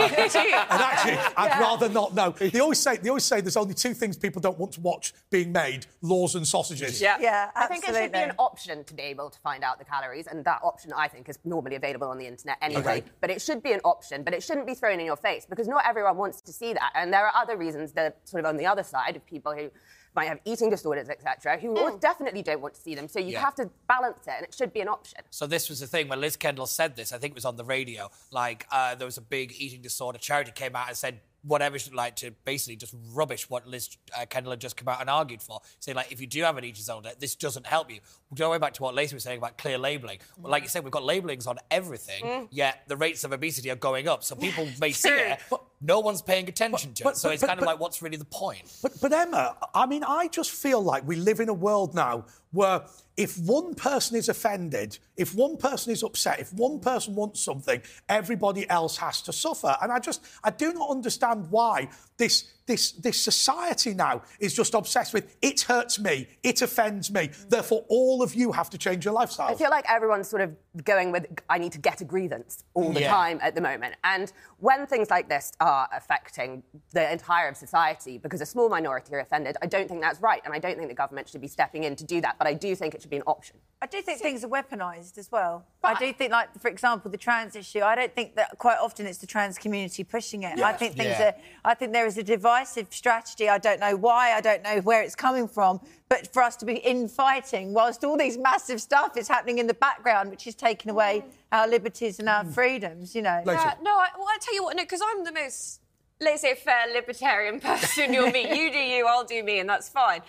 And 0.71 0.81
actually, 0.81 1.17
I'd 1.37 1.59
rather 1.59 1.89
not 1.89 2.13
know. 2.13 2.31
They 2.31 2.59
always 2.59 2.79
say 2.79 2.97
they 2.97 3.09
always 3.09 3.23
say 3.23 3.41
there's 3.41 3.57
only 3.57 3.73
two 3.73 3.93
things 3.93 4.17
people 4.17 4.41
don't 4.41 4.57
want 4.57 4.73
to 4.73 4.81
watch 4.81 5.13
being 5.29 5.51
made: 5.51 5.85
laws 6.01 6.35
and 6.35 6.47
sausages. 6.47 7.01
Yeah. 7.01 7.17
Yeah, 7.19 7.51
I 7.55 7.67
think 7.67 7.87
it 7.87 7.93
should 7.95 8.11
be 8.11 8.19
an 8.19 8.33
option 8.39 8.83
to 8.85 8.93
be 8.93 9.03
able 9.03 9.29
to 9.29 9.39
find 9.39 9.63
out 9.63 9.79
the 9.79 9.85
calories, 9.85 10.27
and 10.27 10.43
that 10.45 10.61
option 10.63 10.91
I 10.95 11.07
think 11.07 11.29
is 11.29 11.39
normally 11.43 11.75
available 11.75 12.07
on 12.07 12.17
the 12.17 12.27
internet 12.27 12.57
anyway. 12.61 12.81
Okay. 12.81 13.03
But 13.19 13.29
it 13.29 13.41
should 13.41 13.61
be 13.61 13.73
an 13.73 13.81
option, 13.83 14.23
but 14.23 14.33
it 14.33 14.43
shouldn't 14.43 14.67
be 14.67 14.73
thrown 14.73 14.99
in 14.99 15.05
your 15.05 15.15
face 15.15 15.45
because 15.49 15.67
not 15.67 15.83
everyone 15.87 16.17
wants 16.17 16.41
to 16.41 16.53
see 16.53 16.73
that. 16.73 16.91
And 16.95 17.13
there 17.13 17.25
are 17.25 17.33
other 17.35 17.57
reasons 17.57 17.91
that 17.93 18.17
sort 18.23 18.43
of 18.43 18.49
on 18.49 18.57
the 18.57 18.65
other 18.65 18.83
side 18.83 19.15
of 19.15 19.25
people 19.25 19.53
who 19.53 19.71
might 20.15 20.25
have 20.27 20.39
eating 20.45 20.69
disorders, 20.69 21.09
etc., 21.09 21.57
who 21.57 21.73
Mm. 21.75 21.99
definitely 21.99 22.41
don't 22.43 22.61
want 22.61 22.73
to 22.75 22.81
see 22.81 22.95
them. 22.95 23.07
So 23.07 23.19
you 23.19 23.27
Yeah. 23.33 23.41
have 23.41 23.55
to 23.55 23.69
balance 23.87 24.27
it, 24.27 24.33
and 24.37 24.43
it 24.45 24.53
should 24.53 24.73
be 24.73 24.81
an 24.81 24.87
option. 24.89 25.19
So 25.29 25.47
this 25.47 25.69
was 25.69 25.79
the 25.79 25.87
thing 25.87 26.07
when 26.09 26.19
Liz 26.19 26.35
Kendall 26.35 26.67
said 26.67 26.95
this. 26.95 27.11
I 27.13 27.17
think 27.17 27.31
it 27.31 27.35
was 27.35 27.45
on 27.45 27.55
the 27.55 27.63
radio. 27.65 28.09
Like 28.31 28.67
uh, 28.71 28.95
there 28.95 29.05
was 29.05 29.17
a 29.17 29.21
big 29.21 29.53
eating 29.57 29.81
disorder 29.81 30.17
charity 30.19 30.51
came 30.51 30.75
out 30.75 30.87
and 30.89 30.97
said 30.97 31.21
whatever 31.43 31.79
she 31.79 31.89
like 31.89 32.15
to 32.15 32.29
basically 32.45 32.75
just 32.75 32.93
rubbish 33.13 33.49
what 33.49 33.65
Liz 33.65 33.97
uh, 34.15 34.25
Kendall 34.27 34.51
had 34.51 34.61
just 34.61 34.77
come 34.77 34.87
out 34.87 35.01
and 35.01 35.09
argued 35.09 35.41
for, 35.41 35.59
saying 35.79 35.95
like 35.95 36.11
if 36.11 36.21
you 36.21 36.27
do 36.27 36.43
have 36.43 36.55
an 36.57 36.63
eating 36.63 36.75
disorder, 36.75 37.13
this 37.17 37.35
doesn't 37.35 37.65
help 37.65 37.89
you. 37.89 37.99
Going 38.35 38.59
back 38.59 38.73
to 38.75 38.83
what 38.83 38.93
Lacey 38.93 39.15
was 39.15 39.23
saying 39.23 39.39
about 39.39 39.57
clear 39.57 39.79
labelling. 39.79 40.19
Well, 40.37 40.51
like 40.51 40.61
you 40.61 40.69
said, 40.69 40.83
we've 40.83 40.91
got 40.91 41.01
labellings 41.03 41.47
on 41.47 41.57
everything, 41.71 42.23
Mm. 42.23 42.47
yet 42.51 42.83
the 42.87 42.95
rates 42.95 43.23
of 43.23 43.31
obesity 43.31 43.71
are 43.71 43.75
going 43.75 44.07
up. 44.07 44.23
So 44.23 44.35
people 44.35 44.67
may 44.79 44.91
see 44.91 45.09
it, 45.09 45.39
but 45.49 45.63
no 45.81 45.99
one's 45.99 46.21
paying 46.21 46.47
attention 46.47 46.93
to 46.93 47.03
but- 47.03 47.13
it. 47.13 47.17
So 47.17 47.29
but- 47.29 47.33
it's 47.33 47.41
but- 47.41 47.47
kind 47.47 47.59
of 47.59 47.65
but- 47.65 47.71
like 47.71 47.79
what's 47.79 48.01
really 48.01 48.17
the 48.17 48.25
point? 48.25 48.61
But, 48.81 48.93
but 49.01 49.11
Emma, 49.13 49.55
I 49.73 49.85
mean, 49.85 50.03
I 50.03 50.27
just 50.27 50.51
feel 50.51 50.81
like 50.81 51.07
we 51.07 51.15
live 51.15 51.39
in 51.39 51.49
a 51.49 51.53
world 51.53 51.95
now 51.95 52.25
where 52.51 52.81
if 53.17 53.37
one 53.37 53.73
person 53.75 54.17
is 54.17 54.27
offended, 54.29 54.97
if 55.15 55.33
one 55.33 55.55
person 55.57 55.91
is 55.91 56.03
upset, 56.03 56.39
if 56.39 56.53
one 56.53 56.79
person 56.79 57.15
wants 57.15 57.39
something, 57.41 57.81
everybody 58.09 58.69
else 58.69 58.97
has 58.97 59.21
to 59.23 59.33
suffer. 59.33 59.75
And 59.81 59.91
I 59.91 59.99
just, 59.99 60.21
I 60.43 60.49
do 60.51 60.73
not 60.73 60.89
understand 60.89 61.49
why 61.49 61.89
this, 62.21 62.53
this, 62.67 62.91
this 62.91 63.19
society 63.19 63.95
now 63.95 64.21
is 64.39 64.53
just 64.53 64.75
obsessed 64.75 65.11
with 65.11 65.35
it 65.41 65.61
hurts 65.61 65.99
me, 65.99 66.27
it 66.43 66.61
offends 66.61 67.11
me, 67.11 67.31
therefore 67.49 67.83
all 67.89 68.21
of 68.21 68.35
you 68.35 68.51
have 68.51 68.69
to 68.69 68.77
change 68.77 69.05
your 69.05 69.13
lifestyle. 69.15 69.47
I 69.47 69.55
feel 69.55 69.71
like 69.71 69.85
everyone's 69.89 70.27
sort 70.29 70.43
of 70.43 70.55
going 70.83 71.11
with, 71.11 71.25
I 71.49 71.57
need 71.57 71.71
to 71.71 71.79
get 71.79 71.99
a 72.01 72.05
grievance 72.05 72.63
all 72.75 72.93
the 72.93 73.01
Yeah. 73.01 73.09
time 73.11 73.39
at 73.41 73.55
the 73.55 73.61
moment. 73.61 73.95
And 74.03 74.31
when 74.59 74.85
things 74.85 75.09
like 75.09 75.29
this 75.29 75.51
are 75.59 75.89
affecting 75.91 76.61
the 76.91 77.11
entire 77.11 77.47
of 77.49 77.57
society 77.57 78.19
because 78.19 78.39
a 78.39 78.45
small 78.45 78.69
minority 78.69 79.15
are 79.15 79.19
offended, 79.19 79.57
I 79.63 79.65
don't 79.65 79.87
think 79.89 80.01
that's 80.01 80.21
right. 80.21 80.41
And 80.45 80.53
I 80.53 80.59
don't 80.59 80.77
think 80.77 80.89
the 80.89 80.93
government 80.93 81.27
should 81.27 81.41
be 81.41 81.47
stepping 81.47 81.85
in 81.85 81.95
to 81.95 82.03
do 82.03 82.21
that. 82.21 82.35
But 82.37 82.45
I 82.47 82.53
do 82.53 82.75
think 82.75 82.93
it 82.93 83.01
should 83.01 83.09
be 83.09 83.17
an 83.17 83.23
option. 83.25 83.57
I 83.83 83.87
do 83.87 83.99
think 83.99 84.19
things 84.19 84.43
are 84.43 84.47
weaponised 84.47 85.17
as 85.17 85.31
well. 85.31 85.65
I 85.83 85.95
do 85.95 86.13
think, 86.13 86.31
like, 86.31 86.53
for 86.59 86.67
example, 86.67 87.09
the 87.09 87.17
trans 87.17 87.55
issue. 87.55 87.81
I 87.81 87.95
don't 87.95 88.13
think 88.13 88.35
that 88.35 88.55
quite 88.59 88.77
often 88.77 89.07
it's 89.07 89.17
the 89.17 89.25
trans 89.25 89.57
community 89.57 90.03
pushing 90.03 90.43
it. 90.43 90.59
I 90.59 90.73
think 90.73 90.95
things 90.95 91.17
Yeah. 91.17 91.29
are. 91.29 91.71
I 91.71 91.73
think 91.73 91.91
there 91.91 92.05
is 92.05 92.15
a 92.15 92.23
divisive 92.23 92.87
strategy. 92.91 93.49
I 93.49 93.57
don't 93.57 93.79
know 93.79 93.95
why. 93.95 94.33
I 94.33 94.41
don't 94.41 94.61
know 94.61 94.81
where 94.81 95.01
it's 95.01 95.15
coming 95.15 95.47
from. 95.47 95.81
But 96.09 96.31
for 96.31 96.43
us 96.43 96.55
to 96.57 96.65
be 96.65 96.75
infighting, 96.75 97.73
whilst 97.73 98.03
all 98.03 98.17
these 98.17 98.37
massive 98.37 98.79
stuff 98.81 99.17
is 99.17 99.27
happening 99.27 99.57
in 99.57 99.65
the 99.65 99.73
background, 99.73 100.29
which 100.29 100.45
is 100.45 100.53
taking 100.53 100.91
away 100.91 101.23
mm. 101.25 101.31
our 101.51 101.67
liberties 101.67 102.19
and 102.19 102.29
our 102.29 102.43
mm. 102.43 102.53
freedoms, 102.53 103.15
you 103.15 103.23
know. 103.23 103.41
Lacey. 103.45 103.63
Yeah, 103.63 103.73
no, 103.81 103.97
I, 103.97 104.09
well, 104.15 104.27
I 104.27 104.37
tell 104.39 104.53
you 104.53 104.61
what, 104.61 104.75
no, 104.75 104.83
because 104.83 105.01
I'm 105.03 105.23
the 105.23 105.31
most 105.31 105.80
laissez-faire 106.21 106.93
libertarian 106.93 107.59
person 107.69 108.13
you'll 108.13 108.31
meet. 108.31 108.49
You 108.49 108.71
do 108.71 108.77
you, 108.77 109.07
I'll 109.07 109.25
do 109.25 109.43
me, 109.43 109.59
and 109.59 109.67
that's 109.69 109.89
fine. 109.89 110.21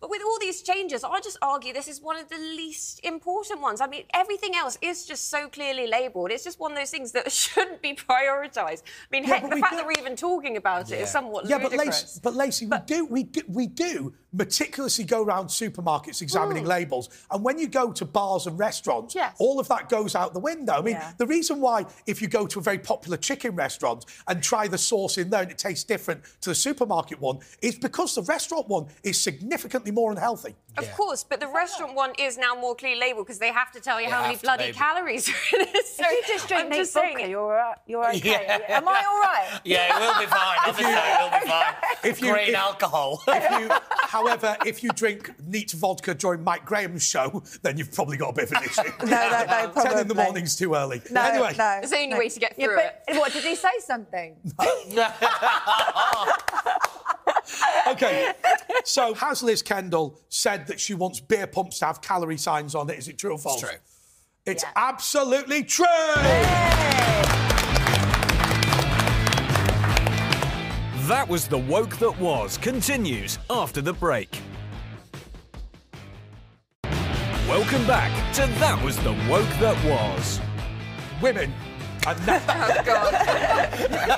But 0.00 0.08
with 0.08 0.22
all 0.24 0.38
these 0.40 0.62
changes, 0.62 1.04
I 1.04 1.20
just 1.20 1.36
argue 1.42 1.74
this 1.74 1.86
is 1.86 2.00
one 2.00 2.16
of 2.18 2.28
the 2.30 2.38
least 2.38 3.00
important 3.04 3.60
ones. 3.60 3.82
I 3.82 3.86
mean, 3.86 4.04
everything 4.14 4.54
else 4.54 4.78
is 4.80 5.04
just 5.04 5.28
so 5.28 5.46
clearly 5.48 5.86
labelled. 5.86 6.30
It's 6.30 6.42
just 6.44 6.58
one 6.58 6.72
of 6.72 6.78
those 6.78 6.90
things 6.90 7.12
that 7.12 7.30
shouldn't 7.42 7.82
be 7.82 7.94
prioritised. 7.94 8.82
I 8.82 9.08
mean, 9.10 9.24
Yeah, 9.24 9.36
heck, 9.40 9.50
the 9.50 9.56
fact 9.56 9.72
do- 9.72 9.76
that 9.78 9.86
we're 9.86 10.00
even 10.00 10.16
talking 10.16 10.56
about 10.56 10.90
it 10.90 10.94
is 10.94 11.00
Yeah. 11.00 11.04
somewhat 11.06 11.46
Yeah, 11.46 11.58
but 11.58 11.72
ludicrous. 11.72 12.02
Lacey, 12.02 12.20
but 12.22 12.34
Lacey, 12.34 12.66
we 12.66 12.78
do, 12.86 13.04
we 13.06 13.22
do, 13.24 13.42
we 13.52 13.66
do 13.66 14.14
meticulously 14.32 15.04
go 15.04 15.22
around 15.22 15.46
supermarkets 15.48 16.22
examining 16.22 16.64
mm. 16.64 16.68
labels. 16.68 17.08
And 17.30 17.42
when 17.44 17.58
you 17.58 17.66
go 17.68 17.92
to 17.92 18.04
bars 18.04 18.46
and 18.46 18.58
restaurants, 18.58 19.14
Yes. 19.14 19.34
all 19.38 19.58
of 19.58 19.68
that 19.68 19.88
goes 19.88 20.14
out 20.14 20.32
the 20.32 20.38
window. 20.40 20.74
I 20.74 20.82
mean, 20.82 20.94
Yeah. 20.94 21.12
the 21.18 21.26
reason 21.26 21.60
why, 21.60 21.86
if 22.06 22.22
you 22.22 22.28
go 22.28 22.46
to 22.46 22.58
a 22.58 22.62
very 22.62 22.78
popular 22.78 23.16
chicken 23.16 23.54
restaurant 23.56 24.04
and 24.28 24.42
try 24.42 24.68
the 24.68 24.78
sauce 24.78 25.18
in 25.18 25.30
there 25.30 25.42
and 25.42 25.50
it 25.50 25.58
tastes 25.58 25.84
different 25.84 26.22
to 26.42 26.50
the 26.50 26.54
supermarket 26.54 27.20
one, 27.20 27.38
is 27.60 27.74
because 27.76 28.14
the 28.14 28.22
restaurant 28.22 28.68
one 28.68 28.86
is 29.02 29.20
significantly 29.20 29.90
more 29.90 30.10
unhealthy. 30.12 30.54
Of 30.78 30.90
course, 30.94 31.24
but 31.24 31.40
the 31.40 31.48
restaurant 31.48 31.94
one 31.96 32.12
is 32.16 32.38
now 32.38 32.54
more 32.54 32.76
clearly 32.76 33.00
labelled 33.00 33.26
because 33.26 33.40
they 33.40 33.50
have 33.52 33.72
to 33.72 33.80
tell 33.80 34.00
you 34.00 34.06
They 34.06 34.12
how 34.12 34.22
many 34.22 34.36
bloody 34.36 34.64
label. 34.66 34.78
calories 34.78 35.28
are 35.28 35.56
in 35.56 35.62
it. 35.62 35.86
So 35.86 36.04
If 36.06 36.28
you 36.28 36.34
just 36.34 36.46
drink 36.48 36.64
I'm 36.64 36.70
neat 36.70 36.76
just 36.76 36.92
saying 36.92 37.14
vodka, 37.14 37.24
it. 37.26 37.30
you're, 37.30 37.40
all 37.40 37.48
right- 37.50 37.76
you're 37.86 38.08
okay. 38.10 38.30
Yeah. 38.46 38.76
Am 38.78 38.88
I 38.88 39.02
all 39.08 39.20
right? 39.20 39.60
Yeah, 39.64 39.96
it 39.96 40.00
will 40.00 40.20
be 40.20 40.26
fine. 40.26 40.58
Honestly, 40.64 40.84
it 40.86 41.20
will 41.32 41.40
be 41.40 41.46
fine. 41.50 41.74
If 42.04 42.20
you- 42.22 42.32
Grain 42.32 42.48
if- 42.50 42.54
alcohol. 42.54 43.20
If 43.26 43.50
you, 43.60 43.68
however, 44.20 44.56
if 44.66 44.82
you 44.82 44.90
drink 44.90 45.30
neat 45.46 45.72
vodka 45.72 46.14
during 46.14 46.42
Mike 46.44 46.64
Graham's 46.64 47.02
show, 47.06 47.42
then 47.62 47.76
you've 47.78 47.92
probably 47.92 48.16
got 48.16 48.30
a 48.30 48.32
bit 48.32 48.44
of 48.44 48.52
an 48.52 48.64
issue. 48.64 48.82
No, 49.06 49.28
no, 49.30 49.44
no, 49.74 49.82
Ten 49.82 49.98
in 49.98 50.08
the 50.08 50.14
morning's 50.14 50.56
too 50.56 50.74
early. 50.74 51.00
No, 51.10 51.22
anyway, 51.22 51.54
no. 51.58 51.80
It's 51.82 51.90
the 51.90 51.96
only 51.96 52.08
no. 52.08 52.18
way 52.18 52.28
to 52.28 52.40
get 52.40 52.54
Yeah, 52.56 52.66
through 52.66 52.76
but 52.76 53.02
What, 53.18 53.32
did 53.32 53.44
he 53.44 53.54
say 53.56 53.70
something? 53.80 54.36
okay. 57.88 58.32
So 58.84 59.14
has 59.14 59.42
Liz 59.42 59.62
Kendall 59.62 60.20
said 60.28 60.66
that 60.68 60.78
she 60.80 60.94
wants 60.94 61.20
beer 61.20 61.46
pumps 61.46 61.78
to 61.80 61.86
have 61.86 62.00
calorie 62.00 62.36
signs 62.36 62.74
on 62.74 62.88
it? 62.90 62.98
Is 62.98 63.08
it 63.08 63.18
true 63.18 63.32
or 63.32 63.38
false? 63.38 63.62
It's 63.62 63.70
true. 63.70 63.80
It's 64.46 64.62
Yeah. 64.62 64.70
absolutely 64.76 65.64
true. 65.64 65.86
That 71.10 71.28
was 71.28 71.48
The 71.48 71.58
Woke 71.58 71.96
That 71.96 72.16
Was 72.20 72.56
continues 72.56 73.40
after 73.50 73.82
the 73.82 73.92
break. 73.92 74.40
Welcome 77.48 77.84
back 77.84 78.32
to 78.34 78.42
That 78.60 78.80
Was 78.84 78.96
The 78.98 79.10
Woke 79.28 79.48
That 79.58 79.76
Was. 79.84 80.40
Women. 81.20 81.52
Oh, 82.06 82.10
are 82.12 82.16
now- 82.26 82.38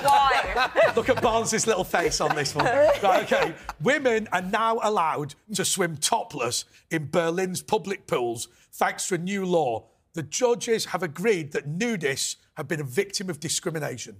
Why? 0.02 0.92
Look 0.94 1.08
at 1.08 1.22
Barnes' 1.22 1.66
little 1.66 1.82
face 1.82 2.20
on 2.20 2.36
this 2.36 2.54
one. 2.54 2.66
Right, 2.66 3.22
okay. 3.24 3.54
Women 3.80 4.28
are 4.30 4.42
now 4.42 4.78
allowed 4.82 5.34
to 5.54 5.64
swim 5.64 5.96
topless 5.96 6.66
in 6.90 7.06
Berlin's 7.06 7.62
public 7.62 8.06
pools 8.06 8.48
thanks 8.70 9.08
to 9.08 9.14
a 9.14 9.18
new 9.18 9.46
law. 9.46 9.86
The 10.12 10.22
judges 10.22 10.84
have 10.84 11.02
agreed 11.02 11.52
that 11.52 11.66
nudists 11.66 12.36
have 12.58 12.68
been 12.68 12.80
a 12.80 12.84
victim 12.84 13.30
of 13.30 13.40
discrimination. 13.40 14.18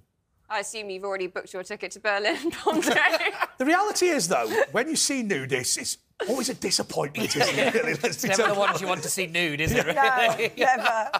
I 0.52 0.58
assume 0.60 0.90
you've 0.90 1.04
already 1.04 1.28
booked 1.28 1.52
your 1.54 1.62
ticket 1.62 1.92
to 1.92 2.00
Berlin, 2.00 2.36
Andre. 2.66 2.94
The 3.58 3.64
reality 3.64 4.06
is, 4.06 4.28
though, 4.28 4.48
when 4.72 4.88
you 4.88 4.96
see 4.96 5.22
nudists, 5.22 5.78
it's 5.78 5.98
always 6.28 6.48
a 6.48 6.54
disappointment, 6.54 7.34
isn't 7.36 7.58
it? 7.58 7.74
Really? 7.82 7.94
Let's 8.02 8.20
be 8.20 8.28
Never 8.28 8.48
the 8.48 8.54
ones 8.54 8.80
you 8.80 8.86
want 8.88 9.02
to 9.04 9.08
see 9.08 9.26
nude, 9.26 9.60
is 9.60 9.72
it? 9.72 9.86
No, 9.86 9.92
Really? 9.92 10.52
never. 10.58 11.10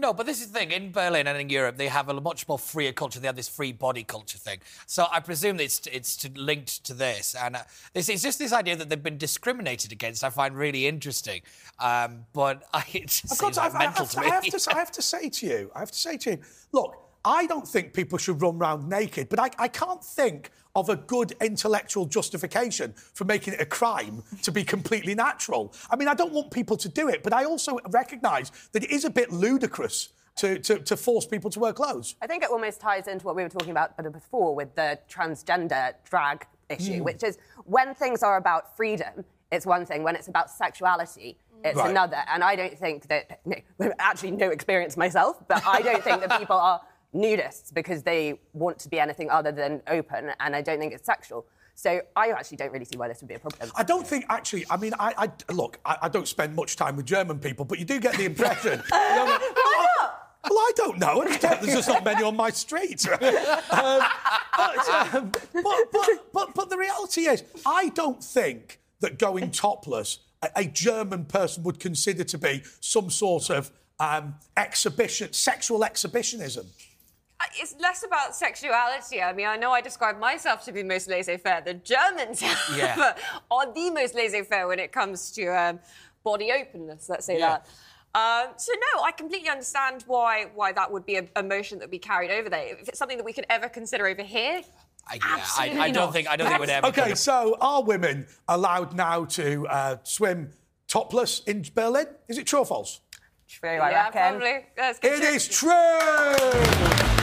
No, 0.00 0.12
but 0.14 0.24
this 0.26 0.40
is 0.40 0.50
the 0.50 0.58
thing. 0.58 0.70
In 0.72 0.90
Berlin 0.90 1.26
and 1.26 1.38
in 1.38 1.48
Europe, 1.50 1.76
they 1.76 1.86
have 1.88 2.08
a 2.08 2.18
much 2.20 2.48
more 2.48 2.58
freer 2.58 2.92
culture. 2.92 3.20
They 3.20 3.26
have 3.28 3.36
this 3.36 3.48
free 3.48 3.72
body 3.72 4.02
culture 4.04 4.38
thing. 4.38 4.58
So 4.86 5.06
I 5.12 5.20
presume 5.20 5.60
it's 5.60 5.86
it's 5.86 6.26
linked 6.34 6.82
to 6.84 6.94
this. 6.94 7.34
And 7.34 7.56
uh, 7.56 7.62
this 7.92 8.08
it's 8.08 8.22
just 8.22 8.38
this 8.38 8.52
idea 8.54 8.74
that 8.76 8.88
they've 8.88 9.02
been 9.02 9.18
discriminated 9.18 9.92
against. 9.92 10.24
I 10.24 10.30
find 10.30 10.56
really 10.56 10.86
interesting. 10.86 11.42
Um, 11.78 12.24
but 12.32 12.62
I, 12.72 12.84
it 12.94 13.08
just 13.08 13.30
I've 13.32 13.38
seems 13.38 13.56
to- 13.56 13.60
like 13.62 13.74
I- 13.74 13.76
I 13.76 13.84
mental 13.86 14.04
have 14.06 14.10
to 14.10 14.16
to- 14.16 14.20
me. 14.22 14.26
I 14.30 14.34
have, 14.34 14.44
to, 14.44 14.70
I 14.74 14.78
have 14.78 14.92
to 14.92 15.02
say 15.02 15.28
to 15.28 15.46
you, 15.46 15.70
I 15.76 15.78
have 15.80 15.90
to 15.92 15.98
say 15.98 16.16
to 16.16 16.30
you, 16.30 16.38
look, 16.72 16.96
I 17.24 17.46
don't 17.46 17.66
think 17.66 17.92
people 17.92 18.18
should 18.18 18.40
run 18.42 18.56
around 18.56 18.88
naked, 18.88 19.28
but 19.28 19.38
I, 19.38 19.50
I 19.58 19.68
can't 19.68 20.02
think 20.02 20.50
of 20.74 20.88
a 20.88 20.96
good 20.96 21.32
intellectual 21.40 22.06
justification 22.06 22.94
for 23.14 23.24
making 23.24 23.54
it 23.54 23.60
a 23.60 23.66
crime 23.66 24.22
to 24.42 24.50
be 24.50 24.64
completely 24.64 25.14
natural. 25.14 25.74
I 25.90 25.96
mean, 25.96 26.08
I 26.08 26.14
don't 26.14 26.32
want 26.32 26.50
people 26.50 26.76
to 26.78 26.88
do 26.88 27.08
it, 27.08 27.22
but 27.22 27.32
I 27.32 27.44
also 27.44 27.78
recognise 27.90 28.50
that 28.72 28.82
it 28.82 28.90
is 28.90 29.04
a 29.04 29.10
bit 29.10 29.30
ludicrous 29.30 30.10
to, 30.36 30.58
to, 30.60 30.78
to 30.78 30.96
force 30.96 31.26
people 31.26 31.50
to 31.50 31.60
wear 31.60 31.72
clothes. 31.72 32.16
I 32.22 32.26
think 32.26 32.42
it 32.42 32.50
almost 32.50 32.80
ties 32.80 33.06
into 33.06 33.26
what 33.26 33.36
we 33.36 33.42
were 33.42 33.50
talking 33.50 33.70
about 33.70 33.96
before 34.12 34.54
with 34.54 34.74
the 34.74 34.98
transgender 35.10 35.92
drag 36.08 36.46
issue, 36.70 36.98
hmm. 36.98 37.04
which 37.04 37.22
is 37.22 37.38
when 37.64 37.94
things 37.94 38.22
are 38.22 38.38
about 38.38 38.74
freedom, 38.76 39.24
it's 39.50 39.66
one 39.66 39.84
thing. 39.84 40.02
When 40.02 40.16
it's 40.16 40.28
about 40.28 40.50
sexuality, 40.50 41.36
it's 41.64 41.76
Right. 41.76 41.90
another. 41.90 42.22
And 42.28 42.42
I 42.42 42.56
don't 42.56 42.76
think 42.76 43.06
that, 43.08 43.40
no, 43.44 43.56
actually, 43.98 44.32
no 44.32 44.48
experience 44.50 44.96
myself, 44.96 45.46
but 45.46 45.64
I 45.66 45.82
don't 45.82 46.02
think 46.02 46.20
that 46.26 46.38
people 46.38 46.56
are 46.56 46.80
nudists 47.14 47.72
because 47.72 48.02
they 48.02 48.38
want 48.52 48.78
to 48.80 48.88
be 48.88 48.98
anything 48.98 49.30
other 49.30 49.52
than 49.52 49.82
open, 49.88 50.30
and 50.40 50.56
I 50.56 50.62
don't 50.62 50.78
think 50.78 50.92
it's 50.92 51.06
sexual. 51.06 51.46
So 51.74 52.02
I 52.14 52.28
actually 52.30 52.58
don't 52.58 52.72
really 52.72 52.84
see 52.84 52.96
why 52.96 53.08
this 53.08 53.20
would 53.22 53.28
be 53.28 53.34
a 53.34 53.38
problem. 53.38 53.70
I 53.74 53.82
don't 53.82 54.06
think 54.06 54.26
actually. 54.28 54.64
I 54.70 54.76
mean, 54.76 54.92
I, 54.98 55.14
I 55.48 55.52
look. 55.52 55.78
I, 55.84 55.96
I 56.02 56.08
don't 56.08 56.28
spend 56.28 56.54
much 56.54 56.76
time 56.76 56.96
with 56.96 57.06
German 57.06 57.38
people, 57.38 57.64
but 57.64 57.78
you 57.78 57.84
do 57.84 57.98
get 57.98 58.16
the 58.16 58.24
impression. 58.24 58.82
you 58.92 58.98
know, 58.98 59.38
well, 60.50 60.58
I 60.58 60.72
don't 60.76 60.98
know. 60.98 61.24
There's 61.24 61.74
just 61.74 61.88
not 61.88 62.04
many 62.04 62.22
on 62.22 62.36
my 62.36 62.50
street. 62.50 63.06
Um, 63.72 64.02
but, 64.54 64.88
um, 65.14 65.32
but, 65.54 65.64
but, 65.92 66.32
but, 66.32 66.54
but 66.54 66.70
the 66.70 66.76
reality 66.76 67.22
is, 67.22 67.42
I 67.64 67.88
don't 67.88 68.22
think 68.22 68.80
that 69.00 69.18
going 69.18 69.50
topless, 69.50 70.18
a, 70.42 70.50
a 70.56 70.64
German 70.66 71.24
person 71.24 71.62
would 71.62 71.80
consider 71.80 72.22
to 72.24 72.36
be 72.36 72.62
some 72.80 73.08
sort 73.08 73.48
of 73.48 73.70
um, 73.98 74.34
exhibition, 74.56 75.32
sexual 75.32 75.84
exhibitionism. 75.84 76.66
It's 77.60 77.74
less 77.80 78.04
about 78.04 78.34
sexuality. 78.34 79.20
I 79.22 79.32
mean, 79.32 79.46
I 79.46 79.56
know 79.56 79.70
I 79.72 79.80
describe 79.80 80.18
myself 80.18 80.64
to 80.66 80.72
be 80.72 80.82
most 80.82 81.08
laissez-faire. 81.08 81.62
The 81.64 81.74
Germans, 81.74 82.42
Yeah. 82.42 82.48
however, 82.88 83.14
are 83.50 83.72
the 83.72 83.90
most 83.90 84.14
laissez-faire 84.14 84.66
when 84.68 84.78
it 84.78 84.92
comes 84.92 85.30
to 85.32 85.46
um, 85.48 85.80
body 86.24 86.52
openness. 86.52 87.08
Let's 87.08 87.26
say 87.26 87.38
Yeah. 87.38 87.58
that. 87.58 87.66
Um, 88.14 88.52
so 88.58 88.72
no, 88.94 89.02
I 89.02 89.10
completely 89.12 89.48
understand 89.48 90.04
why 90.06 90.46
why 90.54 90.72
that 90.72 90.92
would 90.92 91.06
be 91.06 91.16
a, 91.16 91.26
a 91.34 91.42
motion 91.42 91.78
that 91.78 91.84
would 91.84 91.90
be 91.90 91.98
carried 91.98 92.30
over 92.30 92.50
there. 92.50 92.66
If 92.78 92.88
it's 92.88 92.98
something 92.98 93.16
that 93.16 93.24
we 93.24 93.32
could 93.32 93.46
ever 93.48 93.70
consider 93.70 94.06
over 94.06 94.22
here, 94.22 94.60
I, 95.08 95.14
yeah, 95.14 95.44
I, 95.58 95.84
I 95.86 95.90
don't 95.90 96.04
not. 96.06 96.12
think 96.12 96.28
I 96.28 96.36
don't 96.36 96.46
think 96.46 96.56
it 96.58 96.60
would 96.60 96.68
ever. 96.68 96.86
Okay, 96.88 97.06
come- 97.08 97.14
so 97.16 97.56
are 97.60 97.82
women 97.82 98.26
allowed 98.48 98.94
now 98.94 99.24
to 99.24 99.66
uh, 99.66 99.96
swim 100.02 100.50
topless 100.88 101.40
in 101.46 101.64
Berlin? 101.74 102.06
Is 102.28 102.36
it 102.36 102.46
true 102.46 102.58
or 102.58 102.66
false? 102.66 103.00
True, 103.48 103.70
I 103.70 103.90
yeah, 103.90 104.04
reckon. 104.04 104.12
probably. 104.40 104.66
Let's 104.76 104.98
get 104.98 105.12
It 105.14 105.20
to- 105.22 105.28
is 105.28 105.48
true! 105.48 107.21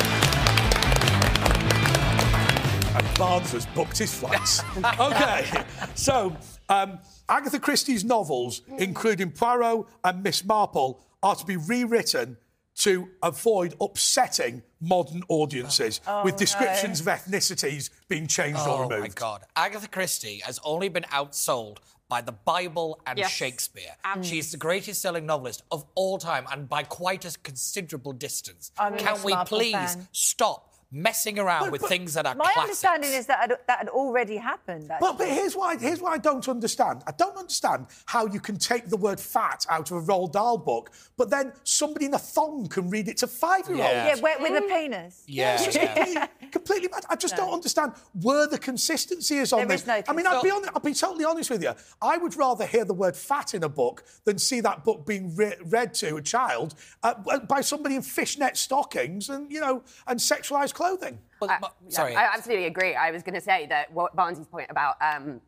Barnes 3.19 3.51
has 3.51 3.65
booked 3.67 3.97
his 3.97 4.13
flights. 4.13 4.61
okay, 4.99 5.45
so 5.93 6.33
um, 6.69 6.99
Agatha 7.27 7.59
Christie's 7.59 8.05
novels, 8.05 8.61
including 8.77 9.31
Poirot 9.31 9.85
and 10.05 10.23
Miss 10.23 10.45
Marple, 10.45 11.01
are 11.21 11.35
to 11.35 11.45
be 11.45 11.57
rewritten 11.57 12.37
to 12.75 13.09
avoid 13.21 13.75
upsetting 13.81 14.63
modern 14.79 15.21
audiences, 15.27 15.99
with 16.23 16.37
descriptions 16.37 17.01
of 17.01 17.07
ethnicities 17.07 17.89
being 18.07 18.25
changed 18.25 18.61
or 18.61 18.69
Oh 18.69 18.81
removed. 18.83 19.01
my 19.01 19.07
God. 19.09 19.43
Agatha 19.57 19.89
Christie 19.89 20.41
has 20.45 20.57
only 20.63 20.87
been 20.87 21.03
outsold 21.11 21.79
by 22.07 22.21
the 22.21 22.31
Bible 22.31 23.01
and 23.05 23.19
Yes. 23.19 23.31
Shakespeare. 23.31 23.97
Mm. 24.05 24.23
She's 24.23 24.51
the 24.51 24.57
greatest 24.57 25.01
selling 25.01 25.25
novelist 25.25 25.61
of 25.71 25.83
all 25.95 26.17
time 26.19 26.45
and 26.53 26.69
by 26.69 26.83
quite 26.83 27.25
a 27.25 27.37
considerable 27.43 28.13
distance. 28.13 28.71
I'm 28.79 28.97
Can 28.97 29.21
we 29.23 29.35
please 29.45 29.73
fan. 29.73 30.07
stop 30.13 30.68
messing 30.91 31.37
around 31.37 31.65
But- 31.65 31.71
with 31.73 31.81
but 31.81 31.89
things 31.89 32.15
that 32.15 32.25
are 32.25 32.33
My 32.35 32.45
classics? 32.45 32.61
understanding 32.83 33.13
is 33.13 33.27
that 33.27 33.39
had, 33.39 33.57
that 33.67 33.77
had 33.79 33.89
already 33.89 34.37
happened. 34.37 34.91
But, 34.99 35.17
but 35.17 35.27
here's 35.27 35.55
why 35.55 35.77
here's 35.77 36.01
why 36.01 36.13
I 36.13 36.17
don't 36.17 36.47
understand. 36.49 37.03
I 37.05 37.11
don't 37.11 37.37
understand 37.37 37.85
how 38.05 38.25
you 38.25 38.39
can 38.39 38.57
take 38.57 38.89
the 38.89 38.97
word 38.97 39.19
fat 39.19 39.65
out 39.69 39.91
of 39.91 39.97
a 39.97 40.01
Roald 40.01 40.31
Dahl 40.31 40.57
book, 40.57 40.91
but 41.15 41.29
then 41.29 41.53
somebody 41.63 42.05
in 42.07 42.13
a 42.15 42.19
thong 42.19 42.67
can 42.67 42.89
read 42.89 43.07
it 43.07 43.17
to 43.17 43.27
five-year-olds. 43.27 43.87
Yeah. 43.93 44.15
yeah, 44.15 44.21
with, 44.21 44.41
with 44.41 44.63
a 44.63 44.67
penis. 44.67 45.23
Yeah, 45.27 45.61
yeah. 45.61 45.85
completely, 45.85 46.49
completely 46.51 46.87
mad. 46.89 47.03
I 47.09 47.15
just 47.15 47.35
don't 47.35 47.53
understand 47.53 47.93
where 48.21 48.47
the 48.47 48.57
consistency 48.57 49.37
is 49.37 49.53
on 49.53 49.59
There 49.59 49.67
this. 49.67 49.81
is 49.81 49.87
no 49.87 50.01
I 50.07 50.13
mean, 50.13 50.25
I'll 50.25 50.41
be, 50.41 50.49
on, 50.49 50.63
I'll 50.73 50.81
be 50.81 50.93
totally 50.93 51.25
honest 51.25 51.49
with 51.51 51.61
you. 51.61 51.73
I 52.01 52.17
would 52.17 52.35
rather 52.35 52.65
hear 52.65 52.85
the 52.85 52.93
word 52.95 53.15
fat 53.15 53.53
in 53.53 53.63
a 53.63 53.69
book 53.69 54.03
than 54.25 54.39
see 54.39 54.59
that 54.61 54.83
book 54.83 55.05
being 55.05 55.35
re- 55.35 55.55
read 55.65 55.93
to 55.95 56.15
a 56.15 56.21
child 56.21 56.73
uh, 57.03 57.13
by 57.47 57.61
somebody 57.61 57.95
in 57.95 58.01
fishnet 58.01 58.57
stockings 58.57 59.29
and, 59.29 59.51
you 59.51 59.59
know, 59.61 59.83
and 60.07 60.19
sexualised 60.19 60.73
clothing. 60.83 61.19
But- 61.41 61.49
I- 61.49 61.59
but- 61.59 61.75
yeah, 61.87 61.95
sorry. 61.99 62.15
I 62.15 62.23
absolutely 62.35 62.65
agree. 62.73 62.93
I 62.95 63.11
was 63.11 63.21
going 63.23 63.35
to 63.35 63.41
say 63.51 63.59
that 63.67 63.91
what 63.93 64.15
Barnsley's 64.15 64.47
point 64.47 64.69
about 64.75 64.95
um, 65.01 65.41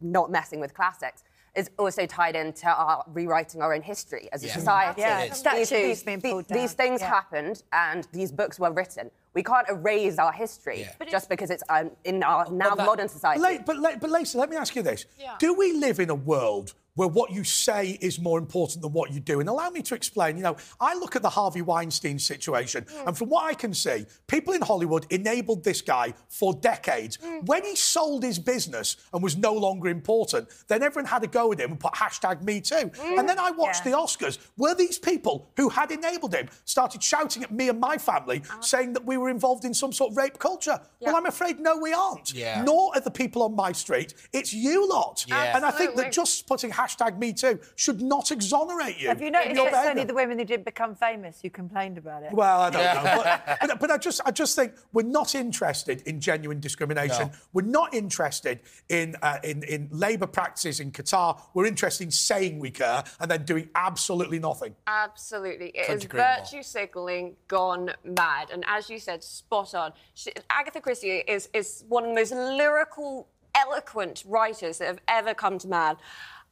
not 0.00 0.30
messing 0.30 0.60
with 0.60 0.72
classics 0.74 1.22
is 1.56 1.70
also 1.78 2.04
tied 2.06 2.34
into 2.34 2.66
our 2.68 3.04
rewriting 3.18 3.62
our 3.62 3.72
own 3.76 3.82
history 3.82 4.28
as 4.32 4.42
a 4.42 4.46
Yeah. 4.48 4.54
society. 4.54 5.00
Yeah, 5.00 5.20
It 5.20 5.32
is. 5.32 5.38
statues 5.38 5.70
these, 5.70 6.02
being 6.02 6.18
these- 6.20 6.32
pulled 6.32 6.48
these 6.48 6.72
things 6.72 7.00
Yeah. 7.00 7.08
happened 7.18 7.62
and 7.72 8.06
these 8.12 8.30
books 8.32 8.58
were 8.58 8.72
written. 8.72 9.10
We 9.34 9.42
can't 9.42 9.68
erase 9.68 10.18
our 10.18 10.32
history 10.32 10.80
Yeah. 10.80 10.92
But 10.98 11.08
just 11.16 11.28
because 11.28 11.50
it's 11.50 11.62
um, 11.68 11.90
in 12.04 12.22
our 12.22 12.48
now 12.50 12.74
that- 12.74 12.86
modern 12.86 13.08
society. 13.08 13.40
But, 13.40 13.76
La- 13.78 13.90
but, 13.92 14.00
but 14.00 14.10
Lacey, 14.10 14.38
let 14.38 14.50
me 14.50 14.56
ask 14.56 14.74
you 14.76 14.82
this. 14.82 15.06
Yeah. 15.18 15.34
Do 15.38 15.54
we 15.54 15.72
live 15.86 15.98
in 16.00 16.10
a 16.10 16.14
world 16.32 16.74
where 16.94 17.08
what 17.08 17.32
you 17.32 17.44
say 17.44 17.98
is 18.00 18.20
more 18.20 18.38
important 18.38 18.82
than 18.82 18.92
what 18.92 19.12
you 19.12 19.20
do. 19.20 19.40
And 19.40 19.48
allow 19.48 19.70
me 19.70 19.82
to 19.82 19.94
explain. 19.94 20.36
You 20.36 20.42
know, 20.42 20.56
I 20.80 20.94
look 20.94 21.16
at 21.16 21.22
the 21.22 21.30
Harvey 21.30 21.62
Weinstein 21.62 22.18
situation, 22.18 22.84
mm. 22.84 23.06
and 23.06 23.16
from 23.16 23.28
what 23.28 23.44
I 23.44 23.54
can 23.54 23.74
see, 23.74 24.06
people 24.26 24.54
in 24.54 24.62
Hollywood 24.62 25.06
enabled 25.10 25.64
this 25.64 25.82
guy 25.82 26.14
for 26.28 26.54
decades. 26.54 27.18
Mm. 27.18 27.46
When 27.46 27.64
he 27.64 27.74
sold 27.76 28.22
his 28.22 28.38
business 28.38 28.96
and 29.12 29.22
was 29.22 29.36
no 29.36 29.52
longer 29.52 29.88
important, 29.88 30.48
then 30.68 30.82
everyone 30.82 31.08
had 31.08 31.24
a 31.24 31.26
go 31.26 31.52
at 31.52 31.60
him 31.60 31.72
and 31.72 31.80
put 31.80 31.94
hashtag 31.94 32.42
me 32.42 32.60
too. 32.60 32.74
Mm. 32.74 33.18
And 33.18 33.28
then 33.28 33.38
I 33.38 33.50
watched 33.50 33.84
Yeah. 33.84 33.92
the 33.92 33.98
Oscars 33.98 34.38
where 34.56 34.74
these 34.74 34.98
people 34.98 35.50
who 35.56 35.68
had 35.68 35.90
enabled 35.90 36.34
him 36.34 36.48
started 36.64 37.02
shouting 37.02 37.42
at 37.42 37.52
me 37.52 37.68
and 37.68 37.80
my 37.80 37.98
family, 37.98 38.42
uh. 38.50 38.60
saying 38.60 38.92
that 38.92 39.04
we 39.04 39.16
were 39.16 39.28
involved 39.28 39.64
in 39.64 39.74
some 39.74 39.92
sort 39.92 40.12
of 40.12 40.16
rape 40.16 40.38
culture. 40.38 40.80
Well, 41.00 41.16
I'm 41.16 41.26
afraid 41.26 41.60
no, 41.60 41.76
we 41.76 41.92
aren't. 41.92 42.32
Yeah. 42.32 42.62
Nor 42.62 42.92
are 42.94 43.00
the 43.00 43.10
people 43.10 43.42
on 43.42 43.54
my 43.54 43.72
street. 43.72 44.14
It's 44.32 44.52
you 44.54 44.88
lot. 44.88 45.24
Yeah. 45.28 45.56
And 45.56 45.64
I 45.64 45.70
think 45.70 45.96
that 45.96 46.12
just 46.12 46.46
putting 46.46 46.70
hashtag 46.70 46.83
me 47.18 47.32
too 47.32 47.60
should 47.76 48.00
not 48.00 48.30
exonerate 48.30 49.00
you. 49.00 49.08
Have 49.08 49.20
you 49.20 49.28
in 49.28 49.32
noticed 49.32 49.56
your 49.56 49.68
it's 49.68 49.76
only 49.76 50.04
the 50.04 50.14
women 50.14 50.38
who 50.38 50.44
didn't 50.44 50.64
become 50.64 50.94
famous 50.94 51.40
who 51.40 51.50
complained 51.50 51.98
about 51.98 52.22
it? 52.22 52.32
Well, 52.32 52.60
I 52.60 52.70
don't 52.70 52.82
know. 52.82 53.22
But, 53.24 53.58
but, 53.60 53.80
but 53.80 53.90
I 53.90 53.98
just 53.98 54.20
I 54.24 54.30
just 54.30 54.56
think 54.56 54.72
we're 54.92 55.02
not 55.02 55.34
interested 55.34 56.02
in 56.06 56.20
genuine 56.20 56.60
discrimination. 56.60 57.28
No. 57.28 57.32
We're 57.52 57.62
not 57.62 57.94
interested 57.94 58.60
in, 58.88 59.16
uh, 59.22 59.38
in 59.42 59.62
in 59.64 59.88
labour 59.90 60.26
practices 60.26 60.80
in 60.80 60.92
Qatar. 60.92 61.40
We're 61.54 61.66
interested 61.66 62.04
in 62.04 62.10
saying 62.10 62.58
we 62.58 62.70
care 62.70 63.04
and 63.20 63.30
then 63.30 63.44
doing 63.44 63.68
absolutely 63.74 64.38
nothing. 64.38 64.74
Absolutely. 64.86 65.68
It 65.68 65.86
Couldn't 65.86 66.04
is 66.04 66.12
more. 66.12 66.22
virtue 66.22 66.62
signaling 66.62 67.36
gone 67.48 67.92
mad. 68.04 68.50
And 68.50 68.64
as 68.66 68.90
you 68.90 68.98
said, 68.98 69.22
spot 69.22 69.74
on. 69.74 69.92
She, 70.14 70.32
Agatha 70.50 70.80
Christie 70.80 71.10
is, 71.10 71.48
is 71.52 71.84
one 71.88 72.04
of 72.04 72.10
the 72.10 72.14
most 72.14 72.32
lyrical, 72.32 73.28
eloquent 73.54 74.24
writers 74.26 74.78
that 74.78 74.86
have 74.86 75.00
ever 75.08 75.34
come 75.34 75.58
to 75.58 75.68
man. 75.68 75.96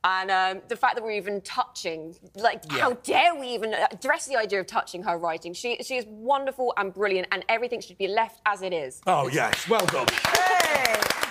And 0.04 0.30
um, 0.32 0.62
the 0.68 0.76
fact 0.76 0.96
that 0.96 1.04
we're 1.04 1.12
even 1.12 1.40
touching, 1.42 2.16
like, 2.34 2.68
how 2.72 2.94
dare 2.94 3.34
we 3.36 3.48
even 3.48 3.72
address 3.74 4.26
the 4.26 4.36
idea 4.36 4.58
of 4.60 4.66
touching 4.66 5.02
her 5.04 5.16
writing? 5.16 5.54
She, 5.54 5.76
she 5.82 5.96
is 5.96 6.04
wonderful 6.08 6.74
and 6.76 6.92
brilliant, 6.92 7.28
and 7.30 7.44
everything 7.48 7.80
should 7.80 7.98
be 7.98 8.08
left 8.08 8.40
as 8.44 8.62
it 8.62 8.72
is. 8.72 9.00
Oh 9.06 9.28
yes, 9.28 9.68
well 9.68 9.86
done. 9.86 10.06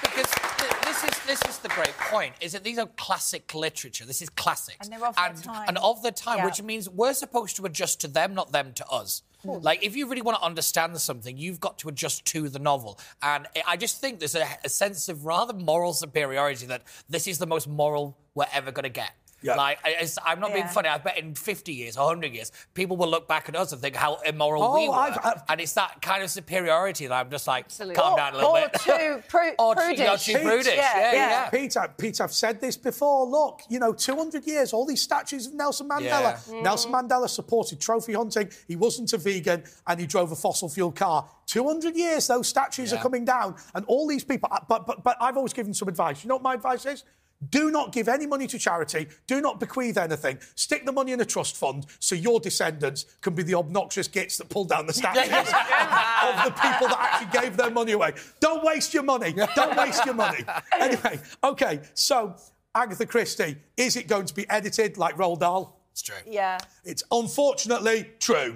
Because 0.02 0.30
th- 0.58 0.72
this 0.86 1.04
is 1.04 1.26
this 1.26 1.42
is 1.50 1.58
the 1.60 1.68
great 1.70 1.94
point. 1.98 2.34
Is 2.40 2.54
that 2.54 2.64
these 2.64 2.78
are 2.78 2.86
classic 2.98 3.54
literature. 3.54 4.06
This 4.06 4.22
is 4.22 4.30
classics, 4.30 4.88
And 4.88 4.94
they're 4.94 5.06
of 5.08 5.16
their 5.16 5.34
time. 5.34 5.66
and 5.68 5.78
of 5.78 6.02
their 6.02 6.12
time, 6.12 6.38
Yeah. 6.38 6.46
which 6.46 6.62
means 6.62 6.90
we're 6.90 7.14
supposed 7.14 7.56
to 7.58 7.66
adjust 7.66 8.00
to 8.02 8.08
them, 8.08 8.34
not 8.34 8.52
them 8.54 8.72
to 8.74 8.88
us. 8.88 9.22
Like, 9.44 9.84
if 9.84 9.96
you 9.96 10.08
really 10.08 10.22
want 10.22 10.38
to 10.38 10.44
understand 10.44 10.98
something, 11.00 11.38
you've 11.38 11.60
got 11.60 11.78
to 11.80 11.90
adjust 11.90 12.26
to 12.26 12.50
the 12.50 12.60
novel. 12.60 13.00
And 13.22 13.48
I- 13.68 13.78
just 13.82 14.00
think 14.00 14.20
there's 14.20 14.36
a, 14.36 14.48
a 14.64 14.70
sense 14.70 15.10
of 15.10 15.26
rather 15.26 15.54
moral 15.54 15.94
superiority 15.94 16.68
that 16.68 16.84
this 17.10 17.28
is 17.28 17.40
the 17.40 17.48
most 17.48 17.68
moral 17.68 18.16
we're 18.36 18.46
ever 18.54 18.72
going 18.72 18.84
to 18.84 18.90
get. 18.90 19.12
Yeah. 19.44 19.56
Like, 19.56 19.80
I, 19.84 19.90
it's- 19.92 20.18
I'm 20.26 20.40
not 20.40 20.54
being 20.54 20.68
funny. 20.68 20.90
I 20.90 20.98
bet 21.00 21.18
in 21.18 21.34
50 21.36 21.74
years, 21.74 21.98
100 21.98 22.34
years, 22.34 22.52
people 22.74 22.96
will 22.98 23.10
look 23.10 23.28
back 23.28 23.50
at 23.50 23.56
us 23.56 23.72
and 23.72 23.82
think 23.82 23.96
how 23.96 24.16
immoral 24.26 24.64
Oh, 24.64 24.74
we 24.80 24.88
were. 24.88 24.94
I've- 24.96 25.20
I've- 25.24 25.42
and 25.50 25.60
it's 25.60 25.74
that 25.74 26.02
kind 26.02 26.22
of 26.24 26.30
superiority 26.30 27.08
that 27.08 27.14
I'm 27.16 27.30
just 27.32 27.48
like, 27.48 27.66
Absolutely. 27.66 27.96
calm 27.96 28.14
Or- 28.14 28.18
down 28.18 28.34
a 28.34 28.38
little 28.38 28.52
or 28.52 28.62
bit. 28.62 28.74
too 28.82 29.24
pru- 29.30 29.56
Or 29.58 29.76
too- 29.76 29.82
prudish. 29.82 30.08
or 30.08 30.18
too 30.18 30.40
prudish. 30.40 30.68
Yeah, 30.68 31.00
Yeah, 31.00 31.12
yeah. 31.14 31.30
yeah. 31.30 31.50
Peter, 31.50 31.94
Peter, 31.98 32.24
I've 32.24 32.34
said 32.34 32.62
this 32.62 32.78
before. 32.78 33.26
Look, 33.26 33.62
you 33.70 33.80
know, 33.80 33.94
200 33.94 34.46
years, 34.46 34.74
all 34.74 34.86
these 34.86 35.02
statues 35.02 35.48
of 35.48 35.54
Nelson 35.56 35.90
Mandela. 35.90 36.40
Yeah. 36.52 36.62
Nelson 36.62 36.92
Mandela 36.92 37.30
supported 37.30 37.80
trophy 37.82 38.14
hunting. 38.14 38.50
He 38.68 38.76
wasn't 38.76 39.12
a 39.14 39.18
vegan 39.18 39.64
and 39.88 40.00
he 40.00 40.06
drove 40.06 40.32
a 40.32 40.36
fossil 40.36 40.70
fuel 40.70 40.92
car. 40.92 41.28
200 41.48 41.96
years, 41.96 42.28
those 42.28 42.48
statues 42.48 42.94
are 42.94 42.98
coming 43.02 43.26
down. 43.26 43.56
And 43.76 43.84
all 43.88 44.08
these 44.08 44.24
people, 44.24 44.48
uh, 44.52 44.60
but, 44.70 44.86
but, 44.86 45.04
but 45.04 45.18
I've 45.20 45.36
always 45.36 45.52
given 45.54 45.74
some 45.74 45.88
advice. 45.90 46.24
You 46.24 46.30
know 46.30 46.36
what 46.36 46.44
my 46.44 46.54
advice 46.54 46.86
is? 46.86 47.04
Do 47.50 47.72
not 47.72 47.92
give 47.92 48.08
any 48.08 48.28
money 48.28 48.46
to 48.48 48.60
charity. 48.60 49.08
Do 49.26 49.42
not 49.42 49.60
bequeath 49.60 49.98
anything. 49.98 50.38
Stick 50.56 50.86
the 50.86 50.92
money 50.92 51.12
in 51.12 51.22
a 51.22 51.26
trust 51.26 51.58
fund 51.58 51.88
so 52.00 52.14
your 52.14 52.40
descendants 52.40 53.06
can 53.22 53.34
be 53.34 53.44
the 53.44 53.56
obnoxious 53.56 54.08
gits 54.08 54.38
that 54.38 54.50
pull 54.50 54.66
down 54.66 54.86
the 54.86 54.94
statues 55.02 55.26
of 55.26 56.46
the 56.46 56.52
people 56.52 56.88
that 56.88 56.98
actually 57.00 57.42
gave 57.42 57.58
their 57.58 57.72
money 57.72 57.94
away. 57.94 58.14
Don't 58.40 58.64
waste 58.64 58.94
your 58.94 59.04
money. 59.04 59.34
Don't 59.56 59.76
waste 59.76 60.06
your 60.06 60.16
money. 60.16 60.46
Anyway, 60.80 61.20
okay, 61.44 61.80
so 61.94 62.36
Agatha 62.74 63.06
Christie, 63.06 63.58
is 63.78 63.96
it 63.96 64.08
going 64.08 64.26
to 64.26 64.34
be 64.34 64.50
edited 64.50 64.98
like 64.98 65.16
Roald 65.16 65.40
Dahl? 65.40 65.80
It's 65.92 66.02
true. 66.02 66.16
Yeah. 66.26 66.58
It's 66.84 67.04
unfortunately 67.12 68.10
true. 68.20 68.56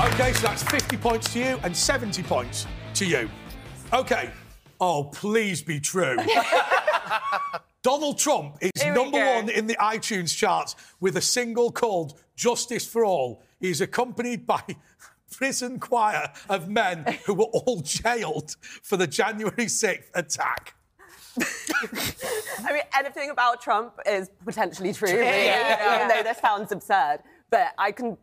Okay, 0.00 0.32
so 0.32 0.46
that's 0.46 0.62
50 0.64 0.96
points 0.96 1.32
to 1.34 1.38
you 1.38 1.60
and 1.62 1.76
70 1.76 2.22
points 2.22 2.66
to 2.94 3.06
you. 3.06 3.28
Okay. 3.92 4.30
Oh, 4.80 5.04
please 5.04 5.62
be 5.62 5.80
true. 5.80 6.16
Donald 7.82 8.18
Trump 8.18 8.58
is 8.60 8.72
number 8.84 9.18
go. 9.18 9.34
one 9.36 9.48
in 9.48 9.66
the 9.66 9.76
iTunes 9.76 10.36
charts 10.36 10.74
with 10.98 11.16
a 11.16 11.20
single 11.20 11.70
called 11.70 12.20
Justice 12.34 12.86
for 12.86 13.04
All. 13.04 13.42
He's 13.60 13.80
accompanied 13.80 14.46
by 14.46 14.62
prison 15.30 15.78
choir 15.78 16.32
of 16.48 16.68
men 16.68 17.18
who 17.26 17.34
were 17.34 17.44
all 17.44 17.80
jailed 17.80 18.56
for 18.82 18.96
the 18.96 19.06
January 19.06 19.66
6th 19.66 20.10
attack. 20.14 20.74
I 21.38 22.72
mean, 22.72 22.82
anything 22.98 23.30
about 23.30 23.60
Trump 23.60 23.94
is 24.06 24.30
potentially 24.44 24.92
true, 24.92 25.08
really, 25.12 25.48
even 25.48 26.08
though 26.08 26.22
this 26.22 26.38
sounds 26.38 26.72
absurd. 26.72 27.18
But 27.50 27.72
I 27.78 27.92
can. 27.92 28.16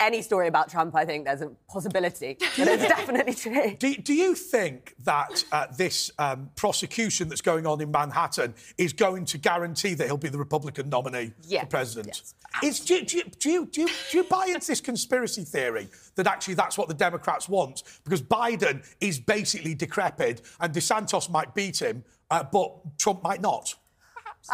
Any 0.00 0.22
story 0.22 0.46
about 0.46 0.68
Trump, 0.70 0.94
I 0.94 1.04
think 1.04 1.24
there's 1.24 1.40
a 1.42 1.48
possibility 1.68 2.36
that 2.56 2.68
it's 2.68 2.82
definitely 2.88 3.34
true. 3.34 3.74
Do, 3.80 3.96
do 3.96 4.14
you 4.14 4.36
think 4.36 4.94
that 5.04 5.44
uh, 5.50 5.66
this 5.76 6.12
um, 6.20 6.50
prosecution 6.54 7.28
that's 7.28 7.40
going 7.40 7.66
on 7.66 7.80
in 7.80 7.90
Manhattan 7.90 8.54
is 8.78 8.92
going 8.92 9.24
to 9.24 9.38
guarantee 9.38 9.94
that 9.94 10.06
he'll 10.06 10.16
be 10.16 10.28
the 10.28 10.38
Republican 10.38 10.88
nominee 10.88 11.32
Yeah. 11.42 11.62
for 11.62 11.66
president? 11.66 12.06
Yes. 12.08 12.34
Is, 12.62 12.80
do, 12.86 12.94
you- 12.94 13.04
do, 13.04 13.16
you- 13.18 13.24
do, 13.40 13.50
you, 13.50 13.66
do, 13.66 13.80
you, 13.82 13.88
do 14.12 14.18
you 14.18 14.24
buy 14.24 14.46
into 14.46 14.68
this 14.68 14.80
conspiracy 14.80 15.42
theory 15.42 15.88
that 16.14 16.28
actually 16.28 16.54
that's 16.54 16.78
what 16.78 16.86
the 16.86 16.94
Democrats 16.94 17.48
want? 17.48 17.82
Because 18.04 18.22
Biden 18.22 18.86
is 19.00 19.18
basically 19.18 19.74
decrepit 19.74 20.42
and 20.60 20.72
DeSantis 20.72 21.28
might 21.28 21.56
beat 21.56 21.82
him, 21.82 22.04
uh, 22.30 22.44
but 22.44 22.72
Trump 22.98 23.24
might 23.24 23.40
not. 23.40 23.74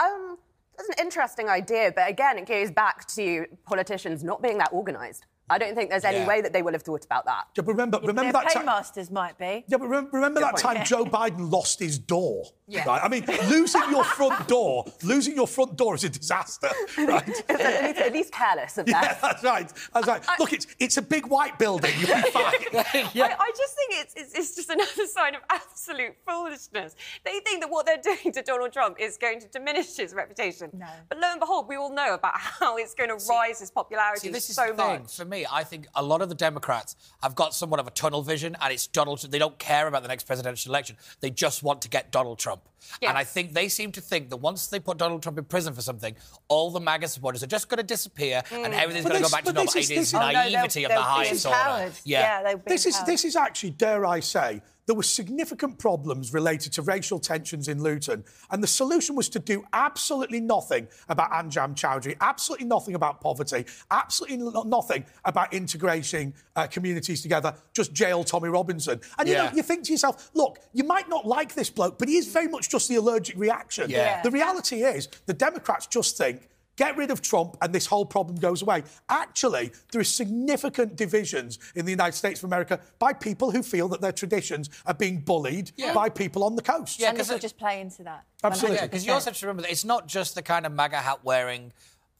Um, 0.03 0.39
that's 0.79 0.89
an 0.89 0.95
interesting 1.05 1.51
idea, 1.51 1.93
but 1.95 2.09
again, 2.09 2.39
it 2.39 2.47
goes 2.47 2.71
back 2.71 3.07
to 3.09 3.45
politicians 3.67 4.25
not 4.25 4.41
being 4.43 4.57
that 4.59 4.73
organised. 4.73 5.27
I 5.51 5.59
don't 5.59 5.75
think 5.75 5.91
there's 5.91 6.05
any 6.05 6.19
Yeah. 6.19 6.27
way 6.27 6.41
that 6.41 6.53
they 6.55 6.63
will 6.63 6.73
have 6.73 6.83
thought 6.83 7.05
about 7.05 7.27
that. 7.27 7.49
Yeah, 7.55 7.63
but 7.63 7.73
remember, 7.73 7.99
remember 7.99 8.23
Their 8.23 8.33
that 8.33 8.51
time. 8.51 8.63
paymasters 8.63 9.11
might 9.11 9.37
be. 9.39 9.65
Yeah, 9.69 9.77
but 9.77 9.85
remember, 9.89 10.11
remember 10.13 10.41
that 10.41 10.53
point. 10.57 10.77
time 10.79 10.85
Joe 10.87 11.05
Biden 11.05 11.51
lost 11.53 11.81
his 11.81 11.99
door? 11.99 12.47
Right? 12.67 13.01
I 13.03 13.09
mean, 13.09 13.27
losing 13.51 13.83
your 13.91 14.05
front 14.05 14.49
door, 14.49 14.85
losing 15.03 15.35
your 15.37 15.47
front 15.47 15.77
door 15.77 15.95
is 15.95 16.05
a 16.05 16.09
disaster, 16.09 16.71
right? 16.99 17.29
at, 17.51 17.85
least, 17.85 17.99
at 18.01 18.13
least 18.13 18.33
careless 18.33 18.79
of 18.79 18.89
Yeah, 18.89 19.03
that. 19.03 19.21
that's 19.21 19.45
right. 19.45 19.71
That's 19.93 20.07
right. 20.07 20.23
Look, 20.39 20.53
it's 20.55 20.67
it's 20.79 20.97
a 20.97 21.03
big 21.03 21.27
white 21.27 21.59
building. 21.59 21.93
You'll 21.99 22.17
be 22.17 22.23
fine. 22.31 22.55
I, 22.73 22.73
I 23.39 23.53
just 23.57 23.75
think 23.77 23.91
it's, 23.93 24.15
it's, 24.17 24.35
it's 24.35 24.57
just 24.57 24.71
another 24.71 25.07
sign 25.07 25.35
of 25.35 25.43
absolute 25.51 26.15
foolishness. 26.27 26.97
They 27.25 27.41
think 27.41 27.61
that 27.61 27.71
what 27.71 27.85
they're 27.85 28.01
doing 28.03 28.33
to 28.33 28.41
Donald 28.43 28.73
Trump 28.73 28.97
is 28.99 29.19
going 29.19 29.41
to 29.41 29.49
diminish 29.49 29.97
his 29.97 30.15
reputation. 30.15 30.71
No. 30.73 30.87
But 31.11 31.19
lo 31.21 31.29
and 31.33 31.41
behold, 31.41 31.69
we 31.69 31.77
all 31.77 31.93
know 31.93 32.15
about 32.15 32.33
how 32.39 32.79
it's 32.79 32.95
going 32.95 33.11
to 33.11 33.23
rise 33.29 33.61
his 33.61 33.71
popularity 33.71 34.21
See, 34.21 34.31
this 34.31 34.49
is 34.49 34.57
so 34.57 34.69
the 34.69 34.75
thing. 34.75 35.03
much. 35.03 35.17
For 35.17 35.27
me, 35.27 35.45
I 35.53 35.65
think 35.65 35.87
a 35.95 36.03
lot 36.03 36.23
of 36.23 36.31
the 36.31 36.35
Democrats 36.35 36.97
have 37.23 37.35
got 37.35 37.55
somewhat 37.55 37.79
of 37.81 37.87
a 37.87 37.91
tunnel 37.91 38.23
vision, 38.23 38.57
and 38.63 38.73
it's 38.73 38.87
Donald. 38.87 39.21
They 39.31 39.39
don't 39.39 39.59
care 39.59 39.87
about 39.87 40.01
the 40.03 40.09
next 40.09 40.25
presidential 40.25 40.71
election. 40.73 40.97
They 41.21 41.31
just 41.31 41.63
want 41.63 41.83
to 41.83 41.89
get 41.91 42.11
Donald 42.11 42.39
Trump. 42.39 42.54
And 43.03 43.17
I 43.17 43.25
think 43.25 43.53
they 43.55 43.69
seem 43.69 43.93
to 43.93 44.01
think 44.01 44.31
that 44.31 44.37
once 44.37 44.67
they 44.67 44.79
put 44.79 44.99
Donald 44.99 45.23
Trump 45.23 45.39
in 45.39 45.45
prison 45.45 45.75
for 45.75 45.81
something, 45.83 46.15
all 46.49 46.71
the 46.71 46.81
MAGA 46.81 47.09
supporters 47.09 47.43
are 47.43 47.47
just 47.49 47.69
going 47.69 47.79
to 47.79 47.83
disappear, 47.85 48.43
and 48.51 48.73
mm. 48.73 48.79
everything's 48.79 49.07
going 49.07 49.17
to 49.17 49.23
go 49.23 49.31
back 49.31 49.45
to 49.45 49.53
normal. 49.53 49.73
this 49.73 49.85
is- 49.85 49.91
it 49.91 49.95
is 49.95 49.99
this 50.01 50.09
is- 50.09 50.15
Oh, 50.15 50.19
no, 50.21 50.27
naivety 50.33 50.81
they'll- 50.83 50.91
of 50.91 50.91
the 50.91 50.95
they'll 50.95 50.99
be 50.99 51.27
highest 51.27 51.47
order. 51.47 51.59
empowered. 51.59 51.93
Yeah. 52.05 52.43
they'll 52.43 52.57
be 52.59 52.63
This 52.67 52.87
is 52.87 53.03
this 53.05 53.25
is 53.25 53.37
actually, 53.37 53.71
dare 53.71 54.05
I 54.07 54.21
say, 54.21 54.63
there 54.87 54.95
were 54.95 55.03
significant 55.03 55.79
problems 55.79 56.33
related 56.35 56.73
to 56.75 56.83
racial 56.83 57.19
tensions 57.19 57.69
in 57.69 57.83
Luton, 57.83 58.25
and 58.51 58.63
the 58.63 58.67
solution 58.67 59.17
was 59.17 59.29
to 59.31 59.39
do 59.39 59.65
absolutely 59.73 60.41
nothing 60.41 60.89
about 61.09 61.31
Anjem 61.33 61.75
Choudary, 61.75 62.17
absolutely 62.21 62.67
nothing 62.67 62.95
about 62.95 63.21
poverty, 63.21 63.65
absolutely 63.91 64.37
nothing 64.67 65.05
about 65.25 65.53
integrating 65.55 66.35
uh, 66.57 66.67
communities 66.67 67.23
together. 67.23 67.55
Just 67.73 67.93
jail 67.93 68.25
Tommy 68.25 68.49
Robinson, 68.49 69.01
and 69.19 69.29
you 69.29 69.35
Yeah. 69.35 69.47
know 69.47 69.57
you 69.57 69.63
think 69.63 69.85
to 69.85 69.93
yourself, 69.93 70.31
look, 70.35 70.59
you 70.73 70.85
might 70.85 71.09
not 71.09 71.27
like 71.27 71.55
this 71.55 71.71
bloke, 71.71 71.99
but 71.99 72.09
he 72.09 72.17
is 72.17 72.27
very 72.27 72.49
much 72.49 72.69
just 72.69 72.89
the 72.89 72.97
allergic 72.97 73.37
reaction. 73.39 73.91
Yeah. 73.91 74.23
The 74.23 74.31
reality 74.31 74.83
is, 74.83 75.09
the 75.27 75.35
Democrats 75.35 75.87
just 75.87 76.17
think. 76.17 76.49
Get 76.77 76.97
rid 76.97 77.11
of 77.11 77.23
Trump 77.23 77.57
and 77.63 77.73
this 77.73 77.87
whole 77.87 78.05
problem 78.05 78.37
goes 78.37 78.63
away. 78.63 78.83
Actually, 79.09 79.73
there 79.93 80.01
is 80.01 80.09
significant 80.09 80.97
divisions 80.97 81.59
in 81.75 81.85
the 81.85 81.93
United 81.93 82.17
States 82.17 82.41
of 82.41 82.45
America 82.45 82.81
by 82.99 83.13
people 83.13 83.51
who 83.53 83.63
feel 83.63 83.89
that 83.89 84.01
their 84.01 84.13
traditions 84.13 84.71
are 84.87 84.95
being 84.95 85.21
bullied 85.21 85.71
by 85.95 86.09
people 86.09 86.43
on 86.43 86.57
the 86.57 86.63
coast. 86.63 86.99
Yeah, 86.99 87.11
and 87.11 87.19
this 87.19 87.29
'cause 87.29 87.35
will 87.35 87.41
just 87.41 87.59
play 87.59 87.81
into 87.81 88.03
that. 88.05 88.25
Absolutely. 88.43 88.77
Yeah, 88.79 88.87
because 88.87 89.07
you 89.07 89.13
also 89.13 89.31
have 89.31 89.39
to 89.39 89.47
remember 89.47 89.63
that 89.63 89.71
it's 89.71 89.85
not 89.85 90.07
just 90.07 90.35
the 90.35 90.43
kind 90.43 90.67
of 90.67 90.73
MAGA 90.73 91.01
hat 91.01 91.25
wearing 91.25 91.73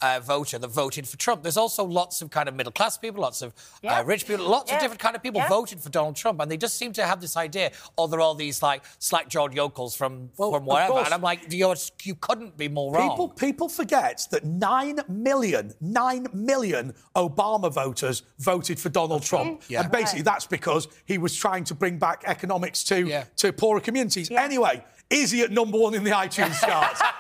uh, 0.05 0.21
voter 0.21 0.59
that 0.59 0.69
voted 0.69 1.05
for 1.11 1.17
Trump. 1.17 1.43
There's 1.43 1.57
also 1.57 1.83
lots 2.01 2.21
of 2.23 2.27
kind 2.31 2.49
of 2.49 2.55
middle 2.55 2.73
class 2.79 2.95
people, 2.99 3.21
lots 3.23 3.41
of 3.43 3.53
Yeah. 3.83 4.01
uh, 4.01 4.03
rich 4.05 4.27
people, 4.27 4.47
lots 4.47 4.71
Yeah. 4.71 4.77
of 4.77 4.83
different 4.83 5.01
kind 5.07 5.17
of 5.17 5.23
people 5.23 5.41
Yeah. 5.41 5.49
voted 5.49 5.79
for 5.81 5.89
Donald 5.99 6.17
Trump, 6.17 6.41
and 6.41 6.51
they 6.51 6.57
just 6.67 6.77
seem 6.77 6.93
to 6.95 7.05
have 7.07 7.21
this 7.21 7.37
idea, 7.37 7.71
oh, 7.97 8.07
they're 8.09 8.21
all 8.21 8.35
these 8.35 8.63
like 8.63 8.83
slack-jawed 8.99 9.53
yokels 9.55 9.95
from 9.97 10.31
Well, 10.37 10.53
from 10.53 10.67
wherever, 10.67 10.99
and 10.99 11.13
I'm 11.15 11.23
like, 11.23 11.41
you're, 11.51 11.77
you 12.03 12.15
couldn't 12.17 12.57
be 12.57 12.69
more 12.69 12.93
wrong. 12.93 13.11
People, 13.11 13.29
people 13.29 13.69
forget 13.69 14.27
that 14.31 14.45
9 14.45 15.01
million, 15.09 15.73
9 15.81 16.27
million 16.33 16.95
Obama 17.17 17.73
voters 17.73 18.23
voted 18.39 18.79
for 18.79 18.89
Donald 18.91 19.23
Trump. 19.23 19.63
Yeah. 19.69 19.81
And 19.83 19.91
basically, 19.91 20.23
that's 20.23 20.47
because 20.47 20.89
he 21.07 21.17
was 21.19 21.35
trying 21.35 21.65
to 21.65 21.75
bring 21.75 21.99
back 21.99 22.25
economics 22.27 22.83
to, 22.85 22.99
Yeah. 23.07 23.25
to 23.37 23.53
poorer 23.53 23.81
communities. 23.81 24.31
Anyway, 24.31 24.85
is 25.11 25.31
he 25.31 25.43
at 25.43 25.51
number 25.51 25.79
one 25.79 25.95
in 25.95 26.05
the 26.05 26.11
iTunes 26.11 26.59
charts? 26.61 27.01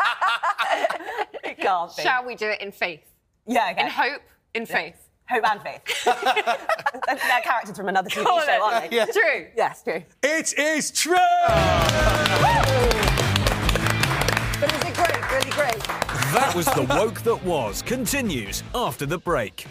It 1.65 1.69
can't 1.69 1.97
be. 1.97 2.03
Shall 2.03 2.25
we 2.27 2.35
do 2.35 2.49
it 2.49 2.61
in 2.61 2.73
faith? 2.73 3.01
yeah, 3.47 3.71
okay. 3.73 3.83
In 3.83 3.89
hope, 3.89 4.23
in 4.55 4.67
faith. 4.67 5.09
Hope 5.29 5.45
and 5.51 5.63
faith. 5.63 5.81
they're, 6.05 7.17
they're 7.17 7.41
characters 7.41 7.77
from 7.77 7.89
another 7.89 8.11
TV 8.11 8.25
Call 8.25 8.41
show, 8.43 8.53
it. 8.53 8.61
aren't 8.61 8.91
they? 8.91 8.97
Yeah. 8.97 9.07
True. 9.07 9.47
Yes, 9.57 9.83
true. 9.83 10.03
it 10.23 10.59
is 10.59 10.91
true! 10.91 11.15
But 14.61 14.73
is 14.73 14.85
it 14.85 14.95
great? 14.95 15.33
Really 15.33 15.51
great. 15.51 15.79
That 16.35 16.53
was 16.55 16.67
The 16.67 16.83
Woke 16.91 17.23
That 17.23 17.43
Was 17.45 17.81
continues 17.81 18.63
after 18.75 19.07
the 19.07 19.17
break. 19.19 19.67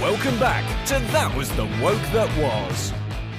Welcome 0.00 0.38
back 0.38 0.64
to 0.86 0.94
That 1.12 1.34
Was 1.34 1.48
The 1.56 1.64
Woke 1.82 2.02
That 2.12 2.28
Was. 2.38 2.92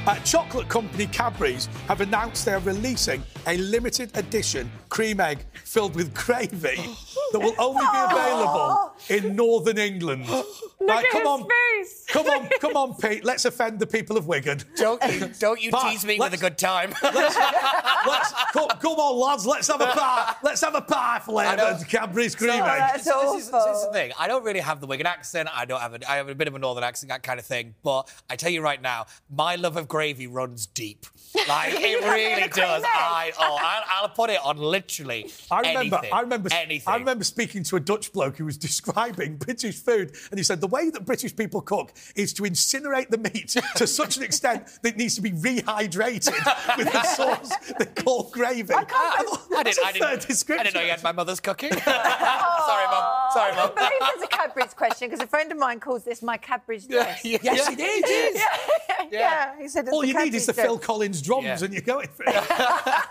Uh, 0.08 0.16
chocolate 0.20 0.68
company 0.70 1.06
Cadbury's 1.08 1.66
have 1.88 2.00
announced 2.02 2.45
they're 2.45 2.60
releasing 2.60 3.22
a 3.47 3.58
limited 3.58 4.16
edition 4.18 4.72
cream 4.88 5.20
egg 5.20 5.45
filled 5.66 5.95
with 5.95 6.14
gravy 6.14 6.78
that 7.32 7.39
will 7.39 7.54
only 7.60 7.82
be 7.82 8.16
available 8.16 8.93
in 9.10 9.36
Northern 9.36 9.78
England. 9.78 10.28
right, 10.80 11.06
at 11.06 11.12
come 11.12 11.22
his 11.22 11.28
on, 11.28 11.47
face. 11.47 12.06
come 12.08 12.28
on, 12.28 12.50
come 12.60 12.78
on, 12.78 12.95
Pete. 12.95 13.26
Let's 13.26 13.45
offend 13.45 13.80
the 13.80 13.86
people 13.86 14.18
of 14.18 14.26
Wigan. 14.26 14.62
don't 14.78 15.02
don't 15.39 15.62
you 15.62 15.72
tease 15.72 16.06
me 16.06 16.18
with 16.18 16.34
a 16.34 16.38
good 16.38 16.58
time. 16.58 16.93
Let's, 17.04 17.38
let's 18.08 18.34
come, 18.54 18.70
come 18.80 18.93
on, 18.93 19.20
lads. 19.20 19.45
Let's 19.45 19.68
have 19.68 19.82
a 19.82 19.88
pie. 19.88 20.36
Let's 20.41 20.62
have 20.62 20.76
a 20.76 20.82
pie 20.82 21.20
flavoured 21.20 21.88
Cadbury's 21.88 22.36
cream 22.36 22.52
egg. 22.52 22.62
that's 22.62 23.04
this, 23.04 23.45
is, 23.45 23.52
this 23.52 23.66
is 23.66 23.86
the 23.86 23.89
thing. 23.91 24.12
I 24.18 24.28
don't 24.28 24.43
really 24.43 24.60
have 24.62 24.80
the 24.80 24.88
Wigan 24.88 25.08
accent. 25.08 25.50
I 25.54 25.66
don't 25.66 25.82
have 25.82 25.93
a, 25.93 26.12
I 26.12 26.16
have 26.16 26.30
a 26.30 26.36
bit 26.36 26.47
of 26.47 26.56
a 26.56 26.60
northern 26.60 26.84
accent, 26.84 27.10
that 27.10 27.24
kind 27.24 27.39
of 27.39 27.45
thing. 27.45 27.76
But 27.84 28.12
I 28.30 28.36
tell 28.38 28.52
you 28.52 28.62
right 28.62 28.82
now, 28.82 29.06
my 29.30 29.56
love 29.56 29.76
of 29.76 29.88
gravy 29.89 30.27
runs 30.27 30.65
deep. 30.67 31.05
Like 31.47 31.73
it 31.73 31.81
You 31.81 32.01
have 32.01 32.17
it 32.17 32.21
in 32.21 32.37
really 32.37 32.47
does. 32.49 32.83
I 32.85 33.31
oh, 33.39 33.57
I, 33.61 33.83
I'll 34.01 34.09
put 34.09 34.29
it 34.31 34.39
on 34.43 34.57
literally. 34.57 35.31
I 35.51 35.59
remember, 35.59 35.79
anything, 35.97 36.13
I 36.13 36.21
remember, 36.21 36.49
anything. 36.51 36.91
I 36.93 36.97
remember 36.97 37.23
speaking 37.23 37.63
to 37.65 37.75
a 37.75 37.79
Dutch 37.79 38.11
bloke 38.11 38.37
who 38.37 38.45
was 38.45 38.57
describing 38.57 39.37
British 39.45 39.79
food, 39.81 40.15
and 40.31 40.39
he 40.39 40.43
said 40.43 40.59
the 40.59 40.67
way 40.67 40.89
that 40.89 41.05
British 41.05 41.35
people 41.35 41.61
cook 41.61 41.93
is 42.15 42.33
to 42.33 42.43
incinerate 42.43 43.09
the 43.09 43.19
meat 43.19 43.55
to 43.75 43.85
such 43.87 44.17
an 44.17 44.23
extent 44.23 44.65
that 44.81 44.89
it 44.93 44.97
needs 44.97 45.15
to 45.15 45.21
be 45.21 45.31
rehydrated 45.31 46.77
with 46.77 46.93
a 46.93 47.03
sauce 47.05 47.51
they 47.77 47.85
call 47.85 48.29
gravy. 48.31 48.73
I, 48.73 48.83
thought, 48.83 49.47
I 49.55 49.63
that's 49.63 49.77
didn't, 49.77 49.83
a 49.83 49.87
I, 49.87 49.91
fair 49.91 50.17
didn't, 50.17 50.49
I 50.59 50.63
didn't 50.63 50.75
know 50.75 50.81
you 50.81 50.89
had 50.91 51.03
my 51.03 51.11
mother's 51.11 51.39
cooking. 51.39 51.71
Sorry, 51.71 52.87
mum. 52.87 53.03
Sorry, 53.33 53.55
mum. 53.55 53.71
I 53.77 53.89
believe 53.99 54.13
there's 54.15 54.23
a 54.23 54.27
Cadbury's 54.27 54.73
question 54.73 55.09
because 55.09 55.23
a 55.23 55.27
friend 55.27 55.51
of 55.51 55.57
mine 55.57 55.79
calls 55.79 56.03
this 56.03 56.21
my 56.21 56.37
Cadbury's 56.37 56.85
dish. 56.87 57.19
Yeah, 57.23 57.37
Yes, 57.43 57.69
it 57.69 57.79
is. 57.79 58.03
it 58.03 58.35
is. 58.35 58.43
yeah. 59.11 59.57
he 59.59 59.67
said 59.86 59.93
All 59.93 60.03
you 60.05 60.13
need 60.23 60.34
is 60.34 60.45
the 60.45 60.53
Phil. 60.53 60.77
Collins 60.80 61.21
drums, 61.21 61.45
Yeah. 61.45 61.63
and 61.63 61.73
you're 61.73 61.82
going 61.84 62.07
for 62.09 62.23
it. 62.27 62.36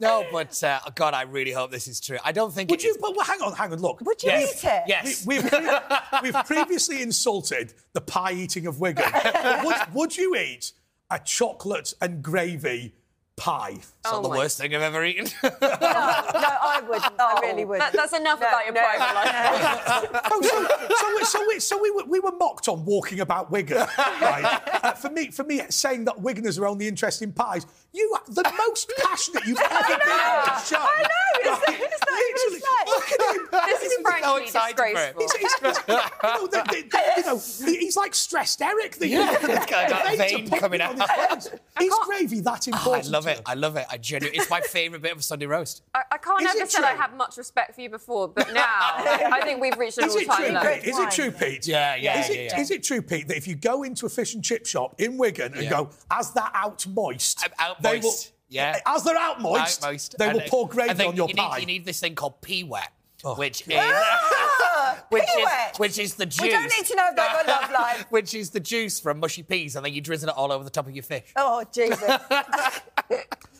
No, 0.00 0.24
but 0.30 0.62
uh, 0.62 0.78
God, 0.94 1.12
I 1.12 1.22
really 1.22 1.50
hope 1.50 1.72
this 1.72 1.88
is 1.88 1.98
true. 1.98 2.18
I 2.24 2.30
don't 2.30 2.52
think 2.54 2.70
Would 2.70 2.78
it 2.78 2.84
you? 2.84 2.90
is- 2.92 2.98
But 2.98 3.16
well, 3.16 3.26
hang 3.26 3.42
on, 3.42 3.52
hang 3.52 3.72
on. 3.72 3.80
Look, 3.80 4.00
Would 4.02 4.22
you 4.22 4.28
Yes. 4.30 4.64
eat 4.64 4.68
it? 4.68 4.82
Yes. 4.86 5.26
We, 5.26 5.36
have 5.40 6.02
we've 6.22 6.34
previously 6.46 7.02
insulted 7.02 7.74
the 7.94 8.00
pie 8.00 8.30
eating 8.30 8.68
of 8.68 8.78
Wigan. 8.78 9.10
would, 9.64 9.76
would 9.92 10.16
you 10.16 10.36
eat 10.36 10.70
a 11.10 11.18
chocolate 11.18 11.94
and 12.00 12.22
gravy 12.22 12.94
pie? 13.38 13.76
It's 13.78 13.92
not 14.04 14.22
the 14.22 14.28
my- 14.28 14.36
worst 14.36 14.58
thing 14.58 14.74
I've 14.74 14.82
ever 14.82 15.04
eaten. 15.04 15.28
No, 15.42 15.48
no, 15.60 15.78
I 15.80 16.82
wouldn't. 16.86 17.12
I 17.18 17.38
really 17.42 17.64
wouldn't. 17.64 17.92
That, 17.92 17.96
that's 17.98 18.12
enough 18.12 18.38
about 18.38 18.64
your 18.66 18.74
private 18.74 19.14
life. 19.14 20.22
Oh, 20.30 20.42
so, 20.42 20.66
so, 20.96 21.14
we- 21.16 21.24
so, 21.24 21.44
we, 21.48 21.60
so 21.60 21.82
we, 21.82 21.90
were, 21.90 22.04
we 22.04 22.20
were 22.20 22.32
mocked 22.32 22.68
on 22.68 22.84
walking 22.84 23.20
about 23.20 23.50
Wigan. 23.50 23.78
Right? 23.98 24.60
Uh, 24.82 24.92
for 24.92 25.10
me, 25.10 25.30
for 25.30 25.44
me, 25.44 25.62
saying 25.70 26.04
that 26.06 26.16
Wiganers 26.16 26.58
are 26.60 26.66
only 26.66 26.86
interested 26.88 27.24
in 27.24 27.32
pies. 27.32 27.66
You 27.92 28.16
the 28.28 28.52
most 28.58 28.92
passionate 28.98 29.44
you've 29.46 29.58
ever 29.70 29.98
been 29.98 30.10
on 30.10 30.44
the 30.46 30.60
show. 30.60 30.86
I 31.34 31.42
know, 31.44 31.52
it's- 31.52 31.68
Right? 31.68 31.80
it's 31.92 32.04
not 32.06 32.20
even 32.20 32.34
Literally, 32.38 32.62
a 32.68 32.90
look 32.90 33.12
at 33.12 33.36
him. 33.36 33.68
This 33.68 33.82
is 33.82 33.98
frankly 34.02 34.42
excited 34.44 34.76
for 34.76 34.84
it. 34.86 35.16
disgraceful. 35.18 35.20
He's, 35.20 35.32
he's, 35.34 35.54
you, 35.88 35.94
know, 36.28 36.46
the, 36.46 36.62
the, 36.68 36.88
the, 36.90 37.12
you 37.16 37.24
know, 37.24 37.38
he- 37.72 37.78
he's 37.78 37.96
like 37.96 38.14
stressed 38.14 38.62
Eric. 38.62 38.96
The, 38.96 39.08
Yeah, 39.08 39.36
the, 39.38 39.52
it's 39.52 39.66
got 39.66 39.88
that 39.90 40.06
veins 40.06 40.20
are 40.20 40.36
vein 40.36 40.48
popping 40.48 40.60
coming 40.60 40.80
on 40.80 41.00
out. 41.00 41.34
his 41.36 41.48
face. 41.48 41.60
Is 41.80 41.94
gravy 42.04 42.40
that 42.40 42.68
Oh, 42.68 42.72
I 42.72 42.76
important? 42.78 43.08
love 43.10 43.24
to 43.24 43.30
it. 43.30 43.36
you? 43.38 43.42
I 43.46 43.54
love 43.54 43.76
it. 43.76 43.86
I 43.90 43.96
genuinely, 43.98 44.38
it's 44.38 44.50
my 44.50 44.60
favourite 44.60 45.02
bit 45.02 45.12
of 45.12 45.18
a 45.18 45.22
Sunday 45.22 45.46
roast. 45.46 45.82
I, 45.94 46.02
I 46.12 46.18
can't 46.18 46.42
Is 46.42 46.50
ever 46.54 46.64
it 46.64 46.70
say 46.70 46.82
I 46.82 46.90
true? 46.92 47.00
have 47.00 47.14
much 47.14 47.36
respect 47.36 47.74
for 47.74 47.80
you 47.80 47.90
before, 47.90 48.28
but 48.28 48.52
now 48.52 48.62
I 48.66 49.40
think 49.44 49.60
we've 49.60 49.76
reached 49.76 49.98
an 49.98 50.04
Is 50.04 50.16
it 50.16 50.28
all-time 50.28 50.46
true, 50.46 50.54
low. 50.54 50.74
Pete? 50.74 50.84
Is 50.84 50.98
it 50.98 51.10
true, 51.10 51.30
Pete? 51.30 51.66
Yeah, 51.66 51.94
yeah, 51.96 52.20
Is 52.20 52.28
yeah, 52.28 52.34
it, 52.36 52.52
yeah. 52.52 52.60
is 52.60 52.70
it 52.70 52.82
true, 52.82 53.02
Pete, 53.02 53.28
that 53.28 53.36
if 53.36 53.46
you 53.46 53.54
go 53.54 53.82
into 53.82 54.06
a 54.06 54.08
fish 54.08 54.34
and 54.34 54.42
chip 54.44 54.66
shop 54.66 54.94
in 55.00 55.16
Wigan 55.18 55.52
and 55.54 55.64
Yeah. 55.64 55.70
go, 55.70 55.90
as 56.10 56.30
they're 56.32 56.50
out 56.54 56.86
moist, 56.86 57.40
I'm 57.44 57.52
out 57.58 57.82
they 57.82 57.96
moist, 58.00 58.32
will, 58.32 58.37
yeah. 58.48 58.78
as 58.86 59.04
they're 59.04 59.16
out 59.16 59.40
moist, 59.40 59.84
Out 59.84 59.92
most. 59.92 60.16
they 60.18 60.26
And 60.26 60.34
will 60.34 60.42
I- 60.42 60.48
pour 60.48 60.68
gravy 60.68 61.04
on 61.04 61.16
your 61.16 61.28
you 61.28 61.34
pie. 61.34 61.54
Need, 61.56 61.60
you 61.60 61.66
need 61.66 61.84
this 61.84 62.00
thing 62.00 62.14
called 62.14 62.40
pea 62.40 62.64
wet, 62.64 62.90
which 63.36 63.62
is 63.68 63.76
Ah, 63.80 65.04
which 65.10 65.24
pea 65.24 65.42
is 65.42 65.78
which 65.78 65.98
is 65.98 66.14
the 66.14 66.26
juice. 66.26 66.40
We 66.42 66.50
don't 66.50 66.64
need 66.76 66.86
to 66.86 66.94
know 66.96 67.08
about 67.10 67.46
your 67.46 67.54
love 67.54 67.70
life. 67.72 68.06
which 68.10 68.32
is 68.34 68.50
the 68.50 68.60
juice 68.60 69.00
from 69.00 69.18
mushy 69.20 69.42
peas, 69.42 69.76
and 69.76 69.84
then 69.84 69.92
you 69.92 70.00
drizzle 70.00 70.28
it 70.30 70.36
all 70.36 70.52
over 70.52 70.62
the 70.64 70.70
top 70.70 70.86
of 70.86 70.94
your 70.94 71.02
fish. 71.02 71.24
Oh, 71.36 71.64
Jesus. 71.72 72.00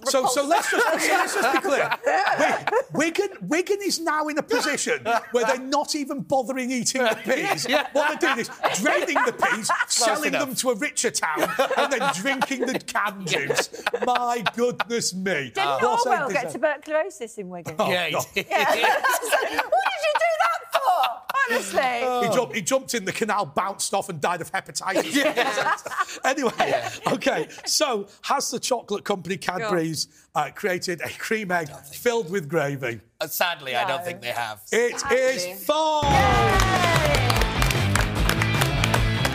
So, 0.04 0.26
so 0.26 0.44
let's 0.46 0.70
just 0.70 1.06
so 1.06 1.12
let's 1.12 1.34
just 1.34 1.52
be 1.52 1.60
clear. 1.60 1.90
Wi- 2.38 2.64
Wigan, 2.94 3.28
Wigan 3.42 3.78
is 3.84 3.98
now 3.98 4.28
in 4.28 4.38
a 4.38 4.42
position 4.42 5.04
where 5.32 5.44
they're 5.44 5.58
not 5.58 5.94
even 5.96 6.20
bothering 6.20 6.70
eating 6.70 7.02
the 7.02 7.18
peas. 7.24 7.66
What 7.92 8.20
they're 8.20 8.34
doing 8.34 8.38
is 8.40 8.50
draining 8.80 9.18
the 9.24 9.32
peas, 9.32 9.70
selling 9.88 10.34
enough. 10.34 10.46
them 10.46 10.54
to 10.56 10.70
a 10.70 10.74
richer 10.76 11.10
town, 11.10 11.50
and 11.76 11.92
then 11.92 12.10
drinking 12.14 12.66
the 12.66 12.78
canned 12.78 13.26
juice. 13.26 13.70
My 14.06 14.44
goodness 14.54 15.14
me! 15.14 15.50
Didn't 15.54 15.56
What 15.82 16.06
Orwell 16.06 16.30
get 16.30 16.52
tuberculosis 16.52 17.38
in 17.38 17.48
Wigan? 17.48 17.74
Oh, 17.78 17.90
yeah, 17.90 18.06
he 18.06 18.12
God. 18.12 18.26
did. 18.34 18.46
what 18.48 18.58
did 18.58 20.02
you 20.06 20.14
do 20.14 20.30
that 20.44 20.67
for? 20.88 21.08
Honestly. 21.50 21.82
He 22.28 22.34
jumped, 22.34 22.54
he 22.54 22.62
jumped 22.62 22.94
in 22.94 23.04
the 23.04 23.12
canal, 23.12 23.46
bounced 23.46 23.94
off, 23.94 24.08
and 24.08 24.20
died 24.20 24.40
of 24.40 24.50
hepatitis. 24.50 26.20
anyway, 26.24 26.88
okay. 27.06 27.48
So, 27.64 28.08
has 28.22 28.50
the 28.50 28.58
chocolate 28.58 29.04
company 29.04 29.36
Cadbury's 29.36 30.08
uh, 30.34 30.50
created 30.54 31.00
a 31.00 31.08
cream 31.10 31.50
egg 31.50 31.70
filled 31.92 32.30
with 32.30 32.48
gravy? 32.48 33.00
Uh, 33.20 33.26
Sadly, 33.26 33.76
I 33.76 33.86
don't 33.86 34.04
think 34.04 34.20
they 34.20 34.28
have. 34.28 34.62
It 34.72 34.94
is 35.12 35.42
Sadly. 35.42 35.54
false. 35.64 36.04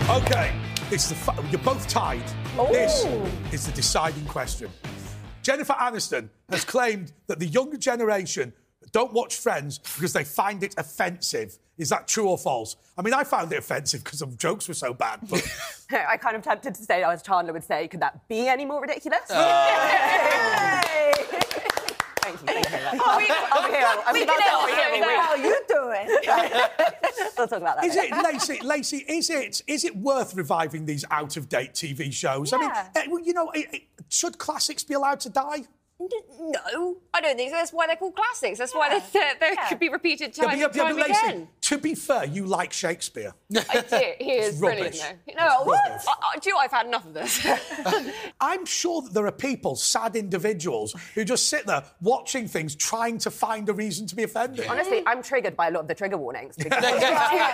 Okay, 0.10 0.54
it's 0.92 1.08
the 1.08 1.16
fa- 1.16 1.44
you're 1.50 1.62
both 1.62 1.88
tied. 1.88 2.24
This 2.72 3.06
is 3.52 3.66
the 3.66 3.72
deciding 3.72 4.26
question. 4.26 4.70
Jennifer 5.42 5.74
Aniston 5.74 6.30
has 6.50 6.64
claimed 6.64 7.12
that 7.28 7.40
the 7.40 7.48
younger 7.48 7.78
generation 7.78 8.54
don't 8.94 9.12
watch 9.12 9.36
Friends 9.36 9.78
because 9.80 10.14
they 10.14 10.24
find 10.24 10.64
it 10.64 10.76
offensive. 10.78 11.58
Is 11.78 11.90
that 11.90 12.08
true 12.08 12.30
or 12.30 12.38
false? 12.38 12.76
I 12.98 13.02
mean, 13.02 13.14
I 13.16 13.24
found 13.24 13.52
it 13.52 13.58
offensive 13.58 14.04
because 14.04 14.20
some 14.20 14.38
jokes 14.38 14.68
were 14.68 14.74
so 14.76 14.94
bad. 14.94 15.20
But 15.30 15.44
I 15.92 16.16
kind 16.18 16.36
of 16.36 16.44
tempted 16.44 16.76
to 16.76 16.84
say, 16.84 17.04
as 17.04 17.22
Chandler 17.24 17.52
would 17.54 17.64
say, 17.64 17.88
could 17.88 18.00
that 18.02 18.28
be 18.30 18.48
any 18.48 18.64
more 18.66 18.80
ridiculous? 18.82 19.22
Thank 22.22 22.40
you, 22.40 22.48
thank 22.48 22.66
you. 22.66 22.72
very 22.72 22.84
much. 22.84 23.02
Oh, 23.04 23.18
Over 23.60 23.68
here, 23.76 23.86
I 23.86 23.96
was 24.06 24.14
we 24.14 24.24
about 24.24 24.38
can 24.40 24.48
to 24.48 24.54
all 24.56 24.62
over 24.64 24.76
here 24.76 24.86
say 24.86 25.02
all 25.02 25.08
that. 25.08 25.20
How 25.20 25.32
are 25.32 25.38
you 25.38 25.62
doing? 25.68 26.08
We'll 27.38 27.48
talk 27.48 27.60
about 27.62 27.78
that. 27.82 27.86
is 27.86 27.96
later. 27.96 28.16
it, 28.16 28.24
Lacey? 28.24 28.60
Lacey, 28.64 28.98
is 29.08 29.30
it 29.30 29.62
is 29.68 29.84
it 29.84 29.96
worth 29.96 30.36
reviving 30.36 30.86
these 30.86 31.04
out 31.12 31.36
of 31.36 31.50
date 31.50 31.74
TV 31.74 32.14
shows? 32.14 32.54
I 32.54 32.58
mean, 32.58 32.70
Yeah. 32.70 32.88
eh, 32.96 33.06
well, 33.10 33.20
you 33.22 33.34
know, 33.34 33.52
should 34.10 34.38
classics 34.38 34.84
be 34.84 34.94
allowed 34.94 35.20
to 35.22 35.30
die? 35.30 35.64
No, 36.40 36.98
I 37.14 37.22
don't 37.22 37.36
think 37.38 37.52
so. 37.52 37.58
That's 37.58 37.72
why 37.72 37.88
they're 37.88 37.96
called 37.96 38.16
classics. 38.16 38.60
That's 38.60 38.74
why 38.74 38.90
they, 38.90 39.20
they 39.40 39.54
Yeah. 39.54 39.70
could 39.70 39.80
be 39.80 39.90
repeated 39.90 40.34
time 40.34 40.58
yeah, 40.60 40.66
and 40.66 40.76
yeah, 40.76 40.84
time 40.84 40.96
but 40.96 41.10
again. 41.10 41.48
To 41.74 41.82
be 41.82 41.96
fair, 41.96 42.26
you 42.26 42.46
like 42.46 42.72
Shakespeare. 42.74 43.34
I 43.56 43.82
do. 43.90 44.24
He 44.24 44.32
is 44.34 44.60
brilliant, 44.60 44.96
rubbish. 44.96 45.02
though. 45.28 45.34
No, 45.36 45.64
what? 45.64 45.80
rubbish. 45.90 46.06
I, 46.08 46.14
I, 46.36 46.40
do 46.40 46.50
you 46.50 46.56
know? 46.56 46.60
I've 46.62 46.72
had 46.72 46.86
enough 46.88 47.06
of 47.06 47.14
this. 47.14 47.46
I'm 48.42 48.66
sure 48.66 49.02
that 49.02 49.14
there 49.14 49.26
are 49.26 49.32
people, 49.32 49.76
sad 49.76 50.16
individuals, 50.16 50.96
who 51.16 51.24
just 51.26 51.50
sit 51.50 51.66
there 51.66 51.84
watching 52.02 52.48
things, 52.48 52.76
trying 52.76 53.18
to 53.20 53.32
find 53.32 53.68
a 53.70 53.74
reason 53.74 54.08
to 54.08 54.16
be 54.16 54.24
offended. 54.24 54.68
Honestly, 54.68 55.04
I'm 55.06 55.22
triggered 55.24 55.56
by 55.56 55.68
a 55.68 55.72
lot 55.72 55.82
of 55.82 55.88
the 55.88 55.96
trigger 55.96 56.18
warnings 56.18 56.56
because 56.56 56.84
too- 56.84 56.90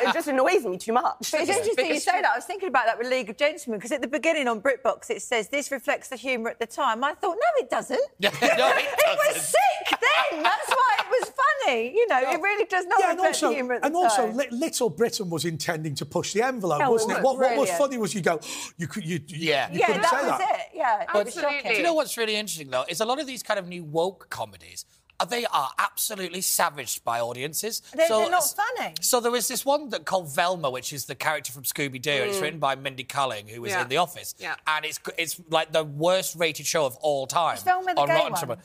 it 0.10 0.14
just 0.14 0.28
annoys 0.28 0.66
me 0.66 0.78
too 0.78 0.94
much. 0.94 1.32
But 1.32 1.42
it's 1.42 1.50
interesting 1.50 1.88
you 1.88 2.00
say 2.00 2.22
that. 2.22 2.32
I 2.34 2.38
was 2.38 2.46
thinking 2.46 2.70
about 2.70 2.86
that 2.86 2.98
with 2.98 3.08
League 3.08 3.30
of 3.30 3.38
Gentlemen 3.38 3.80
because 3.80 3.92
at 3.92 4.02
the 4.02 4.08
beginning 4.08 4.48
on 4.48 4.62
BritBox 4.62 5.10
it 5.10 5.22
says 5.22 5.50
this 5.50 5.72
reflects 5.72 6.10
the 6.10 6.16
humour 6.16 6.50
at 6.50 6.60
the 6.60 6.68
time. 6.68 7.04
I 7.04 7.14
thought, 7.14 7.36
no, 7.36 7.64
it 7.64 7.70
doesn't. 7.70 8.00
no, 8.20 8.30
it 8.30 8.34
It 8.42 9.34
was 9.36 9.42
sick 9.42 10.00
then. 10.32 10.44
That's 10.44 10.70
why 10.70 10.98
it 11.00 11.06
was 11.10 11.32
funny. 11.66 11.92
You 11.96 12.08
know, 12.08 12.20
it 12.32 12.42
really 12.42 12.66
does 12.66 12.86
not 12.86 13.00
Yeah, 13.00 13.12
reflect 13.12 13.28
also, 13.36 13.50
the 13.50 13.56
humour 13.56 13.74
at 13.76 13.82
the 13.82 13.88
and 13.88 13.96
also 14.10 14.28
time. 14.28 14.38
Li- 14.38 14.48
Little 14.52 14.90
Britain 14.90 15.30
was 15.30 15.46
intending 15.46 15.96
to 15.96 16.06
push 16.06 16.34
the 16.34 16.42
envelope, 16.42 16.82
Oh, 16.84 16.92
wasn't 16.92 17.12
it? 17.12 17.16
was 17.18 17.24
What, 17.24 17.40
what 17.40 17.58
was 17.58 17.72
funny 17.72 17.98
was 17.98 18.14
you 18.14 18.22
go, 18.22 18.40
you 18.78 18.88
could, 18.88 19.06
you, 19.06 19.20
you, 19.28 19.50
Yeah. 19.50 19.72
you 19.72 19.80
yeah, 19.80 19.86
couldn't 19.88 20.02
that 20.04 20.12
say 20.12 20.30
was 20.30 20.38
that. 20.40 20.60
it. 20.60 20.78
Yeah, 20.78 21.02
it 21.04 21.08
was 21.14 21.28
Absolutely. 21.28 21.70
Do 21.72 21.78
you 21.78 21.84
know 21.84 21.94
what's 21.94 22.18
really 22.18 22.36
interesting 22.36 22.70
though? 22.70 22.86
Is 22.90 23.00
a 23.02 23.06
lot 23.06 23.20
of 23.20 23.28
these 23.28 23.44
kind 23.44 23.60
of 23.60 23.68
new 23.68 23.84
woke 23.84 24.28
comedies. 24.30 24.86
uh, 25.22 25.26
They 25.26 25.46
are 25.48 25.70
absolutely 25.78 26.40
savaged 26.42 27.04
by 27.04 27.20
audiences. 27.20 27.82
They're- 27.94 28.08
they're 28.08 28.30
not 28.30 28.44
funny. 28.56 28.94
So 29.02 29.20
there 29.20 29.32
was 29.32 29.48
this 29.50 29.66
one 29.66 29.90
that 29.90 30.06
called 30.06 30.34
Velma, 30.34 30.70
which 30.70 30.94
is 30.94 31.06
the 31.06 31.16
character 31.16 31.52
from 31.52 31.64
Scooby 31.64 32.02
Doo, 32.02 32.10
and 32.12 32.30
it's 32.32 32.40
written 32.40 32.60
by 32.60 32.76
Mindy 32.76 33.04
Kaling, 33.04 33.50
who 33.50 33.62
was 33.62 33.72
Yeah. 33.72 33.82
in 33.82 33.90
The 33.90 33.98
Office. 33.98 34.34
Yeah. 34.40 34.56
And 34.66 34.86
it's 34.86 35.00
it's 35.18 35.40
like 35.50 35.74
the 35.74 35.84
worst 35.84 36.36
rated 36.36 36.66
show 36.66 36.86
of 36.86 36.96
all 36.98 37.28
time. 37.28 37.56
Was 37.56 37.64
Velma 37.64 37.94
the 37.96 38.00
on 38.02 38.08
gay 38.08 38.14
Rotten 38.16 38.48
one? 38.50 38.60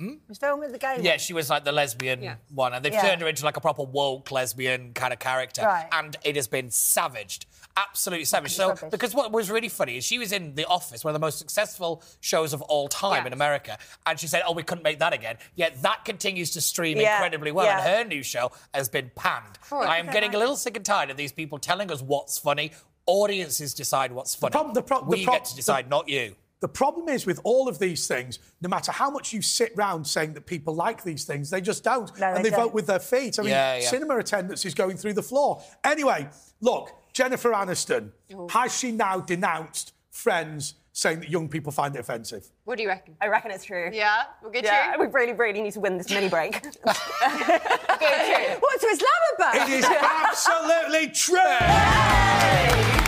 Tomatoes. 0.00 0.20
Was 0.28 0.38
Velma 0.38 0.68
the 0.68 0.78
gay 0.78 0.96
Yeah, 1.00 1.10
one? 1.12 1.18
she 1.18 1.32
was 1.32 1.50
like 1.50 1.64
the 1.64 1.72
lesbian 1.72 2.22
Yeah. 2.22 2.36
one, 2.54 2.72
and 2.74 2.84
they've 2.84 2.92
Yeah. 2.92 3.02
turned 3.02 3.20
her 3.22 3.28
into 3.28 3.44
like 3.44 3.56
a 3.56 3.60
proper 3.60 3.82
woke 3.82 4.30
lesbian 4.30 4.92
kind 4.94 5.12
of 5.12 5.18
character, 5.18 5.62
Right. 5.62 5.86
and 5.92 6.16
it 6.24 6.36
has 6.36 6.48
been 6.48 6.70
savaged, 6.70 7.46
absolutely 7.76 8.24
savaged. 8.24 8.54
So, 8.56 8.68
rubbish. 8.70 8.90
because 8.90 9.14
what 9.14 9.32
was 9.32 9.50
really 9.50 9.68
funny 9.68 9.96
is 9.98 10.04
she 10.04 10.18
was 10.18 10.32
in 10.32 10.54
The 10.54 10.64
Office, 10.66 11.04
one 11.04 11.10
of 11.10 11.20
the 11.20 11.24
most 11.24 11.38
successful 11.38 12.02
shows 12.20 12.52
of 12.52 12.62
all 12.62 12.88
time 12.88 13.22
Yeah. 13.22 13.26
in 13.28 13.32
America, 13.32 13.78
and 14.06 14.18
she 14.18 14.26
said, 14.26 14.42
"Oh, 14.46 14.52
we 14.52 14.62
couldn't 14.62 14.84
make 14.84 14.98
that 15.00 15.12
again." 15.12 15.38
Yet 15.54 15.82
that 15.82 16.04
continues 16.04 16.50
to 16.52 16.60
stream 16.60 16.98
Yeah, 16.98 17.14
incredibly 17.16 17.52
well, 17.52 17.66
and 17.68 17.80
her 17.80 18.04
new 18.04 18.22
show 18.22 18.52
has 18.74 18.88
been 18.88 19.10
panned. 19.14 19.58
Oh, 19.70 19.80
I 19.82 19.98
am 19.98 20.06
getting 20.06 20.34
a 20.34 20.38
little 20.38 20.56
sick 20.56 20.76
and 20.76 20.84
tired 20.84 21.10
of 21.10 21.16
these 21.16 21.32
people 21.32 21.58
telling 21.58 21.90
us 21.90 22.00
what's 22.02 22.38
funny. 22.38 22.72
Audiences 23.06 23.74
decide 23.74 24.12
what's 24.12 24.34
funny. 24.34 24.52
the 24.72 24.82
prob- 24.82 25.04
the 25.04 25.16
we 25.16 25.24
prob- 25.24 25.36
get 25.36 25.44
to 25.46 25.56
decide, 25.56 25.88
not 25.88 26.08
you. 26.08 26.36
The 26.60 26.68
problem 26.68 27.08
is 27.08 27.24
with 27.24 27.40
all 27.42 27.68
of 27.68 27.78
these 27.78 28.06
things, 28.06 28.38
no 28.60 28.68
matter 28.68 28.92
how 28.92 29.10
much 29.10 29.32
you 29.32 29.40
sit 29.40 29.72
round 29.76 30.06
saying 30.06 30.34
that 30.34 30.44
people 30.44 30.74
like 30.74 31.02
these 31.02 31.24
things, 31.24 31.48
they 31.48 31.60
just 31.62 31.82
don't. 31.82 32.10
No, 32.18 32.26
and 32.34 32.44
they 32.44 32.50
they 32.50 32.56
vote 32.56 32.64
don't. 32.64 32.74
with 32.74 32.86
their 32.86 32.98
feet. 32.98 33.38
I 33.38 33.42
mean, 33.42 33.50
Yeah, 33.50 33.76
yeah. 33.76 33.88
cinema 33.88 34.18
attendance 34.18 34.64
is 34.66 34.74
going 34.74 34.96
through 34.98 35.14
the 35.14 35.22
floor. 35.22 35.62
Anyway, 35.84 36.28
look, 36.60 36.90
Jennifer 37.14 37.50
Aniston, 37.52 38.10
oh. 38.34 38.48
has 38.50 38.76
she 38.78 38.92
now 38.92 39.20
denounced 39.20 39.94
friends 40.10 40.74
saying 40.92 41.20
that 41.20 41.30
young 41.30 41.48
people 41.48 41.72
find 41.72 41.94
it 41.96 42.00
offensive? 42.00 42.50
what 42.64 42.76
do 42.76 42.82
you 42.82 42.88
reckon? 42.90 43.16
I 43.20 43.28
reckon 43.28 43.50
it's 43.52 43.64
true. 43.64 43.88
Yeah, 43.92 44.24
we'll 44.42 44.52
get 44.52 44.64
Yeah, 44.64 44.92
you. 44.94 45.00
we 45.00 45.06
really, 45.06 45.32
really 45.32 45.62
need 45.62 45.72
to 45.72 45.80
win 45.80 45.96
this 45.96 46.10
mini 46.10 46.28
break. 46.28 46.60
What, 48.60 48.80
to 48.80 48.86
Islamabad? 48.86 49.68
It 49.68 49.78
is 49.78 49.84
absolutely 49.84 51.08
true. 51.10 52.99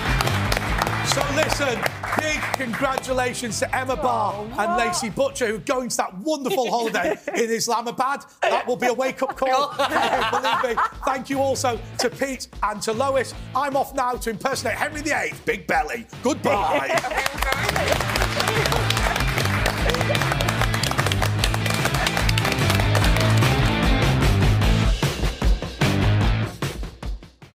So 1.13 1.21
listen, 1.35 1.79
big 2.19 2.41
congratulations 2.55 3.59
to 3.59 3.77
Emma 3.77 3.93
oh, 3.99 4.03
Barr 4.03 4.47
and 4.59 4.79
Lacey 4.79 5.11
Butcher 5.11 5.47
who 5.47 5.57
are 5.57 5.59
going 5.59 5.91
to 5.91 5.97
that 5.99 6.17
wonderful 6.19 6.71
holiday 6.77 7.19
in 7.37 7.51
Islamabad. 7.51 8.25
That 8.41 8.67
will 8.67 8.77
be 8.77 8.87
a 8.87 8.95
wake-up 8.95 9.37
call. 9.37 9.75
Believe 9.77 10.77
me. 10.77 10.83
Thank 11.05 11.29
you 11.29 11.41
also 11.41 11.79
to 11.99 12.09
Pete 12.09 12.49
and 12.63 12.81
to 12.83 12.93
Lois. 12.93 13.35
I'm 13.55 13.77
off 13.77 13.95
now 13.95 14.13
to 14.15 14.31
impersonate 14.31 14.77
Henry 14.77 15.03
VIII, 15.03 15.35
Big 15.45 15.67
Belly. 15.67 16.07
Goodbye. 16.23 16.99